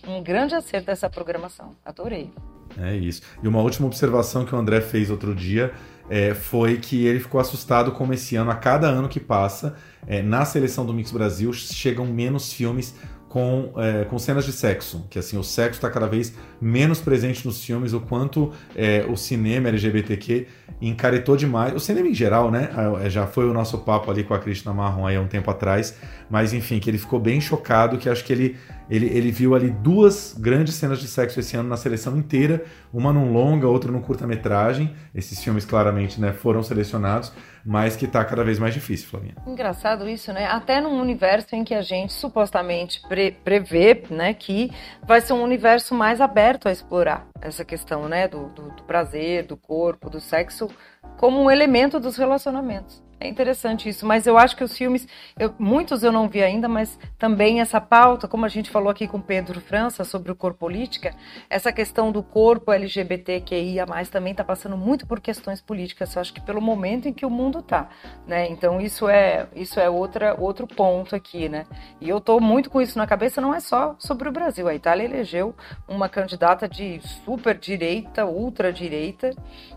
um 0.06 0.22
grande 0.22 0.54
acerto 0.54 0.86
dessa 0.86 1.10
programação. 1.10 1.74
Adorei. 1.84 2.30
É 2.78 2.94
isso. 2.94 3.22
E 3.42 3.48
uma 3.48 3.60
última 3.60 3.86
observação 3.86 4.44
que 4.44 4.54
o 4.54 4.58
André 4.58 4.80
fez 4.80 5.10
outro 5.10 5.34
dia 5.34 5.72
é, 6.08 6.34
foi 6.34 6.76
que 6.76 7.06
ele 7.06 7.20
ficou 7.20 7.40
assustado 7.40 7.92
como 7.92 8.12
esse 8.12 8.36
ano, 8.36 8.50
a 8.50 8.54
cada 8.54 8.88
ano 8.88 9.08
que 9.08 9.20
passa, 9.20 9.76
é, 10.06 10.22
na 10.22 10.44
seleção 10.44 10.84
do 10.84 10.92
Mix 10.92 11.10
Brasil, 11.10 11.52
chegam 11.52 12.06
menos 12.06 12.52
filmes 12.52 12.94
com, 13.28 13.72
é, 13.76 14.04
com 14.04 14.18
cenas 14.18 14.44
de 14.44 14.52
sexo, 14.52 15.04
que 15.10 15.18
assim 15.18 15.36
o 15.36 15.42
sexo 15.42 15.78
está 15.78 15.90
cada 15.90 16.06
vez 16.06 16.32
menos 16.60 17.00
presente 17.00 17.44
nos 17.44 17.62
filmes, 17.62 17.92
o 17.92 18.00
quanto 18.00 18.52
é, 18.74 19.04
o 19.08 19.16
cinema 19.16 19.68
LGBTQ 19.68 20.46
encaretou 20.80 21.36
demais, 21.36 21.74
o 21.74 21.80
cinema 21.80 22.08
em 22.08 22.14
geral, 22.14 22.50
né? 22.50 22.70
É, 23.02 23.10
já 23.10 23.26
foi 23.26 23.44
o 23.46 23.52
nosso 23.52 23.78
papo 23.78 24.10
ali 24.10 24.22
com 24.24 24.32
a 24.32 24.38
Cristina 24.38 24.72
Marron 24.72 25.06
aí 25.06 25.16
há 25.16 25.20
um 25.20 25.26
tempo 25.26 25.50
atrás, 25.50 25.96
mas 26.30 26.54
enfim, 26.54 26.78
que 26.78 26.88
ele 26.88 26.98
ficou 26.98 27.18
bem 27.18 27.40
chocado, 27.40 27.98
que 27.98 28.08
acho 28.08 28.24
que 28.24 28.32
ele, 28.32 28.56
ele, 28.88 29.06
ele 29.06 29.30
viu 29.30 29.54
ali 29.54 29.70
duas 29.70 30.34
grandes 30.38 30.74
cenas 30.74 31.00
de 31.00 31.08
sexo 31.08 31.40
esse 31.40 31.56
ano 31.56 31.68
na 31.68 31.76
seleção 31.76 32.16
inteira, 32.16 32.64
uma 32.92 33.12
num 33.12 33.32
longa, 33.32 33.66
outra 33.66 33.90
num 33.90 34.00
curta-metragem. 34.00 34.94
Esses 35.14 35.42
filmes 35.42 35.64
claramente 35.64 36.20
né, 36.20 36.32
foram 36.32 36.62
selecionados, 36.62 37.32
mas 37.64 37.96
que 37.96 38.04
está 38.04 38.24
cada 38.24 38.44
vez 38.44 38.58
mais 38.58 38.72
difícil, 38.72 39.08
Flavinha. 39.08 39.34
Engraçado 39.46 40.08
isso, 40.08 40.32
né? 40.32 40.46
Até 40.46 40.80
num 40.80 41.00
universo 41.00 41.54
em 41.54 41.64
que 41.64 41.74
a 41.74 41.82
gente 41.82 42.12
supostamente 42.12 43.02
pre 43.08 43.32
prevê 43.32 44.04
né, 44.10 44.32
que 44.34 44.70
vai 45.06 45.20
ser 45.20 45.32
um 45.32 45.42
universo 45.42 45.94
mais 45.94 46.20
aberto 46.20 46.68
a 46.68 46.72
explorar 46.72 47.26
essa 47.40 47.64
questão 47.64 48.08
né, 48.08 48.28
do, 48.28 48.48
do, 48.50 48.70
do 48.70 48.82
prazer, 48.84 49.46
do 49.46 49.56
corpo, 49.56 50.08
do 50.08 50.20
sexo, 50.20 50.68
como 51.16 51.42
um 51.42 51.50
elemento 51.50 51.98
dos 51.98 52.16
relacionamentos. 52.16 53.05
É 53.18 53.26
interessante 53.26 53.88
isso, 53.88 54.04
mas 54.04 54.26
eu 54.26 54.36
acho 54.36 54.54
que 54.54 54.62
os 54.62 54.76
filmes, 54.76 55.08
eu, 55.38 55.54
muitos 55.58 56.02
eu 56.02 56.12
não 56.12 56.28
vi 56.28 56.42
ainda, 56.42 56.68
mas 56.68 56.98
também 57.18 57.62
essa 57.62 57.80
pauta, 57.80 58.28
como 58.28 58.44
a 58.44 58.48
gente 58.48 58.68
falou 58.68 58.90
aqui 58.90 59.08
com 59.08 59.18
Pedro 59.18 59.58
França 59.58 60.04
sobre 60.04 60.30
o 60.30 60.36
corpo 60.36 60.58
política, 60.58 61.14
essa 61.48 61.72
questão 61.72 62.12
do 62.12 62.22
corpo 62.22 62.70
LGBTQIA+, 62.70 63.86
também 64.10 64.32
está 64.32 64.44
passando 64.44 64.76
muito 64.76 65.06
por 65.06 65.18
questões 65.18 65.62
políticas, 65.62 66.14
eu 66.14 66.20
acho 66.20 66.34
que 66.34 66.42
pelo 66.42 66.60
momento 66.60 67.08
em 67.08 67.12
que 67.12 67.24
o 67.24 67.30
mundo 67.30 67.60
está, 67.60 67.88
né? 68.26 68.50
Então 68.50 68.80
isso 68.82 69.08
é 69.08 69.46
isso 69.54 69.80
é 69.80 69.88
outra 69.88 70.38
outro 70.38 70.66
ponto 70.66 71.16
aqui, 71.16 71.48
né? 71.48 71.64
E 72.00 72.10
eu 72.10 72.18
estou 72.18 72.38
muito 72.38 72.68
com 72.68 72.82
isso 72.82 72.98
na 72.98 73.06
cabeça, 73.06 73.40
não 73.40 73.54
é 73.54 73.60
só 73.60 73.96
sobre 73.98 74.28
o 74.28 74.32
Brasil, 74.32 74.68
a 74.68 74.74
Itália 74.74 75.04
elegeu 75.04 75.54
uma 75.88 76.08
candidata 76.08 76.68
de 76.68 77.00
super 77.24 77.56
direita, 77.56 78.26
ultra 78.26 78.70
direita, 78.70 79.30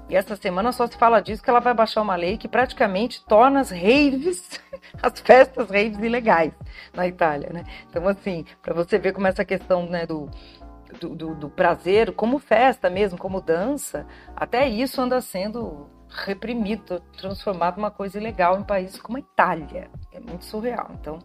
e 0.10 0.16
essa 0.16 0.36
semana 0.36 0.72
só 0.72 0.88
se 0.88 0.98
fala 0.98 1.22
disso 1.22 1.44
que 1.44 1.50
ela 1.50 1.60
vai 1.60 1.74
baixar 1.74 2.02
uma 2.02 2.16
lei 2.16 2.36
que 2.36 2.48
praticamente 2.48 3.24
torna 3.26 3.60
as 3.60 3.70
raves, 3.70 4.60
as 5.02 5.20
festas 5.20 5.70
raves 5.70 6.00
ilegais 6.00 6.52
na 6.96 7.08
Itália, 7.08 7.52
né? 7.54 7.64
Então, 7.88 8.08
assim, 8.08 8.44
para 8.60 8.74
você 8.74 8.98
ver 8.98 9.14
como 9.14 9.28
essa 9.28 9.46
questão 9.46 9.86
né, 9.86 10.08
do, 10.08 10.28
do, 11.00 11.16
do, 11.16 11.36
do 11.36 11.50
prazer, 11.50 12.12
como 12.14 12.40
festa 12.40 12.90
mesmo, 12.90 13.20
como 13.20 13.40
dança, 13.40 14.08
até 14.36 14.68
isso 14.68 15.00
anda 15.00 15.22
sendo 15.22 15.88
reprimido, 16.10 17.00
transformado 17.16 17.78
numa 17.78 17.92
coisa 17.92 18.18
ilegal 18.18 18.60
em 18.60 18.64
países 18.64 19.00
como 19.00 19.18
a 19.18 19.20
Itália. 19.20 19.92
É 20.12 20.20
muito 20.20 20.44
surreal. 20.44 20.90
Então, 21.00 21.20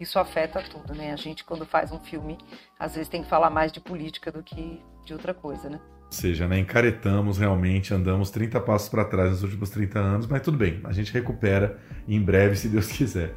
isso 0.00 0.18
afeta 0.18 0.60
tudo, 0.60 0.92
né? 0.92 1.12
A 1.12 1.16
gente, 1.16 1.44
quando 1.44 1.64
faz 1.64 1.92
um 1.92 2.00
filme, 2.00 2.36
às 2.76 2.96
vezes 2.96 3.08
tem 3.08 3.22
que 3.22 3.28
falar 3.28 3.48
mais 3.48 3.70
de 3.70 3.80
política 3.80 4.32
do 4.32 4.42
que 4.42 4.82
de 5.04 5.12
outra 5.12 5.32
coisa, 5.32 5.70
né? 5.70 5.78
Seja, 6.14 6.48
né, 6.48 6.58
encaretamos 6.58 7.38
realmente, 7.38 7.92
andamos 7.92 8.30
30 8.30 8.60
passos 8.60 8.88
para 8.88 9.04
trás 9.04 9.30
nos 9.30 9.42
últimos 9.42 9.70
30 9.70 9.98
anos, 9.98 10.26
mas 10.26 10.42
tudo 10.42 10.56
bem, 10.56 10.80
a 10.84 10.92
gente 10.92 11.12
recupera 11.12 11.78
em 12.08 12.20
breve, 12.20 12.56
se 12.56 12.68
Deus 12.68 12.86
quiser. 12.92 13.34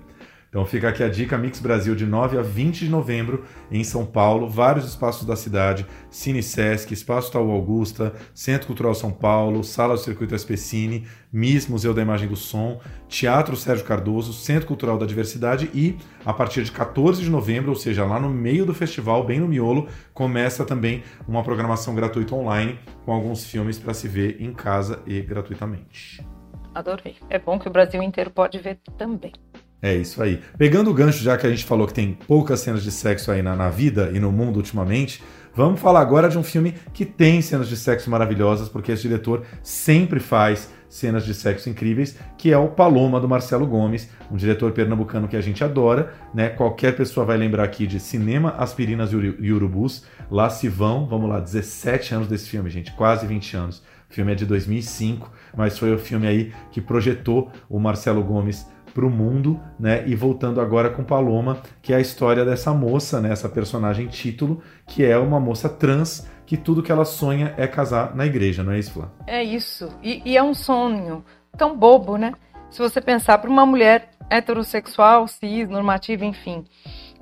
Então 0.49 0.65
fica 0.65 0.89
aqui 0.89 1.03
a 1.03 1.09
dica 1.09 1.37
Mix 1.37 1.59
Brasil 1.59 1.93
de 1.93 2.05
9 2.05 2.37
a 2.37 2.41
20 2.41 2.85
de 2.85 2.89
novembro 2.89 3.43
em 3.69 3.83
São 3.83 4.05
Paulo, 4.05 4.49
vários 4.49 4.85
espaços 4.85 5.25
da 5.25 5.35
cidade, 5.35 5.85
Cine 6.09 6.41
Sesc, 6.41 6.93
Espaço 6.93 7.31
Tal 7.31 7.49
Augusta, 7.51 8.13
Centro 8.33 8.67
Cultural 8.67 8.95
São 8.95 9.11
Paulo, 9.11 9.63
Sala 9.63 9.95
do 9.95 9.99
Circuito 9.99 10.33
SPCine, 10.35 11.05
MIS, 11.31 11.67
Museu 11.67 11.93
da 11.93 12.01
Imagem 12.01 12.29
do 12.29 12.35
Som, 12.37 12.79
Teatro 13.09 13.57
Sérgio 13.57 13.85
Cardoso, 13.85 14.31
Centro 14.31 14.67
Cultural 14.67 14.97
da 14.97 15.05
Diversidade 15.05 15.69
e 15.73 15.97
a 16.25 16.33
partir 16.33 16.63
de 16.63 16.71
14 16.71 17.21
de 17.21 17.29
novembro, 17.29 17.69
ou 17.69 17.75
seja, 17.75 18.05
lá 18.05 18.19
no 18.19 18.29
meio 18.29 18.65
do 18.65 18.73
festival, 18.73 19.25
bem 19.25 19.39
no 19.39 19.47
miolo, 19.47 19.87
começa 20.13 20.63
também 20.63 21.03
uma 21.27 21.43
programação 21.43 21.93
gratuita 21.93 22.33
online 22.33 22.79
com 23.05 23.11
alguns 23.11 23.45
filmes 23.45 23.77
para 23.77 23.93
se 23.93 24.07
ver 24.07 24.41
em 24.41 24.53
casa 24.53 25.01
e 25.05 25.21
gratuitamente. 25.21 26.25
Adorei. 26.73 27.17
É 27.27 27.39
bom 27.39 27.57
que 27.57 27.67
o 27.67 27.71
Brasil 27.71 28.03
inteiro 28.03 28.29
pode 28.29 28.59
ver 28.59 28.79
também. 28.97 29.33
É 29.81 29.95
isso 29.95 30.21
aí. 30.23 30.41
Pegando 30.57 30.89
o 30.89 30.93
gancho, 30.93 31.23
já 31.23 31.37
que 31.37 31.45
a 31.45 31.49
gente 31.49 31.63
falou 31.63 31.85
que 31.85 31.93
tem 31.93 32.17
poucas 32.27 32.59
cenas 32.61 32.81
de 32.81 32.91
sexo 32.91 33.31
aí 33.31 33.41
na, 33.43 33.55
na 33.55 33.69
vida 33.69 34.09
e 34.11 34.19
no 34.19 34.31
mundo 34.31 34.57
ultimamente, 34.57 35.23
vamos 35.55 35.79
falar 35.79 36.01
agora 36.01 36.29
de 36.29 36.37
um 36.37 36.43
filme 36.43 36.73
que 36.93 37.05
tem 37.05 37.41
cenas 37.41 37.67
de 37.67 37.77
sexo 37.77 38.09
maravilhosas, 38.09 38.69
porque 38.69 38.91
esse 38.91 39.03
diretor 39.03 39.43
sempre 39.61 40.19
faz 40.19 40.69
cenas 40.89 41.25
de 41.25 41.33
sexo 41.33 41.69
incríveis, 41.69 42.17
que 42.37 42.51
é 42.51 42.57
o 42.57 42.69
Paloma 42.69 43.19
do 43.19 43.27
Marcelo 43.27 43.67
Gomes, 43.67 44.09
um 44.31 44.35
diretor 44.35 44.71
pernambucano 44.71 45.27
que 45.27 45.35
a 45.35 45.41
gente 45.41 45.63
adora, 45.63 46.13
né? 46.33 46.49
Qualquer 46.49 46.95
pessoa 46.95 47.25
vai 47.25 47.37
lembrar 47.37 47.63
aqui 47.63 47.85
de 47.85 47.99
Cinema, 47.99 48.55
Aspirinas 48.57 49.11
e 49.11 49.51
Urubus. 49.51 50.05
Lá 50.31 50.49
se 50.49 50.67
vão, 50.67 51.05
vamos 51.05 51.29
lá, 51.29 51.39
17 51.39 52.15
anos 52.15 52.27
desse 52.27 52.49
filme, 52.49 52.69
gente, 52.69 52.91
quase 52.93 53.27
20 53.27 53.57
anos. 53.57 53.83
O 54.09 54.13
filme 54.13 54.31
é 54.31 54.35
de 54.35 54.45
2005, 54.45 55.29
mas 55.55 55.77
foi 55.77 55.93
o 55.93 55.99
filme 55.99 56.25
aí 56.25 56.53
que 56.71 56.79
projetou 56.79 57.51
o 57.69 57.79
Marcelo 57.79 58.23
Gomes 58.23 58.65
para 58.97 59.05
o 59.05 59.11
mundo, 59.11 59.59
né? 59.79 60.03
E 60.07 60.15
voltando 60.15 60.59
agora 60.59 60.89
com 60.89 61.03
Paloma, 61.03 61.61
que 61.83 61.93
é 61.93 61.97
a 61.97 61.99
história 61.99 62.43
dessa 62.43 62.73
moça, 62.73 63.21
né? 63.21 63.31
Essa 63.31 63.47
personagem 63.47 64.07
título, 64.07 64.59
que 64.87 65.05
é 65.05 65.15
uma 65.19 65.39
moça 65.39 65.69
trans 65.69 66.27
que 66.47 66.57
tudo 66.57 66.81
que 66.81 66.91
ela 66.91 67.05
sonha 67.05 67.53
é 67.57 67.67
casar 67.67 68.15
na 68.15 68.25
igreja, 68.25 68.63
não 68.63 68.71
é 68.71 68.79
isso, 68.79 68.93
Flá? 68.93 69.11
É 69.27 69.43
isso. 69.43 69.87
E, 70.01 70.23
e 70.25 70.35
é 70.35 70.41
um 70.41 70.55
sonho 70.55 71.23
tão 71.55 71.77
bobo, 71.77 72.17
né? 72.17 72.33
Se 72.71 72.79
você 72.79 72.99
pensar 72.99 73.37
para 73.37 73.51
uma 73.51 73.67
mulher 73.67 74.09
heterossexual, 74.31 75.27
cis, 75.27 75.69
normativa, 75.69 76.25
enfim, 76.25 76.65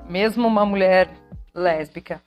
mesmo 0.08 0.48
uma 0.48 0.66
mulher 0.66 1.10
lésbica 1.54 2.22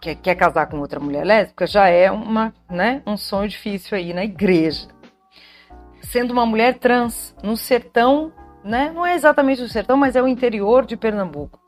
que 0.00 0.14
quer 0.14 0.36
casar 0.36 0.66
com 0.66 0.78
outra 0.78 1.00
mulher 1.00 1.24
lésbica 1.24 1.66
já 1.66 1.88
é 1.88 2.10
uma, 2.10 2.54
né, 2.70 3.02
um 3.06 3.16
sonho 3.16 3.48
difícil 3.48 3.96
aí 3.96 4.14
na 4.14 4.24
igreja 4.24 4.88
sendo 6.00 6.30
uma 6.30 6.46
mulher 6.46 6.78
trans 6.78 7.34
no 7.42 7.56
sertão, 7.56 8.32
né? 8.64 8.90
Não 8.94 9.04
é 9.04 9.14
exatamente 9.14 9.62
o 9.62 9.68
sertão, 9.68 9.96
mas 9.96 10.16
é 10.16 10.22
o 10.22 10.28
interior 10.28 10.84
de 10.84 10.96
Pernambuco. 10.96 11.60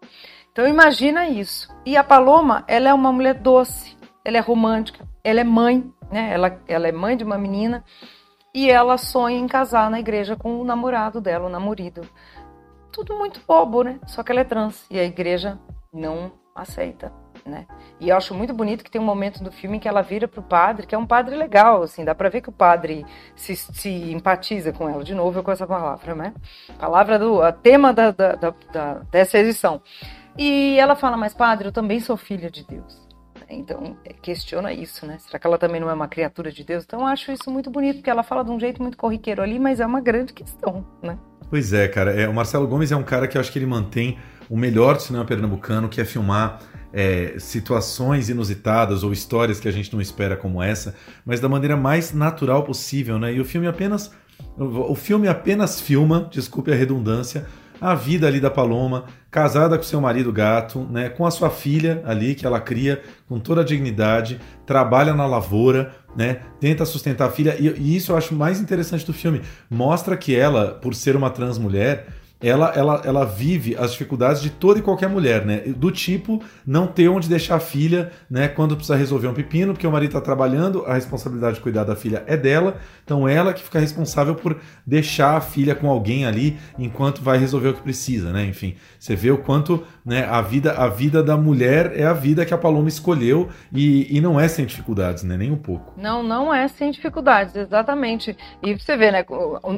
Então 0.52 0.66
imagina 0.66 1.28
isso. 1.28 1.68
E 1.86 1.96
a 1.96 2.02
Paloma, 2.02 2.64
ela 2.66 2.88
é 2.88 2.94
uma 2.94 3.12
mulher 3.12 3.34
doce, 3.34 3.96
ela 4.24 4.36
é 4.36 4.40
romântica, 4.40 5.06
ela 5.22 5.40
é 5.40 5.44
mãe, 5.44 5.88
né? 6.10 6.32
Ela, 6.32 6.60
ela 6.66 6.88
é 6.88 6.92
mãe 6.92 7.16
de 7.16 7.24
uma 7.24 7.38
menina 7.38 7.84
e 8.54 8.70
ela 8.70 8.98
sonha 8.98 9.38
em 9.38 9.46
casar 9.46 9.90
na 9.90 10.00
igreja 10.00 10.34
com 10.34 10.60
o 10.60 10.64
namorado 10.64 11.20
dela, 11.20 11.46
o 11.46 11.50
namorido. 11.50 12.02
Tudo 12.90 13.16
muito 13.16 13.40
bobo, 13.46 13.82
né? 13.82 14.00
Só 14.06 14.22
que 14.22 14.32
ela 14.32 14.40
é 14.40 14.44
trans 14.44 14.86
e 14.90 14.98
a 14.98 15.04
igreja 15.04 15.58
não 15.92 16.32
aceita 16.54 17.12
né? 17.48 17.66
E 17.98 18.10
eu 18.10 18.16
acho 18.16 18.34
muito 18.34 18.52
bonito 18.52 18.84
que 18.84 18.90
tem 18.90 19.00
um 19.00 19.04
momento 19.04 19.42
do 19.42 19.50
filme 19.50 19.80
que 19.80 19.88
ela 19.88 20.02
vira 20.02 20.28
pro 20.28 20.42
padre, 20.42 20.86
que 20.86 20.94
é 20.94 20.98
um 20.98 21.06
padre 21.06 21.34
legal, 21.34 21.82
assim, 21.82 22.04
dá 22.04 22.14
pra 22.14 22.28
ver 22.28 22.40
que 22.40 22.48
o 22.48 22.52
padre 22.52 23.04
se, 23.34 23.56
se 23.56 23.88
empatiza 24.12 24.72
com 24.72 24.88
ela. 24.88 25.02
De 25.02 25.14
novo, 25.14 25.38
eu 25.38 25.42
com 25.42 25.50
essa 25.50 25.66
palavra, 25.66 26.14
né? 26.14 26.34
Palavra 26.78 27.18
do 27.18 27.40
tema 27.62 27.92
da, 27.92 28.10
da, 28.10 28.34
da, 28.34 28.94
dessa 29.10 29.38
edição. 29.38 29.82
E 30.36 30.78
ela 30.78 30.94
fala, 30.94 31.16
mas 31.16 31.34
padre, 31.34 31.68
eu 31.68 31.72
também 31.72 31.98
sou 31.98 32.16
filha 32.16 32.50
de 32.50 32.64
Deus. 32.64 33.08
Então, 33.50 33.96
questiona 34.20 34.72
isso, 34.72 35.06
né? 35.06 35.16
Será 35.18 35.38
que 35.38 35.46
ela 35.46 35.56
também 35.56 35.80
não 35.80 35.88
é 35.88 35.94
uma 35.94 36.06
criatura 36.06 36.52
de 36.52 36.62
Deus? 36.62 36.84
Então, 36.84 37.00
eu 37.00 37.06
acho 37.06 37.32
isso 37.32 37.50
muito 37.50 37.70
bonito, 37.70 37.96
porque 37.96 38.10
ela 38.10 38.22
fala 38.22 38.44
de 38.44 38.50
um 38.50 38.60
jeito 38.60 38.82
muito 38.82 38.96
corriqueiro 38.96 39.42
ali, 39.42 39.58
mas 39.58 39.80
é 39.80 39.86
uma 39.86 40.00
grande 40.00 40.32
questão, 40.34 40.86
né? 41.02 41.18
Pois 41.48 41.72
é, 41.72 41.88
cara. 41.88 42.12
É, 42.12 42.28
o 42.28 42.34
Marcelo 42.34 42.68
Gomes 42.68 42.92
é 42.92 42.96
um 42.96 43.02
cara 43.02 43.26
que 43.26 43.38
eu 43.38 43.40
acho 43.40 43.50
que 43.50 43.58
ele 43.58 43.66
mantém 43.66 44.18
o 44.50 44.56
melhor 44.56 44.96
do 44.96 45.02
cinema 45.02 45.24
pernambucano, 45.24 45.88
que 45.88 46.00
é 46.00 46.04
filmar 46.04 46.60
é, 46.92 47.34
situações 47.38 48.28
inusitadas 48.28 49.02
ou 49.02 49.12
histórias 49.12 49.60
que 49.60 49.68
a 49.68 49.72
gente 49.72 49.92
não 49.92 50.00
espera 50.00 50.36
como 50.36 50.62
essa, 50.62 50.94
mas 51.24 51.40
da 51.40 51.48
maneira 51.48 51.76
mais 51.76 52.12
natural 52.12 52.64
possível, 52.64 53.18
né? 53.18 53.32
E 53.34 53.40
o 53.40 53.44
filme 53.44 53.66
apenas 53.66 54.10
o 54.56 54.94
filme 54.94 55.28
apenas 55.28 55.80
filma, 55.80 56.28
desculpe 56.30 56.70
a 56.70 56.74
redundância, 56.74 57.46
a 57.80 57.94
vida 57.94 58.26
ali 58.26 58.40
da 58.40 58.50
Paloma, 58.50 59.04
casada 59.30 59.76
com 59.76 59.84
seu 59.84 60.00
marido 60.00 60.32
gato, 60.32 60.80
né, 60.90 61.08
com 61.08 61.24
a 61.24 61.30
sua 61.30 61.48
filha 61.48 62.02
ali 62.04 62.34
que 62.34 62.44
ela 62.44 62.60
cria 62.60 63.00
com 63.28 63.38
toda 63.38 63.60
a 63.60 63.64
dignidade, 63.64 64.40
trabalha 64.66 65.14
na 65.14 65.26
lavoura, 65.26 65.92
né, 66.16 66.40
tenta 66.60 66.84
sustentar 66.84 67.28
a 67.28 67.30
filha. 67.30 67.56
E, 67.58 67.68
e 67.68 67.96
isso 67.96 68.12
eu 68.12 68.16
acho 68.16 68.34
mais 68.34 68.60
interessante 68.60 69.06
do 69.06 69.12
filme, 69.12 69.42
mostra 69.70 70.16
que 70.16 70.34
ela, 70.34 70.72
por 70.72 70.94
ser 70.94 71.14
uma 71.14 71.30
trans 71.30 71.58
mulher, 71.58 72.08
ela, 72.40 72.72
ela, 72.74 73.02
ela 73.04 73.24
vive 73.24 73.76
as 73.76 73.92
dificuldades 73.92 74.40
de 74.40 74.50
toda 74.50 74.78
e 74.78 74.82
qualquer 74.82 75.08
mulher, 75.08 75.44
né? 75.44 75.58
Do 75.76 75.90
tipo 75.90 76.42
não 76.64 76.86
ter 76.86 77.08
onde 77.08 77.28
deixar 77.28 77.56
a 77.56 77.60
filha, 77.60 78.12
né? 78.30 78.46
Quando 78.46 78.76
precisa 78.76 78.96
resolver 78.96 79.26
um 79.26 79.34
pepino, 79.34 79.72
porque 79.72 79.86
o 79.86 79.90
marido 79.90 80.10
está 80.10 80.20
trabalhando, 80.20 80.84
a 80.86 80.94
responsabilidade 80.94 81.56
de 81.56 81.60
cuidar 81.60 81.84
da 81.84 81.96
filha 81.96 82.22
é 82.26 82.36
dela, 82.36 82.76
então 83.04 83.28
ela 83.28 83.52
que 83.52 83.62
fica 83.62 83.80
responsável 83.80 84.36
por 84.36 84.56
deixar 84.86 85.36
a 85.36 85.40
filha 85.40 85.74
com 85.74 85.90
alguém 85.90 86.26
ali 86.26 86.56
enquanto 86.78 87.22
vai 87.22 87.38
resolver 87.38 87.70
o 87.70 87.74
que 87.74 87.82
precisa, 87.82 88.32
né? 88.32 88.44
Enfim, 88.44 88.76
você 88.98 89.16
vê 89.16 89.32
o 89.32 89.38
quanto 89.38 89.84
né, 90.04 90.24
a, 90.24 90.40
vida, 90.40 90.72
a 90.72 90.88
vida 90.88 91.22
da 91.22 91.36
mulher 91.36 91.92
é 91.96 92.04
a 92.04 92.12
vida 92.12 92.46
que 92.46 92.54
a 92.54 92.58
Paloma 92.58 92.88
escolheu 92.88 93.48
e, 93.72 94.16
e 94.16 94.20
não 94.20 94.38
é 94.38 94.46
sem 94.46 94.64
dificuldades, 94.64 95.24
né? 95.24 95.36
Nem 95.36 95.50
um 95.50 95.56
pouco. 95.56 95.94
Não, 95.96 96.22
não 96.22 96.54
é 96.54 96.68
sem 96.68 96.92
dificuldades, 96.92 97.56
exatamente. 97.56 98.36
E 98.62 98.74
você 98.74 98.96
vê, 98.96 99.10
né? 99.10 99.24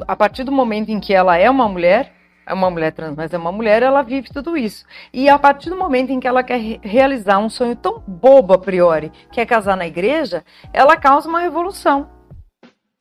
A 0.07 0.15
partir 0.15 0.43
do 0.43 0.51
momento 0.51 0.89
em 0.89 0.99
que 0.99 1.11
ela 1.11 1.37
é 1.37 1.49
uma 1.49 1.67
mulher 1.67 2.20
é 2.45 2.53
uma 2.53 2.69
mulher 2.69 2.91
trans, 2.91 3.15
mas 3.15 3.33
é 3.33 3.37
uma 3.37 3.51
mulher, 3.51 3.83
ela 3.83 4.01
vive 4.01 4.29
tudo 4.29 4.57
isso. 4.57 4.85
E 5.13 5.29
a 5.29 5.37
partir 5.37 5.69
do 5.69 5.77
momento 5.77 6.11
em 6.11 6.19
que 6.19 6.27
ela 6.27 6.43
quer 6.43 6.59
realizar 6.81 7.37
um 7.39 7.49
sonho 7.49 7.75
tão 7.75 7.99
bobo 8.07 8.53
a 8.53 8.57
priori, 8.57 9.11
que 9.31 9.39
é 9.39 9.45
casar 9.45 9.77
na 9.77 9.87
igreja, 9.87 10.43
ela 10.73 10.97
causa 10.97 11.29
uma 11.29 11.39
revolução. 11.39 12.09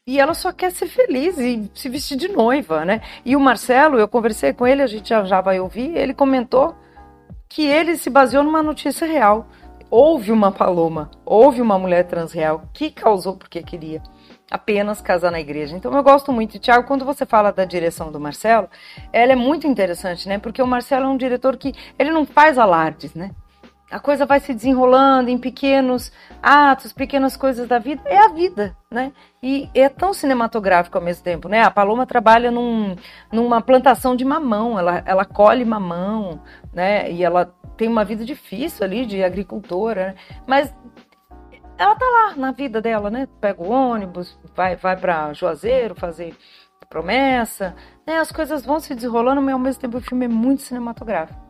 E 0.06 0.18
ela 0.18 0.34
só 0.34 0.52
quer 0.52 0.72
ser 0.72 0.86
feliz 0.86 1.38
e 1.38 1.70
se 1.74 1.88
vestir 1.88 2.16
de 2.16 2.28
noiva, 2.28 2.84
né? 2.84 3.00
E 3.24 3.36
o 3.36 3.40
Marcelo, 3.40 3.98
eu 3.98 4.08
conversei 4.08 4.52
com 4.52 4.66
ele, 4.66 4.82
a 4.82 4.86
gente 4.86 5.08
já, 5.08 5.24
já 5.24 5.40
vai 5.40 5.60
ouvir, 5.60 5.96
ele 5.96 6.12
comentou 6.12 6.74
que 7.48 7.66
ele 7.66 7.96
se 7.96 8.10
baseou 8.10 8.42
numa 8.42 8.62
notícia 8.62 9.06
real. 9.06 9.46
Houve 9.90 10.30
uma 10.30 10.52
paloma, 10.52 11.10
houve 11.24 11.60
uma 11.60 11.78
mulher 11.78 12.04
trans 12.06 12.32
real 12.32 12.62
que 12.72 12.90
causou 12.90 13.36
porque 13.36 13.62
queria 13.62 14.02
apenas 14.50 15.00
casar 15.00 15.30
na 15.30 15.40
igreja. 15.40 15.76
Então 15.76 15.94
eu 15.94 16.02
gosto 16.02 16.32
muito. 16.32 16.58
Tiago, 16.58 16.86
quando 16.86 17.04
você 17.04 17.24
fala 17.24 17.52
da 17.52 17.64
direção 17.64 18.10
do 18.10 18.18
Marcelo, 18.18 18.68
ela 19.12 19.32
é 19.32 19.36
muito 19.36 19.66
interessante, 19.66 20.28
né? 20.28 20.38
Porque 20.38 20.60
o 20.60 20.66
Marcelo 20.66 21.06
é 21.06 21.08
um 21.08 21.16
diretor 21.16 21.56
que 21.56 21.72
ele 21.98 22.10
não 22.10 22.26
faz 22.26 22.58
alardes, 22.58 23.14
né? 23.14 23.30
A 23.90 23.98
coisa 23.98 24.24
vai 24.24 24.38
se 24.38 24.54
desenrolando 24.54 25.30
em 25.30 25.38
pequenos 25.38 26.12
atos, 26.40 26.92
pequenas 26.92 27.36
coisas 27.36 27.66
da 27.66 27.80
vida. 27.80 28.00
É 28.04 28.18
a 28.18 28.28
vida, 28.28 28.76
né? 28.88 29.12
E 29.42 29.68
é 29.74 29.88
tão 29.88 30.14
cinematográfico 30.14 30.96
ao 30.96 31.02
mesmo 31.02 31.24
tempo, 31.24 31.48
né? 31.48 31.62
A 31.62 31.70
Paloma 31.72 32.06
trabalha 32.06 32.52
num, 32.52 32.94
numa 33.32 33.60
plantação 33.60 34.14
de 34.14 34.24
mamão, 34.24 34.78
ela, 34.78 35.02
ela 35.04 35.24
colhe 35.24 35.64
mamão, 35.64 36.40
né? 36.72 37.10
E 37.10 37.24
ela 37.24 37.52
tem 37.76 37.88
uma 37.88 38.04
vida 38.04 38.24
difícil 38.24 38.84
ali 38.84 39.06
de 39.06 39.24
agricultora, 39.24 40.08
né? 40.08 40.14
mas 40.46 40.74
ela 41.80 41.96
tá 41.96 42.04
lá 42.04 42.36
na 42.36 42.52
vida 42.52 42.78
dela, 42.82 43.10
né? 43.10 43.26
Pega 43.40 43.62
o 43.62 43.70
ônibus, 43.70 44.38
vai, 44.54 44.76
vai 44.76 44.94
para 44.98 45.32
Juazeiro 45.32 45.94
fazer 45.94 46.36
promessa, 46.90 47.74
né? 48.06 48.18
As 48.18 48.30
coisas 48.30 48.66
vão 48.66 48.78
se 48.78 48.94
desenrolando, 48.94 49.40
mas 49.40 49.54
ao 49.54 49.58
mesmo 49.58 49.80
tempo 49.80 49.96
o 49.96 50.00
filme 50.02 50.26
é 50.26 50.28
muito 50.28 50.60
cinematográfico. 50.60 51.40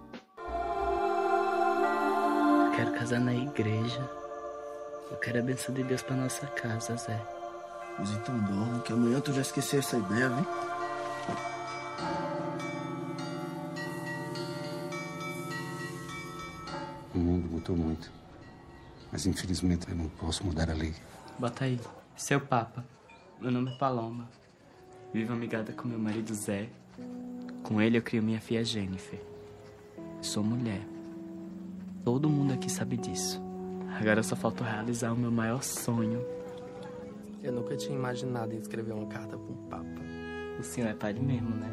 Eu 2.65 2.71
quero 2.77 2.93
casar 2.93 3.19
na 3.19 3.35
igreja. 3.35 4.09
Eu 5.11 5.17
quero 5.17 5.41
a 5.41 5.43
benção 5.43 5.75
de 5.75 5.83
Deus 5.83 6.01
pra 6.01 6.15
nossa 6.15 6.47
casa, 6.47 6.97
Zé. 6.97 7.21
Mas 7.99 8.13
então 8.13 8.39
dorme, 8.39 8.83
que 8.83 8.93
amanhã 8.93 9.19
tu 9.19 9.33
já 9.33 9.41
esqueceu 9.41 9.81
essa 9.81 9.97
ideia, 9.97 10.29
viu? 10.29 10.47
O 17.17 17.19
mundo 17.19 17.49
mudou 17.51 17.77
muito. 17.77 18.20
Mas 19.13 19.27
infelizmente 19.27 19.89
eu 19.89 19.97
não 19.97 20.09
posso 20.09 20.45
mudar 20.45 20.71
a 20.71 20.75
lei. 20.75 20.95
Bota 21.39 21.65
aí. 21.65 21.81
Seu 22.17 22.41
Papa. 22.41 22.85
Meu 23.41 23.51
nome 23.51 23.73
é 23.73 23.79
Paloma. 23.79 24.29
Vivo 25.13 25.33
amigada 25.33 25.73
com 25.73 25.89
meu 25.89 25.99
marido 25.99 26.35
Zé. 26.35 26.69
Com 27.63 27.81
ele 27.81 27.99
eu 27.99 28.03
crio 28.03 28.23
minha 28.23 28.41
filha 28.41 28.65
Jennifer. 28.65 29.21
Sou 30.21 30.45
mulher. 30.45 30.83
Todo 32.05 32.29
mundo 32.29 32.53
aqui 32.53 32.71
sabe 32.71 32.97
disso. 32.97 33.41
Agora 33.99 34.23
só 34.23 34.37
falta 34.37 34.65
realizar 34.65 35.13
o 35.13 35.17
meu 35.17 35.31
maior 35.31 35.63
sonho. 35.63 36.25
Eu 37.43 37.53
nunca 37.53 37.77
tinha 37.77 37.97
imaginado 37.97 38.55
em 38.55 38.59
escrever 38.59 38.93
uma 38.93 39.07
carta 39.07 39.37
para 39.37 39.53
um 39.53 39.69
Papa. 39.69 40.01
O 40.59 40.63
senhor 40.63 40.89
é 40.89 40.95
padre 40.95 41.23
mesmo, 41.23 41.51
né? 41.57 41.71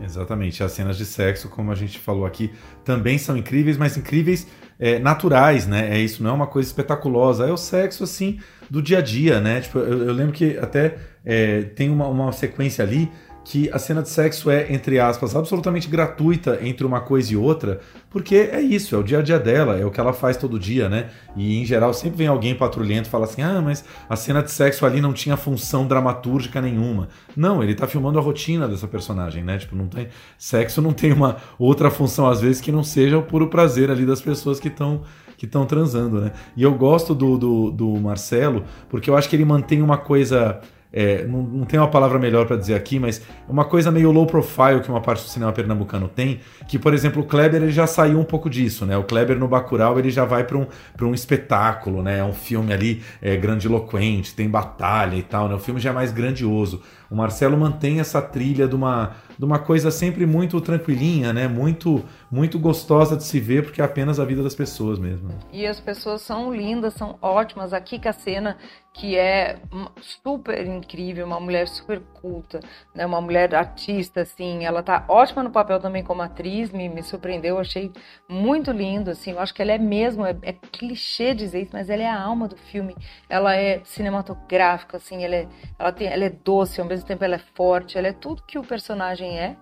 Exatamente. 0.00 0.62
As 0.62 0.72
cenas 0.72 0.96
de 0.96 1.04
sexo, 1.04 1.48
como 1.48 1.72
a 1.72 1.74
gente 1.74 1.98
falou 1.98 2.26
aqui, 2.26 2.52
também 2.84 3.18
são 3.18 3.36
incríveis, 3.36 3.76
mas 3.76 3.96
incríveis 3.96 4.46
é, 4.78 4.98
naturais, 4.98 5.66
né? 5.66 5.96
É 5.96 5.98
isso, 5.98 6.22
não 6.22 6.30
é 6.30 6.32
uma 6.32 6.46
coisa 6.46 6.68
espetaculosa. 6.68 7.46
É 7.46 7.52
o 7.52 7.56
sexo, 7.56 8.04
assim, 8.04 8.38
do 8.70 8.80
dia 8.80 8.98
a 8.98 9.02
dia, 9.02 9.40
né? 9.40 9.60
Tipo, 9.60 9.78
eu, 9.78 10.04
eu 10.04 10.12
lembro 10.12 10.32
que 10.32 10.56
até 10.58 10.96
é, 11.24 11.62
tem 11.62 11.90
uma, 11.90 12.06
uma 12.06 12.32
sequência 12.32 12.84
ali 12.84 13.10
que 13.48 13.70
a 13.72 13.78
cena 13.78 14.02
de 14.02 14.10
sexo 14.10 14.50
é, 14.50 14.70
entre 14.70 15.00
aspas, 15.00 15.34
absolutamente 15.34 15.88
gratuita 15.88 16.58
entre 16.60 16.84
uma 16.84 17.00
coisa 17.00 17.32
e 17.32 17.36
outra, 17.36 17.80
porque 18.10 18.34
é 18.34 18.60
isso, 18.60 18.94
é 18.94 18.98
o 18.98 19.02
dia 19.02 19.20
a 19.20 19.22
dia 19.22 19.38
dela, 19.38 19.78
é 19.78 19.86
o 19.86 19.90
que 19.90 19.98
ela 19.98 20.12
faz 20.12 20.36
todo 20.36 20.58
dia, 20.58 20.86
né? 20.86 21.08
E 21.34 21.58
em 21.58 21.64
geral 21.64 21.94
sempre 21.94 22.18
vem 22.18 22.26
alguém 22.26 22.54
patrulhento 22.54 23.08
e 23.08 23.10
fala 23.10 23.24
assim: 23.24 23.40
ah, 23.40 23.62
mas 23.62 23.82
a 24.06 24.16
cena 24.16 24.42
de 24.42 24.50
sexo 24.50 24.84
ali 24.84 25.00
não 25.00 25.14
tinha 25.14 25.34
função 25.34 25.86
dramatúrgica 25.86 26.60
nenhuma. 26.60 27.08
Não, 27.34 27.62
ele 27.62 27.74
tá 27.74 27.86
filmando 27.86 28.18
a 28.18 28.22
rotina 28.22 28.68
dessa 28.68 28.86
personagem, 28.86 29.42
né? 29.42 29.56
Tipo, 29.56 29.74
não 29.74 29.86
tem. 29.86 30.08
Sexo 30.36 30.82
não 30.82 30.92
tem 30.92 31.10
uma 31.10 31.38
outra 31.58 31.90
função, 31.90 32.28
às 32.28 32.42
vezes, 32.42 32.60
que 32.60 32.70
não 32.70 32.84
seja 32.84 33.16
o 33.16 33.22
puro 33.22 33.48
prazer 33.48 33.90
ali 33.90 34.04
das 34.04 34.20
pessoas 34.20 34.60
que 34.60 34.68
estão 34.68 35.04
que 35.38 35.46
estão 35.46 35.64
transando, 35.64 36.20
né? 36.20 36.32
E 36.54 36.62
eu 36.64 36.74
gosto 36.74 37.14
do, 37.14 37.38
do, 37.38 37.70
do 37.70 37.88
Marcelo, 37.98 38.64
porque 38.90 39.08
eu 39.08 39.16
acho 39.16 39.26
que 39.26 39.36
ele 39.36 39.44
mantém 39.44 39.80
uma 39.80 39.96
coisa 39.96 40.60
é, 40.92 41.24
não, 41.24 41.42
não 41.42 41.64
tem 41.64 41.78
uma 41.78 41.88
palavra 41.88 42.18
melhor 42.18 42.46
para 42.46 42.56
dizer 42.56 42.74
aqui, 42.74 42.98
mas 42.98 43.20
é 43.20 43.50
uma 43.50 43.64
coisa 43.64 43.90
meio 43.90 44.10
low 44.10 44.26
profile 44.26 44.80
que 44.82 44.88
uma 44.88 45.00
parte 45.00 45.22
do 45.22 45.28
cinema 45.28 45.52
pernambucano 45.52 46.08
tem, 46.08 46.40
que, 46.66 46.78
por 46.78 46.94
exemplo, 46.94 47.22
o 47.22 47.26
Kleber 47.26 47.62
ele 47.62 47.72
já 47.72 47.86
saiu 47.86 48.18
um 48.18 48.24
pouco 48.24 48.48
disso, 48.48 48.86
né? 48.86 48.96
O 48.96 49.04
Kleber 49.04 49.38
no 49.38 49.46
Bacurau 49.46 49.98
ele 49.98 50.10
já 50.10 50.24
vai 50.24 50.44
para 50.44 50.56
um, 50.56 50.66
um 51.02 51.14
espetáculo, 51.14 52.02
né? 52.02 52.18
É 52.18 52.24
um 52.24 52.32
filme 52.32 52.72
ali 52.72 53.02
é, 53.20 53.36
grandiloquente, 53.36 54.34
tem 54.34 54.48
batalha 54.48 55.16
e 55.16 55.22
tal, 55.22 55.48
né? 55.48 55.54
O 55.54 55.58
filme 55.58 55.80
já 55.80 55.90
é 55.90 55.92
mais 55.92 56.10
grandioso. 56.10 56.82
O 57.10 57.14
Marcelo 57.14 57.56
mantém 57.56 58.00
essa 58.00 58.20
trilha 58.20 58.68
de 58.68 58.74
uma, 58.74 59.16
de 59.38 59.44
uma 59.44 59.58
coisa 59.58 59.90
sempre 59.90 60.26
muito 60.26 60.60
tranquilinha, 60.60 61.32
né? 61.32 61.48
Muito, 61.48 62.04
muito 62.30 62.58
gostosa 62.58 63.16
de 63.16 63.24
se 63.24 63.40
ver, 63.40 63.64
porque 63.64 63.80
é 63.80 63.84
apenas 63.84 64.20
a 64.20 64.24
vida 64.24 64.42
das 64.42 64.54
pessoas 64.54 64.98
mesmo. 64.98 65.30
E 65.52 65.66
as 65.66 65.80
pessoas 65.80 66.22
são 66.22 66.54
lindas, 66.54 66.94
são 66.94 67.18
ótimas. 67.22 67.72
A 67.72 67.82
cena 68.12 68.56
que 68.98 69.16
é 69.16 69.60
super 70.00 70.66
incrível, 70.66 71.24
uma 71.24 71.38
mulher 71.38 71.68
super 71.68 72.00
culta, 72.20 72.58
né? 72.92 73.06
Uma 73.06 73.20
mulher 73.20 73.54
artista, 73.54 74.22
assim. 74.22 74.64
Ela 74.64 74.82
tá 74.82 75.04
ótima 75.08 75.42
no 75.42 75.50
papel 75.50 75.78
também 75.78 76.02
como 76.02 76.20
atriz, 76.20 76.72
me, 76.72 76.88
me 76.88 77.02
surpreendeu, 77.02 77.58
achei 77.58 77.92
muito 78.28 78.72
lindo, 78.72 79.10
assim. 79.10 79.30
Eu 79.32 79.38
acho 79.38 79.54
que 79.54 79.62
ela 79.62 79.72
é 79.72 79.78
mesmo, 79.78 80.26
é, 80.26 80.36
é 80.42 80.52
clichê 80.52 81.32
dizer 81.32 81.62
isso, 81.62 81.70
mas 81.72 81.88
ela 81.88 82.02
é 82.02 82.08
a 82.08 82.20
alma 82.20 82.48
do 82.48 82.56
filme. 82.56 82.96
Ela 83.28 83.54
é 83.54 83.80
cinematográfica, 83.84 84.96
assim. 84.96 85.22
Ela 85.24 85.36
é, 85.36 85.48
ela 85.78 85.92
tem, 85.92 86.08
ela 86.08 86.24
é 86.24 86.30
doce, 86.30 86.80
ao 86.80 86.86
mesmo 86.86 86.97
tempo 87.04 87.24
ela 87.24 87.36
é 87.36 87.40
forte, 87.54 87.96
ela 87.96 88.08
é 88.08 88.12
tudo 88.12 88.42
que 88.46 88.58
o 88.58 88.64
personagem 88.64 89.38
é. 89.38 89.56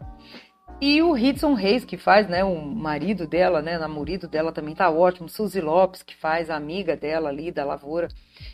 E 0.81 1.01
o 1.01 1.13
Hudson 1.13 1.55
Reis, 1.55 1.87
que 1.87 1.97
faz, 1.97 2.29
né, 2.29 2.45
o 2.45 2.61
marido 2.61 3.27
dela, 3.27 3.63
né, 3.63 3.79
namorado 3.79 4.29
dela 4.29 4.53
também 4.53 4.75
tá 4.75 4.91
ótimo. 4.91 5.29
Suzy 5.29 5.61
Lopes, 5.61 6.03
que 6.03 6.15
faz 6.15 6.51
a 6.51 6.57
amiga 6.57 6.95
dela 6.95 7.31
ali, 7.31 7.51
da 7.51 7.65
lavoura. 7.65 8.09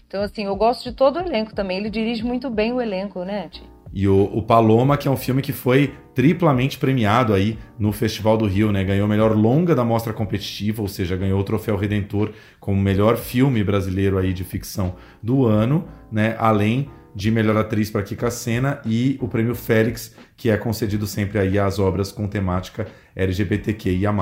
Então, 0.07 0.23
assim, 0.23 0.45
eu 0.45 0.55
gosto 0.55 0.85
de 0.85 0.95
todo 0.95 1.17
o 1.17 1.21
elenco 1.21 1.53
também. 1.53 1.79
Ele 1.79 1.91
dirige 1.91 2.23
muito 2.25 2.49
bem 2.49 2.73
o 2.73 2.81
elenco, 2.81 3.25
né, 3.25 3.49
Ti? 3.49 3.69
E 3.95 4.09
o, 4.09 4.25
o, 4.25 4.43
Paloma, 4.43 4.97
que 4.97 5.07
é 5.07 5.11
um 5.11 5.17
filme 5.17 5.43
que 5.43 5.53
foi 5.53 5.95
triplamente 6.15 6.79
premiado 6.79 7.35
aí 7.35 7.59
no 7.79 7.93
Festival 7.93 8.39
do 8.39 8.47
Rio, 8.47 8.73
né? 8.73 8.83
Ganhou 8.85 9.07
melhor 9.07 9.37
longa 9.37 9.75
da 9.75 9.85
mostra 9.85 10.15
competitiva, 10.15 10.81
ou 10.81 10.89
seja, 10.89 11.15
ganhou 11.15 11.39
o 11.39 11.45
troféu 11.45 11.77
Redentor 11.77 12.33
como 12.59 12.81
melhor 12.81 13.19
filme 13.19 13.63
brasileiro 13.63 14.17
aí 14.17 14.33
de 14.33 14.45
ficção 14.45 14.95
do 15.23 15.45
ano, 15.45 15.87
né? 16.11 16.37
Além 16.39 16.89
de 17.15 17.31
melhor 17.31 17.57
atriz 17.57 17.91
para 17.91 18.03
Kika 18.03 18.31
Sena 18.31 18.81
e 18.85 19.19
o 19.21 19.29
prêmio 19.29 19.55
Félix, 19.55 20.15
que 20.37 20.51
é 20.51 20.57
concedido 20.57 21.07
sempre 21.07 21.39
aí 21.39 21.59
às 21.59 21.79
obras 21.79 22.11
com 22.11 22.27
temática 22.27 22.87
LGBTQIA+. 23.15 24.13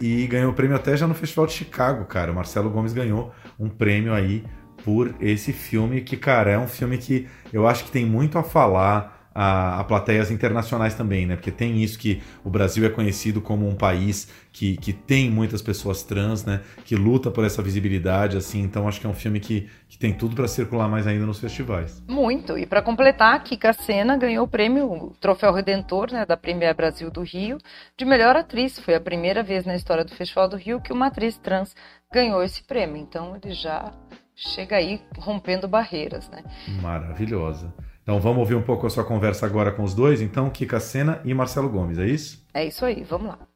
E 0.00 0.26
ganhou 0.26 0.52
o 0.52 0.54
prêmio 0.54 0.76
até 0.76 0.96
já 0.96 1.06
no 1.06 1.14
Festival 1.14 1.46
de 1.46 1.52
Chicago, 1.52 2.04
cara. 2.04 2.32
O 2.32 2.34
Marcelo 2.34 2.70
Gomes 2.70 2.92
ganhou 2.92 3.32
um 3.58 3.68
prêmio 3.68 4.14
aí 4.14 4.44
por 4.84 5.14
esse 5.20 5.52
filme 5.52 6.00
que, 6.00 6.16
cara, 6.16 6.50
é 6.50 6.58
um 6.58 6.68
filme 6.68 6.96
que 6.98 7.26
eu 7.52 7.66
acho 7.66 7.84
que 7.84 7.90
tem 7.90 8.06
muito 8.06 8.38
a 8.38 8.42
falar 8.42 9.17
a, 9.40 9.78
a 9.78 9.84
plateias 9.84 10.32
internacionais 10.32 10.94
também, 10.94 11.24
né? 11.24 11.36
Porque 11.36 11.52
tem 11.52 11.80
isso 11.80 11.96
que 11.96 12.20
o 12.42 12.50
Brasil 12.50 12.84
é 12.84 12.88
conhecido 12.88 13.40
como 13.40 13.68
um 13.68 13.76
país 13.76 14.28
que, 14.52 14.76
que 14.78 14.92
tem 14.92 15.30
muitas 15.30 15.62
pessoas 15.62 16.02
trans, 16.02 16.44
né? 16.44 16.60
Que 16.84 16.96
luta 16.96 17.30
por 17.30 17.44
essa 17.44 17.62
visibilidade, 17.62 18.36
assim. 18.36 18.60
Então 18.60 18.88
acho 18.88 19.00
que 19.00 19.06
é 19.06 19.08
um 19.08 19.14
filme 19.14 19.38
que, 19.38 19.68
que 19.88 19.96
tem 19.96 20.12
tudo 20.12 20.34
para 20.34 20.48
circular 20.48 20.88
mais 20.88 21.06
ainda 21.06 21.24
nos 21.24 21.38
festivais. 21.38 22.02
Muito. 22.08 22.58
E 22.58 22.66
para 22.66 22.82
completar, 22.82 23.40
Kika 23.44 23.72
Sena 23.72 24.16
ganhou 24.16 24.44
o 24.44 24.48
prêmio 24.48 24.90
o 24.92 25.10
Troféu 25.20 25.52
Redentor, 25.52 26.12
né, 26.12 26.26
da 26.26 26.36
Premier 26.36 26.74
Brasil 26.74 27.08
do 27.08 27.22
Rio, 27.22 27.58
de 27.96 28.04
melhor 28.04 28.34
atriz. 28.34 28.76
Foi 28.80 28.96
a 28.96 29.00
primeira 29.00 29.44
vez 29.44 29.64
na 29.64 29.76
história 29.76 30.04
do 30.04 30.16
Festival 30.16 30.48
do 30.48 30.56
Rio 30.56 30.80
que 30.80 30.92
uma 30.92 31.06
atriz 31.06 31.38
trans 31.38 31.76
ganhou 32.12 32.42
esse 32.42 32.64
prêmio. 32.64 32.96
Então 32.96 33.36
ele 33.40 33.54
já 33.54 33.92
chega 34.34 34.74
aí 34.74 35.00
rompendo 35.16 35.68
barreiras, 35.68 36.28
né? 36.28 36.42
Maravilhosa. 36.82 37.72
Então 38.08 38.18
vamos 38.18 38.38
ouvir 38.38 38.54
um 38.54 38.62
pouco 38.62 38.86
a 38.86 38.90
sua 38.90 39.04
conversa 39.04 39.44
agora 39.44 39.70
com 39.70 39.82
os 39.82 39.92
dois, 39.92 40.22
então, 40.22 40.48
Kika 40.48 40.80
Sena 40.80 41.20
e 41.26 41.34
Marcelo 41.34 41.68
Gomes, 41.68 41.98
é 41.98 42.06
isso? 42.06 42.42
É 42.54 42.64
isso 42.64 42.82
aí, 42.82 43.04
vamos 43.04 43.28
lá. 43.28 43.46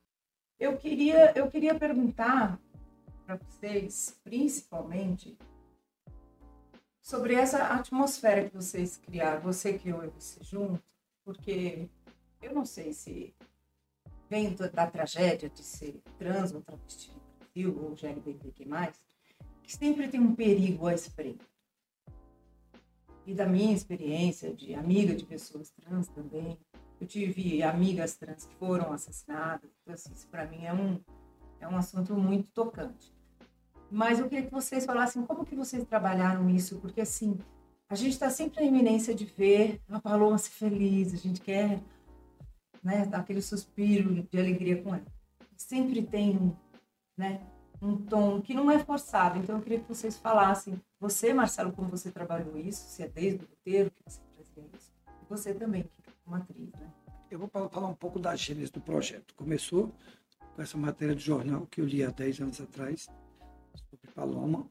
Eu 0.60 0.76
queria, 0.76 1.32
eu 1.34 1.48
queria 1.48 1.74
perguntar 1.74 2.60
para 3.24 3.36
vocês, 3.36 4.14
principalmente, 4.22 5.38
sobre 7.00 7.32
essa 7.32 7.68
atmosfera 7.68 8.44
que 8.46 8.54
vocês 8.54 8.98
criaram, 8.98 9.40
você 9.40 9.78
criou 9.78 10.04
e 10.04 10.08
você 10.08 10.44
junto, 10.44 10.84
porque 11.24 11.88
eu 12.42 12.54
não 12.54 12.66
sei 12.66 12.92
se 12.92 13.34
vem 14.28 14.54
da 14.54 14.86
tragédia 14.86 15.48
de 15.48 15.62
ser 15.62 15.98
trans 16.18 16.52
ou 16.52 16.60
travesti 16.60 17.10
no 17.10 17.22
Brasil, 17.38 17.82
ou 17.82 17.96
LGBTQ+, 18.06 18.66
que 19.62 19.74
sempre 19.74 20.08
tem 20.08 20.20
um 20.20 20.34
perigo 20.34 20.88
à 20.88 20.92
espreita 20.92 21.51
e 23.26 23.34
da 23.34 23.46
minha 23.46 23.74
experiência 23.74 24.52
de 24.52 24.74
amiga 24.74 25.14
de 25.14 25.24
pessoas 25.24 25.70
trans 25.70 26.08
também. 26.08 26.58
Eu 27.00 27.06
tive 27.06 27.62
amigas 27.62 28.16
trans 28.16 28.46
que 28.46 28.54
foram 28.54 28.92
assassinadas. 28.92 29.70
Então, 29.82 29.94
assim, 29.94 30.12
isso 30.12 30.28
para 30.28 30.46
mim 30.46 30.64
é 30.64 30.72
um, 30.72 31.00
é 31.60 31.68
um 31.68 31.76
assunto 31.76 32.14
muito 32.14 32.50
tocante. 32.52 33.12
Mas 33.90 34.18
eu 34.18 34.28
queria 34.28 34.46
que 34.46 34.52
vocês 34.52 34.86
falassem 34.86 35.24
como 35.26 35.44
que 35.44 35.54
vocês 35.54 35.84
trabalharam 35.84 36.48
isso, 36.48 36.80
porque 36.80 37.02
assim, 37.02 37.38
a 37.88 37.94
gente 37.94 38.12
está 38.12 38.30
sempre 38.30 38.60
na 38.60 38.66
iminência 38.66 39.14
de 39.14 39.26
ver 39.26 39.80
a 39.88 40.00
Paloma 40.00 40.38
ser 40.38 40.50
feliz, 40.50 41.12
a 41.12 41.16
gente 41.18 41.40
quer 41.42 41.78
né, 42.82 43.04
dar 43.04 43.18
aquele 43.18 43.42
suspiro 43.42 44.22
de 44.22 44.38
alegria 44.38 44.82
com 44.82 44.94
ela. 44.94 45.04
Sempre 45.56 46.02
tem 46.02 46.56
né, 47.16 47.40
um 47.82 47.96
tom 47.96 48.40
que 48.40 48.54
não 48.54 48.70
é 48.70 48.78
forçado. 48.78 49.38
Então 49.38 49.56
eu 49.56 49.62
queria 49.62 49.80
que 49.80 49.88
vocês 49.88 50.16
falassem, 50.16 50.80
você, 51.00 51.34
Marcelo, 51.34 51.72
como 51.72 51.88
você 51.88 52.10
trabalhou 52.10 52.56
isso, 52.56 52.88
se 52.88 53.02
é 53.02 53.08
desde 53.08 53.44
o 53.44 53.48
roteiro 53.48 53.90
que 53.90 54.02
você 54.06 54.20
trazia 54.32 54.64
isso, 54.76 54.92
e 55.20 55.28
você 55.28 55.52
também, 55.52 55.82
que 55.82 55.90
é 56.08 56.34
atriz, 56.34 56.72
né? 56.72 56.92
Eu 57.28 57.38
vou 57.38 57.48
falar 57.48 57.88
um 57.88 57.94
pouco 57.94 58.18
da 58.18 58.36
gênese 58.36 58.70
do 58.70 58.80
projeto. 58.80 59.34
Começou 59.34 59.92
com 60.54 60.62
essa 60.62 60.76
matéria 60.76 61.14
de 61.14 61.24
jornal 61.24 61.66
que 61.66 61.80
eu 61.80 61.86
li 61.86 62.04
há 62.04 62.10
10 62.10 62.40
anos 62.42 62.60
atrás, 62.60 63.08
sobre 63.90 64.10
Paloma, 64.14 64.66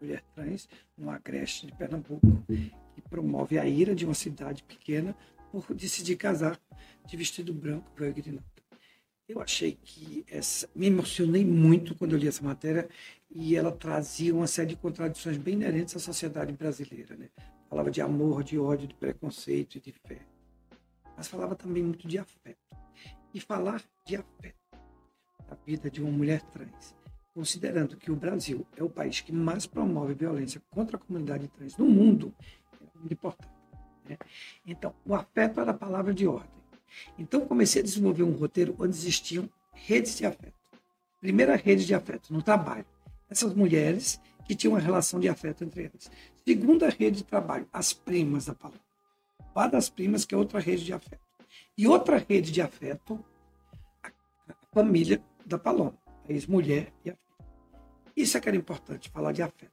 mulher 0.00 0.22
trans, 0.34 0.68
numa 0.96 1.18
creche 1.18 1.66
de 1.66 1.72
Pernambuco, 1.72 2.26
que 2.46 3.00
promove 3.08 3.58
a 3.58 3.66
ira 3.66 3.94
de 3.94 4.04
uma 4.04 4.14
cidade 4.14 4.64
pequena 4.64 5.16
por 5.52 5.72
decidir 5.72 6.16
casar 6.16 6.58
de 7.06 7.16
vestido 7.16 7.54
branco 7.54 7.88
com 7.96 8.04
eu 9.30 9.40
achei 9.40 9.78
que 9.82 10.24
essa, 10.28 10.68
me 10.74 10.86
emocionei 10.86 11.44
muito 11.44 11.94
quando 11.94 12.12
eu 12.12 12.18
li 12.18 12.26
essa 12.26 12.42
matéria 12.42 12.88
e 13.30 13.54
ela 13.54 13.70
trazia 13.70 14.34
uma 14.34 14.46
série 14.46 14.70
de 14.70 14.76
contradições 14.76 15.36
bem 15.36 15.54
inerentes 15.54 15.94
à 15.94 16.00
sociedade 16.00 16.52
brasileira, 16.52 17.16
né? 17.16 17.28
Falava 17.68 17.90
de 17.90 18.00
amor, 18.00 18.42
de 18.42 18.58
ódio, 18.58 18.88
de 18.88 18.94
preconceito 18.94 19.76
e 19.76 19.80
de 19.80 19.92
fé, 19.92 20.18
mas 21.16 21.28
falava 21.28 21.54
também 21.54 21.82
muito 21.82 22.08
de 22.08 22.18
afeto. 22.18 22.58
E 23.32 23.40
falar 23.40 23.80
de 24.04 24.16
afeto 24.16 24.58
na 25.48 25.56
vida 25.64 25.88
de 25.88 26.02
uma 26.02 26.10
mulher 26.10 26.42
trans, 26.42 26.96
considerando 27.32 27.96
que 27.96 28.10
o 28.10 28.16
Brasil 28.16 28.66
é 28.76 28.82
o 28.82 28.90
país 28.90 29.20
que 29.20 29.30
mais 29.30 29.64
promove 29.64 30.14
violência 30.14 30.60
contra 30.70 30.96
a 30.96 31.00
comunidade 31.00 31.46
trans 31.46 31.76
no 31.76 31.86
mundo, 31.86 32.34
é 32.72 32.98
muito 32.98 33.12
importante. 33.12 33.54
Né? 34.08 34.18
Então, 34.66 34.92
o 35.06 35.14
afeto 35.14 35.60
era 35.60 35.70
a 35.70 35.74
palavra 35.74 36.12
de 36.12 36.26
ordem. 36.26 36.59
Então 37.18 37.46
comecei 37.46 37.80
a 37.80 37.84
desenvolver 37.84 38.22
um 38.22 38.32
roteiro 38.32 38.74
onde 38.78 38.96
existiam 38.96 39.48
redes 39.72 40.16
de 40.16 40.26
afeto. 40.26 40.54
Primeira 41.20 41.56
rede 41.56 41.84
de 41.84 41.94
afeto, 41.94 42.32
no 42.32 42.42
trabalho. 42.42 42.86
Essas 43.28 43.54
mulheres 43.54 44.20
que 44.46 44.54
tinham 44.54 44.74
uma 44.74 44.80
relação 44.80 45.20
de 45.20 45.28
afeto 45.28 45.62
entre 45.62 45.84
elas. 45.84 46.10
Segunda 46.44 46.88
rede 46.88 47.18
de 47.18 47.24
trabalho, 47.24 47.68
as 47.72 47.92
primas 47.92 48.46
da 48.46 48.54
Paloma. 48.54 48.80
Pá 49.54 49.66
das 49.66 49.88
primas, 49.88 50.24
que 50.24 50.34
é 50.34 50.38
outra 50.38 50.58
rede 50.58 50.84
de 50.84 50.92
afeto. 50.92 51.22
E 51.76 51.86
outra 51.86 52.18
rede 52.18 52.50
de 52.50 52.60
afeto, 52.60 53.24
a 54.02 54.10
família 54.72 55.22
da 55.46 55.58
Paloma, 55.58 55.96
a 56.28 56.32
ex-mulher 56.32 56.92
e 57.04 57.10
a 57.10 57.14
filha. 57.14 57.48
Isso 58.16 58.36
é 58.36 58.40
que 58.40 58.48
era 58.48 58.56
importante, 58.56 59.10
falar 59.10 59.32
de 59.32 59.42
afeto. 59.42 59.72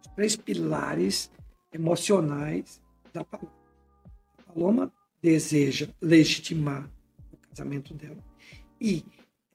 Os 0.00 0.12
três 0.14 0.36
pilares 0.36 1.30
emocionais 1.72 2.80
da 3.12 3.24
Paloma. 3.24 3.52
A 4.38 4.52
Paloma 4.52 4.92
deseja 5.22 5.88
legitimar 6.00 6.90
o 7.32 7.36
casamento 7.48 7.94
dela. 7.94 8.22
E 8.80 9.04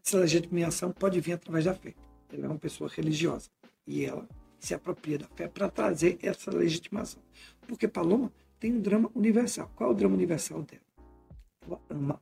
essa 0.03 0.17
legitimação 0.17 0.91
pode 0.91 1.19
vir 1.19 1.33
através 1.33 1.65
da 1.65 1.73
fé. 1.73 1.93
Ela 2.31 2.45
é 2.45 2.49
uma 2.49 2.57
pessoa 2.57 2.89
religiosa 2.89 3.49
e 3.85 4.05
ela 4.05 4.27
se 4.59 4.73
apropria 4.73 5.17
da 5.17 5.27
fé 5.27 5.47
para 5.47 5.69
trazer 5.69 6.17
essa 6.21 6.51
legitimação. 6.51 7.21
Porque 7.67 7.87
Paloma 7.87 8.31
tem 8.59 8.73
um 8.73 8.79
drama 8.79 9.11
universal. 9.15 9.71
Qual 9.75 9.89
é 9.89 9.93
o 9.93 9.95
drama 9.95 10.15
universal 10.15 10.61
dela? 10.63 10.81
Ela 11.65 11.81
ama 11.89 12.21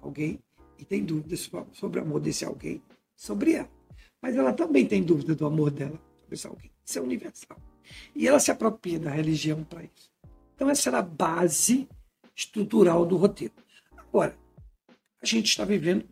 alguém 0.00 0.38
e 0.78 0.84
tem 0.84 1.04
dúvidas 1.04 1.50
sobre 1.72 1.98
o 1.98 2.02
amor 2.02 2.20
desse 2.20 2.44
alguém 2.44 2.82
sobre 3.16 3.52
ela. 3.52 3.70
Mas 4.20 4.36
ela 4.36 4.52
também 4.52 4.86
tem 4.86 5.02
dúvida 5.02 5.34
do 5.34 5.46
amor 5.46 5.70
dela 5.70 6.00
sobre 6.20 6.34
esse 6.34 6.46
alguém. 6.46 6.70
Isso 6.84 6.98
é 6.98 7.02
universal. 7.02 7.58
E 8.14 8.26
ela 8.28 8.38
se 8.38 8.50
apropria 8.50 8.98
da 8.98 9.10
religião 9.10 9.64
para 9.64 9.82
isso. 9.82 10.10
Então, 10.54 10.68
essa 10.68 10.90
era 10.90 10.98
a 10.98 11.02
base 11.02 11.88
estrutural 12.38 13.04
do 13.04 13.16
roteiro. 13.16 13.52
Agora, 13.96 14.38
a 15.20 15.26
gente 15.26 15.46
está 15.46 15.64
vivendo 15.64 16.08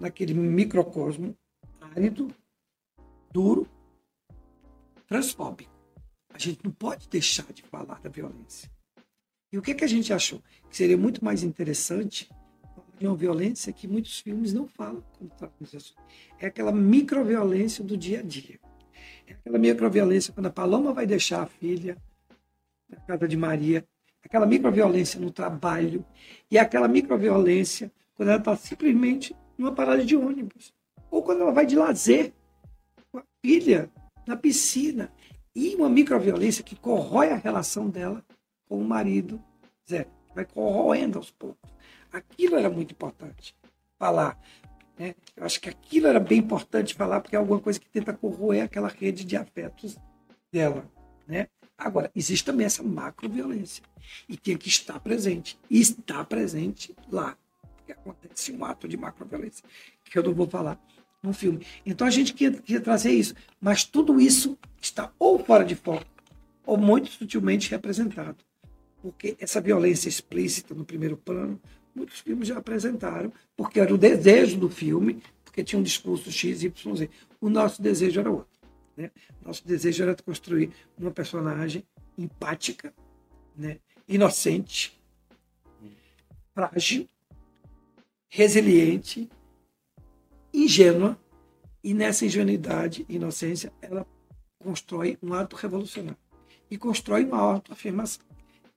naquele 0.00 0.34
microcosmo 0.34 1.36
árido, 1.80 2.34
duro, 3.30 3.68
transfóbico. 5.06 5.72
A 6.34 6.38
gente 6.38 6.60
não 6.64 6.72
pode 6.72 7.08
deixar 7.08 7.46
de 7.52 7.62
falar 7.62 8.00
da 8.00 8.10
violência. 8.10 8.68
E 9.52 9.56
o 9.56 9.62
que, 9.62 9.74
que 9.74 9.84
a 9.84 9.88
gente 9.88 10.12
achou? 10.12 10.42
Que 10.68 10.76
seria 10.76 10.98
muito 10.98 11.24
mais 11.24 11.44
interessante 11.44 12.28
de 12.98 13.06
uma 13.06 13.16
violência 13.16 13.72
que 13.72 13.86
muitos 13.86 14.18
filmes 14.18 14.52
não 14.52 14.66
falam 14.66 15.02
como 15.16 15.30
É 16.40 16.46
aquela 16.46 16.72
microviolência 16.72 17.84
do 17.84 17.96
dia 17.96 18.18
a 18.18 18.22
dia. 18.22 18.58
É 19.26 19.32
aquela 19.32 19.58
microviolência 19.58 20.32
quando 20.32 20.46
a 20.46 20.50
Paloma 20.50 20.92
vai 20.92 21.06
deixar 21.06 21.42
a 21.42 21.46
filha 21.46 21.96
na 22.88 22.96
casa 22.96 23.28
de 23.28 23.36
Maria 23.36 23.86
aquela 24.24 24.46
microviolência 24.46 25.20
no 25.20 25.30
trabalho 25.30 26.04
e 26.50 26.58
aquela 26.58 26.88
microviolência 26.88 27.90
quando 28.14 28.28
ela 28.30 28.38
está 28.38 28.56
simplesmente 28.56 29.34
numa 29.56 29.72
parada 29.72 30.04
de 30.04 30.16
ônibus 30.16 30.74
ou 31.10 31.22
quando 31.22 31.42
ela 31.42 31.52
vai 31.52 31.66
de 31.66 31.76
lazer 31.76 32.32
com 33.10 33.18
a 33.18 33.24
filha 33.40 33.90
na 34.26 34.36
piscina 34.36 35.12
e 35.54 35.74
uma 35.74 35.88
microviolência 35.88 36.62
que 36.62 36.76
corrói 36.76 37.30
a 37.30 37.36
relação 37.36 37.88
dela 37.88 38.24
com 38.68 38.78
o 38.78 38.84
marido 38.84 39.42
Zé, 39.88 40.06
vai 40.34 40.44
corroendo 40.44 41.18
aos 41.18 41.30
poucos. 41.30 41.70
Aquilo 42.12 42.56
era 42.56 42.68
muito 42.68 42.92
importante 42.92 43.56
falar. 43.98 44.38
Né? 44.98 45.14
Eu 45.34 45.44
acho 45.44 45.60
que 45.60 45.68
aquilo 45.68 46.06
era 46.06 46.20
bem 46.20 46.38
importante 46.38 46.94
falar 46.94 47.20
porque 47.20 47.34
é 47.34 47.38
alguma 47.38 47.60
coisa 47.60 47.80
que 47.80 47.88
tenta 47.88 48.12
corroer 48.12 48.64
aquela 48.64 48.88
rede 48.88 49.24
de 49.24 49.36
afetos 49.36 49.96
dela. 50.52 50.84
Né? 51.26 51.48
Agora, 51.78 52.10
existe 52.14 52.44
também 52.44 52.66
essa 52.66 52.82
macroviolência. 52.82 53.84
E 54.28 54.36
tem 54.36 54.56
que 54.56 54.68
estar 54.68 54.98
presente. 54.98 55.56
E 55.70 55.80
está 55.80 56.24
presente 56.24 56.94
lá. 57.10 57.38
Porque 57.76 57.92
acontece 57.92 58.52
um 58.52 58.64
ato 58.64 58.88
de 58.88 58.96
macroviolência, 58.96 59.64
que 60.04 60.18
eu 60.18 60.22
não 60.24 60.34
vou 60.34 60.48
falar 60.48 60.78
no 61.22 61.32
filme. 61.32 61.64
Então 61.86 62.06
a 62.06 62.10
gente 62.10 62.34
queria, 62.34 62.60
queria 62.60 62.80
trazer 62.80 63.12
isso. 63.12 63.34
Mas 63.60 63.84
tudo 63.84 64.20
isso 64.20 64.58
está 64.80 65.12
ou 65.18 65.38
fora 65.38 65.64
de 65.64 65.76
foco, 65.76 66.04
ou 66.66 66.76
muito 66.76 67.10
sutilmente 67.10 67.70
representado. 67.70 68.36
Porque 69.00 69.36
essa 69.38 69.60
violência 69.60 70.08
explícita 70.08 70.74
no 70.74 70.84
primeiro 70.84 71.16
plano, 71.16 71.60
muitos 71.94 72.18
filmes 72.18 72.48
já 72.48 72.58
apresentaram, 72.58 73.32
porque 73.56 73.78
era 73.78 73.94
o 73.94 73.98
desejo 73.98 74.58
do 74.58 74.68
filme, 74.68 75.22
porque 75.44 75.62
tinha 75.62 75.78
um 75.78 75.82
discurso 75.82 76.30
X, 76.30 76.62
Y, 76.62 76.96
Z. 76.96 77.08
O 77.40 77.48
nosso 77.48 77.80
desejo 77.80 78.18
era 78.18 78.30
outro. 78.30 78.57
Né? 78.98 79.12
Nosso 79.40 79.64
desejo 79.64 80.02
era 80.02 80.16
construir 80.16 80.72
uma 80.98 81.12
personagem 81.12 81.86
empática, 82.18 82.92
né? 83.54 83.78
inocente, 84.08 85.00
frágil, 86.52 87.08
resiliente, 88.28 89.30
ingênua, 90.52 91.16
e 91.84 91.94
nessa 91.94 92.26
ingenuidade 92.26 93.06
e 93.08 93.14
inocência 93.14 93.72
ela 93.80 94.04
constrói 94.58 95.16
um 95.22 95.32
ato 95.32 95.54
revolucionário 95.54 96.18
e 96.68 96.76
constrói 96.76 97.24
uma 97.24 97.38
autoafirmação. 97.38 98.26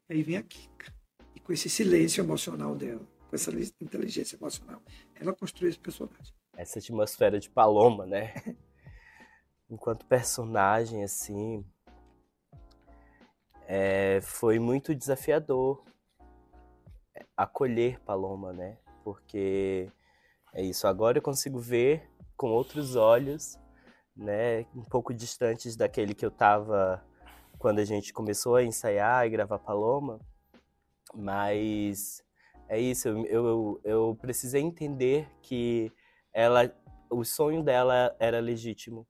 Aí 0.07 0.21
vem 0.21 0.37
a 0.37 0.43
Kika 0.43 0.93
e 1.35 1.39
com 1.39 1.51
esse 1.51 1.67
silêncio 1.67 2.21
emocional 2.23 2.75
dela, 2.75 3.01
com 3.27 3.35
essa 3.35 3.51
inteligência 3.81 4.35
emocional, 4.35 4.83
ela 5.15 5.33
construiu 5.33 5.71
esse 5.71 5.79
personagem. 5.79 6.31
Essa 6.55 6.77
atmosfera 6.77 7.39
de 7.39 7.49
Paloma, 7.49 8.05
né? 8.05 8.35
Enquanto 9.71 10.05
personagem, 10.05 11.01
assim, 11.01 11.65
é, 13.65 14.19
foi 14.21 14.59
muito 14.59 14.93
desafiador 14.93 15.81
acolher 17.37 17.97
Paloma, 18.01 18.51
né? 18.51 18.77
Porque 19.01 19.89
é 20.53 20.61
isso, 20.61 20.85
agora 20.87 21.17
eu 21.17 21.21
consigo 21.21 21.57
ver 21.57 22.09
com 22.35 22.51
outros 22.51 22.97
olhos, 22.97 23.57
né? 24.13 24.65
Um 24.75 24.83
pouco 24.83 25.13
distantes 25.13 25.77
daquele 25.77 26.13
que 26.13 26.25
eu 26.25 26.31
tava 26.31 27.01
quando 27.57 27.79
a 27.79 27.85
gente 27.85 28.11
começou 28.11 28.57
a 28.57 28.63
ensaiar 28.63 29.25
e 29.25 29.29
gravar 29.29 29.59
Paloma, 29.59 30.19
mas 31.13 32.21
é 32.67 32.77
isso, 32.77 33.07
eu, 33.07 33.25
eu, 33.25 33.81
eu 33.83 34.17
precisei 34.19 34.61
entender 34.61 35.29
que 35.41 35.91
ela, 36.33 36.73
o 37.09 37.23
sonho 37.23 37.63
dela 37.63 38.13
era 38.19 38.39
legítimo, 38.39 39.07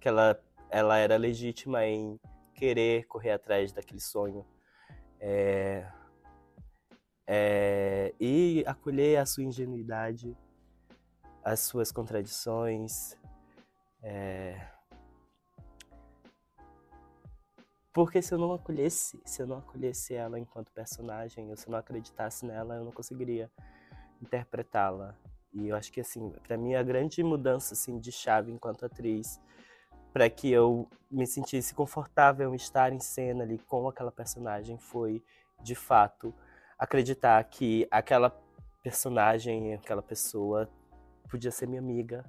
que 0.00 0.08
ela, 0.08 0.40
ela 0.70 0.98
era 0.98 1.16
legítima 1.16 1.84
em 1.84 2.18
querer 2.54 3.06
correr 3.06 3.32
atrás 3.32 3.72
daquele 3.72 4.00
sonho. 4.00 4.46
É, 5.20 5.86
é, 7.26 8.14
e 8.20 8.64
acolher 8.66 9.18
a 9.18 9.26
sua 9.26 9.44
ingenuidade, 9.44 10.36
as 11.44 11.60
suas 11.60 11.92
contradições. 11.92 13.16
É, 14.02 14.68
Porque 17.98 18.22
se 18.22 18.32
eu 18.32 18.38
não 18.38 18.52
acolhesse, 18.52 19.20
se 19.24 19.42
eu 19.42 19.46
não 19.48 19.58
acolhesse 19.58 20.14
ela 20.14 20.38
enquanto 20.38 20.70
personagem, 20.70 21.50
ou 21.50 21.56
se 21.56 21.66
eu 21.66 21.72
não 21.72 21.80
acreditasse 21.80 22.46
nela, 22.46 22.76
eu 22.76 22.84
não 22.84 22.92
conseguiria 22.92 23.50
interpretá-la. 24.22 25.16
E 25.52 25.66
eu 25.66 25.74
acho 25.74 25.90
que 25.90 26.00
assim, 26.00 26.30
para 26.46 26.56
mim 26.56 26.76
a 26.76 26.82
grande 26.84 27.24
mudança 27.24 27.74
assim 27.74 27.98
de 27.98 28.12
chave 28.12 28.52
enquanto 28.52 28.86
atriz, 28.86 29.40
para 30.18 30.28
que 30.28 30.50
eu 30.50 30.88
me 31.08 31.24
sentisse 31.28 31.72
confortável 31.72 32.52
em 32.52 32.56
estar 32.56 32.92
em 32.92 32.98
cena 32.98 33.44
ali 33.44 33.56
com 33.56 33.86
aquela 33.86 34.10
personagem 34.10 34.76
foi, 34.76 35.22
de 35.62 35.76
fato, 35.76 36.34
acreditar 36.76 37.44
que 37.44 37.86
aquela 37.88 38.36
personagem, 38.82 39.74
aquela 39.74 40.02
pessoa 40.02 40.68
podia 41.30 41.52
ser 41.52 41.68
minha 41.68 41.80
amiga, 41.80 42.24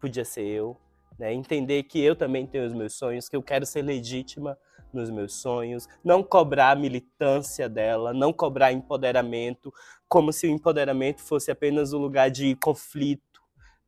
podia 0.00 0.24
ser 0.24 0.48
eu, 0.48 0.76
né? 1.16 1.32
Entender 1.32 1.84
que 1.84 2.02
eu 2.02 2.16
também 2.16 2.44
tenho 2.44 2.66
os 2.66 2.74
meus 2.74 2.94
sonhos, 2.94 3.28
que 3.28 3.36
eu 3.36 3.42
quero 3.42 3.64
ser 3.64 3.82
legítima 3.82 4.58
nos 4.92 5.08
meus 5.08 5.34
sonhos, 5.34 5.88
não 6.02 6.24
cobrar 6.24 6.72
a 6.72 6.76
militância 6.76 7.68
dela, 7.68 8.12
não 8.12 8.32
cobrar 8.32 8.72
empoderamento, 8.72 9.72
como 10.08 10.32
se 10.32 10.48
o 10.48 10.50
empoderamento 10.50 11.22
fosse 11.22 11.52
apenas 11.52 11.92
o 11.92 11.98
um 11.98 12.00
lugar 12.00 12.32
de 12.32 12.56
conflito, 12.56 13.22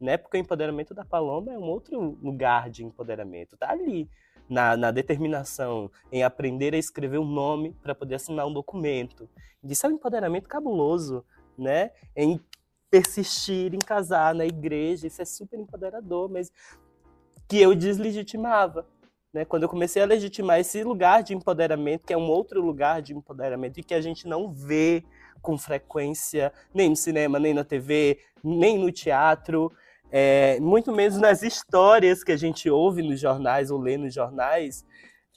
né? 0.01 0.17
Porque 0.17 0.37
o 0.37 0.41
empoderamento 0.41 0.95
da 0.95 1.05
Paloma 1.05 1.53
é 1.53 1.59
um 1.59 1.69
outro 1.69 2.19
lugar 2.23 2.71
de 2.71 2.85
empoderamento, 2.85 3.57
tá 3.57 3.71
ali. 3.71 4.09
Na, 4.49 4.77
na 4.77 4.91
determinação 4.91 5.89
em 6.11 6.25
aprender 6.25 6.75
a 6.75 6.77
escrever 6.77 7.19
um 7.19 7.25
nome 7.25 7.73
para 7.81 7.95
poder 7.95 8.17
assinar 8.17 8.49
um 8.49 8.53
documento. 8.53 9.31
Isso 9.63 9.87
é 9.87 9.89
um 9.89 9.93
empoderamento 9.93 10.49
cabuloso, 10.49 11.25
né? 11.57 11.93
Em 12.17 12.41
persistir 12.91 13.73
em 13.73 13.79
casar 13.79 14.35
na 14.35 14.45
igreja, 14.45 15.07
isso 15.07 15.23
é 15.23 15.25
super 15.25 15.59
empoderador, 15.59 16.29
mas 16.29 16.51
que 17.49 17.61
eu 17.61 17.75
deslegitimava, 17.75 18.87
né? 19.33 19.45
Quando 19.45 19.63
eu 19.63 19.69
comecei 19.69 20.03
a 20.03 20.07
legitimar 20.07 20.59
esse 20.59 20.83
lugar 20.83 21.23
de 21.23 21.35
empoderamento, 21.35 22.05
que 22.05 22.13
é 22.13 22.17
um 22.17 22.29
outro 22.29 22.61
lugar 22.61 23.01
de 23.01 23.15
empoderamento 23.15 23.79
e 23.79 23.85
que 23.85 23.95
a 23.95 24.01
gente 24.01 24.27
não 24.27 24.51
vê 24.51 25.05
com 25.41 25.57
frequência 25.57 26.53
nem 26.75 26.89
no 26.89 26.97
cinema, 26.97 27.39
nem 27.39 27.55
na 27.55 27.65
TV, 27.65 28.19
nem 28.43 28.79
no 28.79 28.91
teatro, 28.91 29.73
é, 30.11 30.59
muito 30.61 30.93
menos 30.93 31.19
nas 31.19 31.43
histórias 31.43 32.25
que 32.25 32.33
a 32.33 32.37
gente 32.37 32.69
ouve 32.69 33.03
nos 33.03 33.21
jornais 33.21 33.71
ou 33.71 33.79
lê 33.79 33.97
nos 33.97 34.13
jornais. 34.13 34.85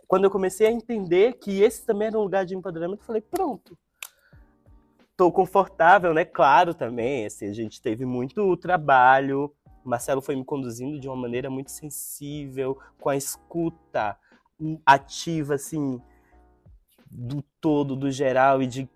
Quando 0.08 0.26
eu 0.26 0.32
comecei 0.32 0.68
a 0.68 0.72
entender 0.72 1.34
que 1.34 1.62
esse 1.62 1.86
também 1.86 2.08
era 2.08 2.18
um 2.18 2.24
lugar 2.24 2.46
de 2.46 2.56
empoderamento, 2.56 3.04
falei, 3.04 3.22
pronto, 3.22 3.78
estou 5.12 5.32
confortável, 5.32 6.14
né? 6.14 6.26
Claro 6.26 6.74
também, 6.74 7.26
assim, 7.26 7.48
a 7.48 7.54
gente 7.54 7.82
teve 7.82 8.06
muito 8.06 8.58
trabalho, 8.58 9.54
o 9.86 9.90
Marcelo 9.90 10.22
foi 10.22 10.36
me 10.36 10.44
conduzindo 10.44 11.00
de 11.00 11.08
uma 11.08 11.16
maneira 11.16 11.50
muito 11.50 11.72
sensível, 11.72 12.78
com 13.00 13.10
a 13.10 13.16
escuta 13.16 14.18
ativa, 14.86 15.56
assim, 15.56 16.02
do 17.10 17.44
todo, 17.62 17.96
do 17.96 18.10
geral 18.10 18.62
e 18.62 18.68
de, 18.68 18.90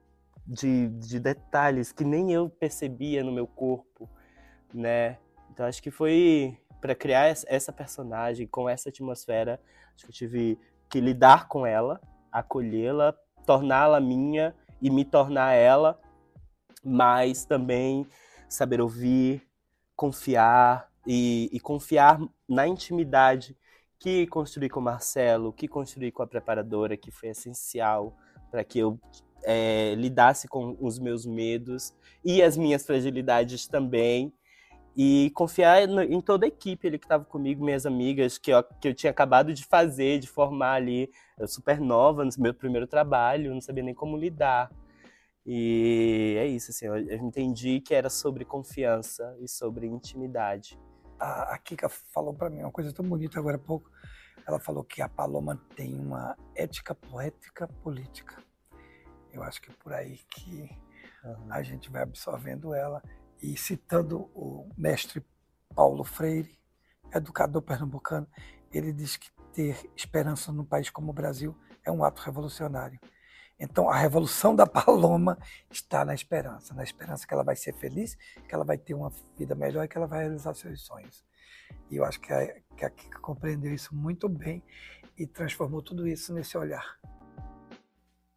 de, 0.45 0.87
de 0.87 1.19
detalhes 1.19 1.91
que 1.91 2.03
nem 2.03 2.31
eu 2.31 2.49
percebia 2.49 3.23
no 3.23 3.31
meu 3.31 3.45
corpo, 3.45 4.09
né? 4.73 5.17
Então 5.57 5.65
acho 5.65 5.81
que 5.81 5.89
foi 5.89 6.55
para 6.79 6.93
criar 6.93 7.35
essa 7.47 7.73
personagem 7.73 8.45
com 8.45 8.69
essa 8.69 8.89
atmosfera, 8.89 9.59
acho 9.95 10.05
que 10.05 10.11
eu 10.11 10.15
tive 10.15 10.59
que 10.87 11.01
lidar 11.01 11.47
com 11.47 11.65
ela, 11.65 11.99
acolhê-la, 12.31 13.15
torná-la 13.43 13.99
minha 13.99 14.55
e 14.79 14.91
me 14.91 15.03
tornar 15.03 15.53
ela, 15.53 15.99
mas 16.83 17.43
também 17.43 18.05
saber 18.47 18.79
ouvir, 18.79 19.41
confiar 19.95 20.91
e, 21.07 21.49
e 21.51 21.59
confiar 21.59 22.19
na 22.47 22.67
intimidade 22.67 23.57
que 23.97 24.27
construí 24.27 24.69
com 24.69 24.79
o 24.79 24.83
Marcelo, 24.83 25.51
que 25.51 25.67
construí 25.67 26.11
com 26.11 26.21
a 26.21 26.27
preparadora, 26.27 26.95
que 26.95 27.09
foi 27.09 27.29
essencial 27.29 28.15
para 28.51 28.63
que 28.63 28.77
eu 28.77 28.99
é, 29.41 29.95
lidasse 29.95 30.47
com 30.47 30.77
os 30.79 30.99
meus 30.99 31.25
medos 31.25 31.95
e 32.23 32.43
as 32.43 32.55
minhas 32.55 32.85
fragilidades 32.85 33.67
também. 33.67 34.31
E 34.99 35.29
confiar 35.35 35.87
no, 35.87 36.01
em 36.01 36.19
toda 36.19 36.47
a 36.47 36.47
equipe 36.47 36.87
ali 36.87 36.97
que 36.97 37.05
estava 37.05 37.23
comigo, 37.23 37.63
minhas 37.63 37.85
amigas, 37.85 38.39
que 38.39 38.49
eu, 38.49 38.63
que 38.63 38.87
eu 38.87 38.95
tinha 38.95 39.11
acabado 39.11 39.53
de 39.53 39.63
fazer, 39.63 40.17
de 40.17 40.27
formar 40.27 40.73
ali, 40.73 41.11
eu 41.37 41.47
super 41.47 41.79
nova, 41.79 42.25
no 42.25 42.31
meu 42.39 42.51
primeiro 42.51 42.87
trabalho, 42.87 43.53
não 43.53 43.61
sabia 43.61 43.83
nem 43.83 43.93
como 43.93 44.17
lidar. 44.17 44.71
E 45.45 46.35
é 46.39 46.47
isso, 46.47 46.71
assim, 46.71 46.87
eu 46.87 46.97
entendi 47.17 47.79
que 47.79 47.93
era 47.93 48.09
sobre 48.09 48.43
confiança 48.43 49.37
e 49.39 49.47
sobre 49.47 49.85
intimidade. 49.85 50.79
A, 51.19 51.53
a 51.53 51.57
Kika 51.59 51.87
falou 51.87 52.33
para 52.33 52.49
mim 52.49 52.61
uma 52.61 52.71
coisa 52.71 52.91
tão 52.91 53.07
bonita 53.07 53.37
agora 53.39 53.57
há 53.57 53.59
pouco. 53.59 53.91
Ela 54.47 54.59
falou 54.59 54.83
que 54.83 55.01
a 55.01 55.07
Paloma 55.07 55.61
tem 55.75 55.99
uma 55.99 56.35
ética 56.55 56.95
poética 56.95 57.67
política. 57.83 58.43
Eu 59.31 59.43
acho 59.43 59.61
que 59.61 59.69
é 59.69 59.73
por 59.75 59.93
aí 59.93 60.17
que 60.31 60.69
uhum. 61.23 61.51
a 61.51 61.61
gente 61.61 61.89
vai 61.91 62.01
absorvendo 62.01 62.73
ela. 62.73 63.03
E 63.41 63.55
citando 63.57 64.29
o 64.33 64.69
mestre 64.77 65.25
Paulo 65.75 66.03
Freire, 66.03 66.57
educador 67.13 67.61
pernambucano, 67.61 68.27
ele 68.71 68.91
diz 68.91 69.15
que 69.15 69.29
ter 69.53 69.89
esperança 69.95 70.51
num 70.51 70.65
país 70.65 70.89
como 70.89 71.11
o 71.11 71.13
Brasil 71.13 71.55
é 71.83 71.91
um 71.91 72.03
ato 72.03 72.21
revolucionário. 72.21 72.99
Então, 73.59 73.89
a 73.89 73.97
revolução 73.97 74.55
da 74.55 74.65
Paloma 74.67 75.37
está 75.71 76.05
na 76.05 76.13
esperança, 76.13 76.73
na 76.73 76.83
esperança 76.83 77.25
que 77.25 77.33
ela 77.33 77.43
vai 77.43 77.55
ser 77.55 77.73
feliz, 77.73 78.15
que 78.47 78.53
ela 78.53 78.63
vai 78.63 78.77
ter 78.77 78.93
uma 78.93 79.11
vida 79.37 79.55
melhor 79.55 79.83
e 79.83 79.87
que 79.87 79.97
ela 79.97 80.07
vai 80.07 80.19
realizar 80.21 80.53
seus 80.53 80.81
sonhos. 80.81 81.25
E 81.89 81.95
eu 81.95 82.05
acho 82.05 82.19
que 82.19 82.31
a, 82.31 82.61
que 82.75 82.85
a 82.85 82.89
Kika 82.89 83.19
compreendeu 83.19 83.73
isso 83.73 83.95
muito 83.95 84.29
bem 84.29 84.63
e 85.17 85.25
transformou 85.25 85.81
tudo 85.81 86.07
isso 86.07 86.33
nesse 86.33 86.57
olhar. 86.57 86.99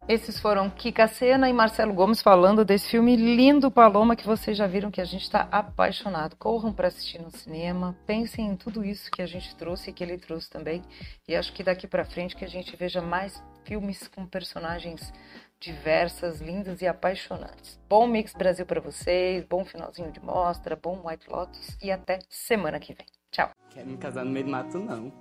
Esses 0.07 0.39
foram 0.39 0.69
Kika 0.69 1.07
Sena 1.07 1.47
e 1.47 1.53
Marcelo 1.53 1.93
Gomes 1.93 2.21
falando 2.21 2.65
desse 2.65 2.89
filme 2.89 3.15
lindo 3.15 3.69
Paloma 3.69 4.15
que 4.15 4.25
vocês 4.25 4.57
já 4.57 4.65
viram 4.65 4.89
que 4.89 4.99
a 4.99 5.05
gente 5.05 5.21
está 5.21 5.47
apaixonado. 5.51 6.35
Corram 6.35 6.73
para 6.73 6.87
assistir 6.87 7.21
no 7.21 7.29
cinema, 7.29 7.95
pensem 8.05 8.47
em 8.47 8.55
tudo 8.55 8.83
isso 8.83 9.11
que 9.11 9.21
a 9.21 9.27
gente 9.27 9.55
trouxe 9.55 9.91
e 9.91 9.93
que 9.93 10.03
ele 10.03 10.17
trouxe 10.17 10.49
também. 10.49 10.81
E 11.27 11.35
acho 11.35 11.53
que 11.53 11.63
daqui 11.63 11.87
para 11.87 12.03
frente 12.03 12.35
que 12.35 12.43
a 12.43 12.47
gente 12.47 12.75
veja 12.75 12.99
mais 12.99 13.41
filmes 13.63 14.07
com 14.07 14.25
personagens 14.25 15.13
diversas, 15.59 16.41
lindas 16.41 16.81
e 16.81 16.87
apaixonantes. 16.87 17.79
Bom 17.87 18.07
Mix 18.07 18.33
Brasil 18.33 18.65
para 18.65 18.81
vocês, 18.81 19.45
bom 19.45 19.63
finalzinho 19.63 20.11
de 20.11 20.19
mostra, 20.19 20.75
bom 20.75 20.99
White 21.05 21.29
Lotus 21.29 21.77
e 21.81 21.91
até 21.91 22.17
semana 22.27 22.79
que 22.79 22.95
vem. 22.95 23.05
Tchau. 23.29 23.51
Quero 23.69 23.87
me 23.87 23.97
casar 23.97 24.25
no 24.25 24.31
meio 24.31 24.45
do 24.45 24.51
mato 24.51 24.79
não. 24.79 25.13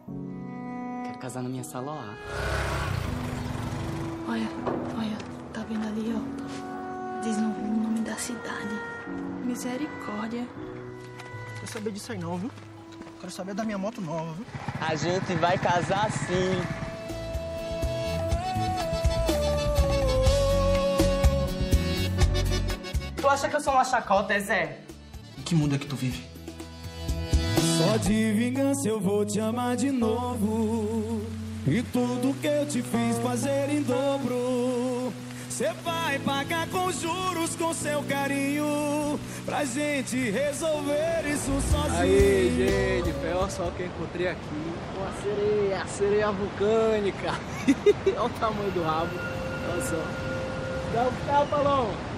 Quero 1.05 1.19
casar 1.19 1.43
na 1.43 1.51
minha 1.51 1.65
sala 1.65 1.93
A. 1.93 3.00
Olha, 4.31 4.49
olha, 4.97 5.19
tá 5.53 5.65
vendo 5.69 5.85
ali, 5.89 6.15
ó? 6.15 7.21
Diz 7.21 7.37
o 7.37 7.41
nome 7.41 7.99
da 8.03 8.15
cidade. 8.15 8.81
Misericórdia. 9.45 10.47
Quero 11.57 11.67
saber 11.67 11.91
disso 11.91 12.13
aí 12.13 12.19
não, 12.19 12.39
viu? 12.39 12.49
Quero 13.19 13.33
saber 13.33 13.55
da 13.55 13.65
minha 13.65 13.77
moto 13.77 14.01
nova, 14.01 14.33
viu? 14.35 14.47
A 14.81 14.95
gente 14.95 15.35
vai 15.35 15.59
casar 15.59 16.13
sim. 16.13 16.63
Tu 23.17 23.29
acha 23.29 23.49
que 23.49 23.57
eu 23.57 23.61
sou 23.61 23.73
uma 23.73 23.85
chacota, 23.85 24.39
Zé? 24.39 24.79
Em 25.37 25.43
que 25.43 25.57
mundo 25.57 25.75
é 25.75 25.79
que 25.79 25.87
tu 25.87 25.97
vive? 25.97 26.23
Só 27.79 27.97
de 27.97 28.33
vingança 28.33 28.89
eu 28.89 29.01
vou 29.01 29.27
te 29.27 29.41
amar 29.41 29.77
de 29.77 29.91
novo. 29.91 31.40
E 31.67 31.83
tudo 31.83 32.35
que 32.41 32.47
eu 32.47 32.65
te 32.67 32.83
fiz 32.83 33.19
fazer 33.23 33.69
em 33.69 33.83
dobro 33.83 35.13
Você 35.49 35.71
vai 35.85 36.19
pagar 36.21 36.67
com 36.69 36.91
juros 36.91 37.55
com 37.55 37.75
seu 37.75 38.03
carinho 38.05 39.21
pra 39.45 39.65
gente 39.65 40.31
resolver 40.31 41.27
isso 41.27 41.61
sozinho. 41.71 42.01
Aí, 42.01 43.03
gente, 43.05 43.15
olha 43.35 43.51
só 43.51 43.71
que 43.77 43.83
eu 43.83 43.87
encontrei 43.87 44.29
aqui. 44.29 44.41
Uma 44.97 45.13
sereia, 45.23 45.87
sereia 45.87 46.31
vulcânica. 46.31 47.35
olha 48.07 48.23
o 48.25 48.31
tamanho 48.31 48.71
do 48.71 48.83
rabo. 48.83 49.11
Olha 49.71 49.83
só. 49.83 50.03
Dá 51.27 51.41
o 51.43 51.47
Paloma. 51.47 52.10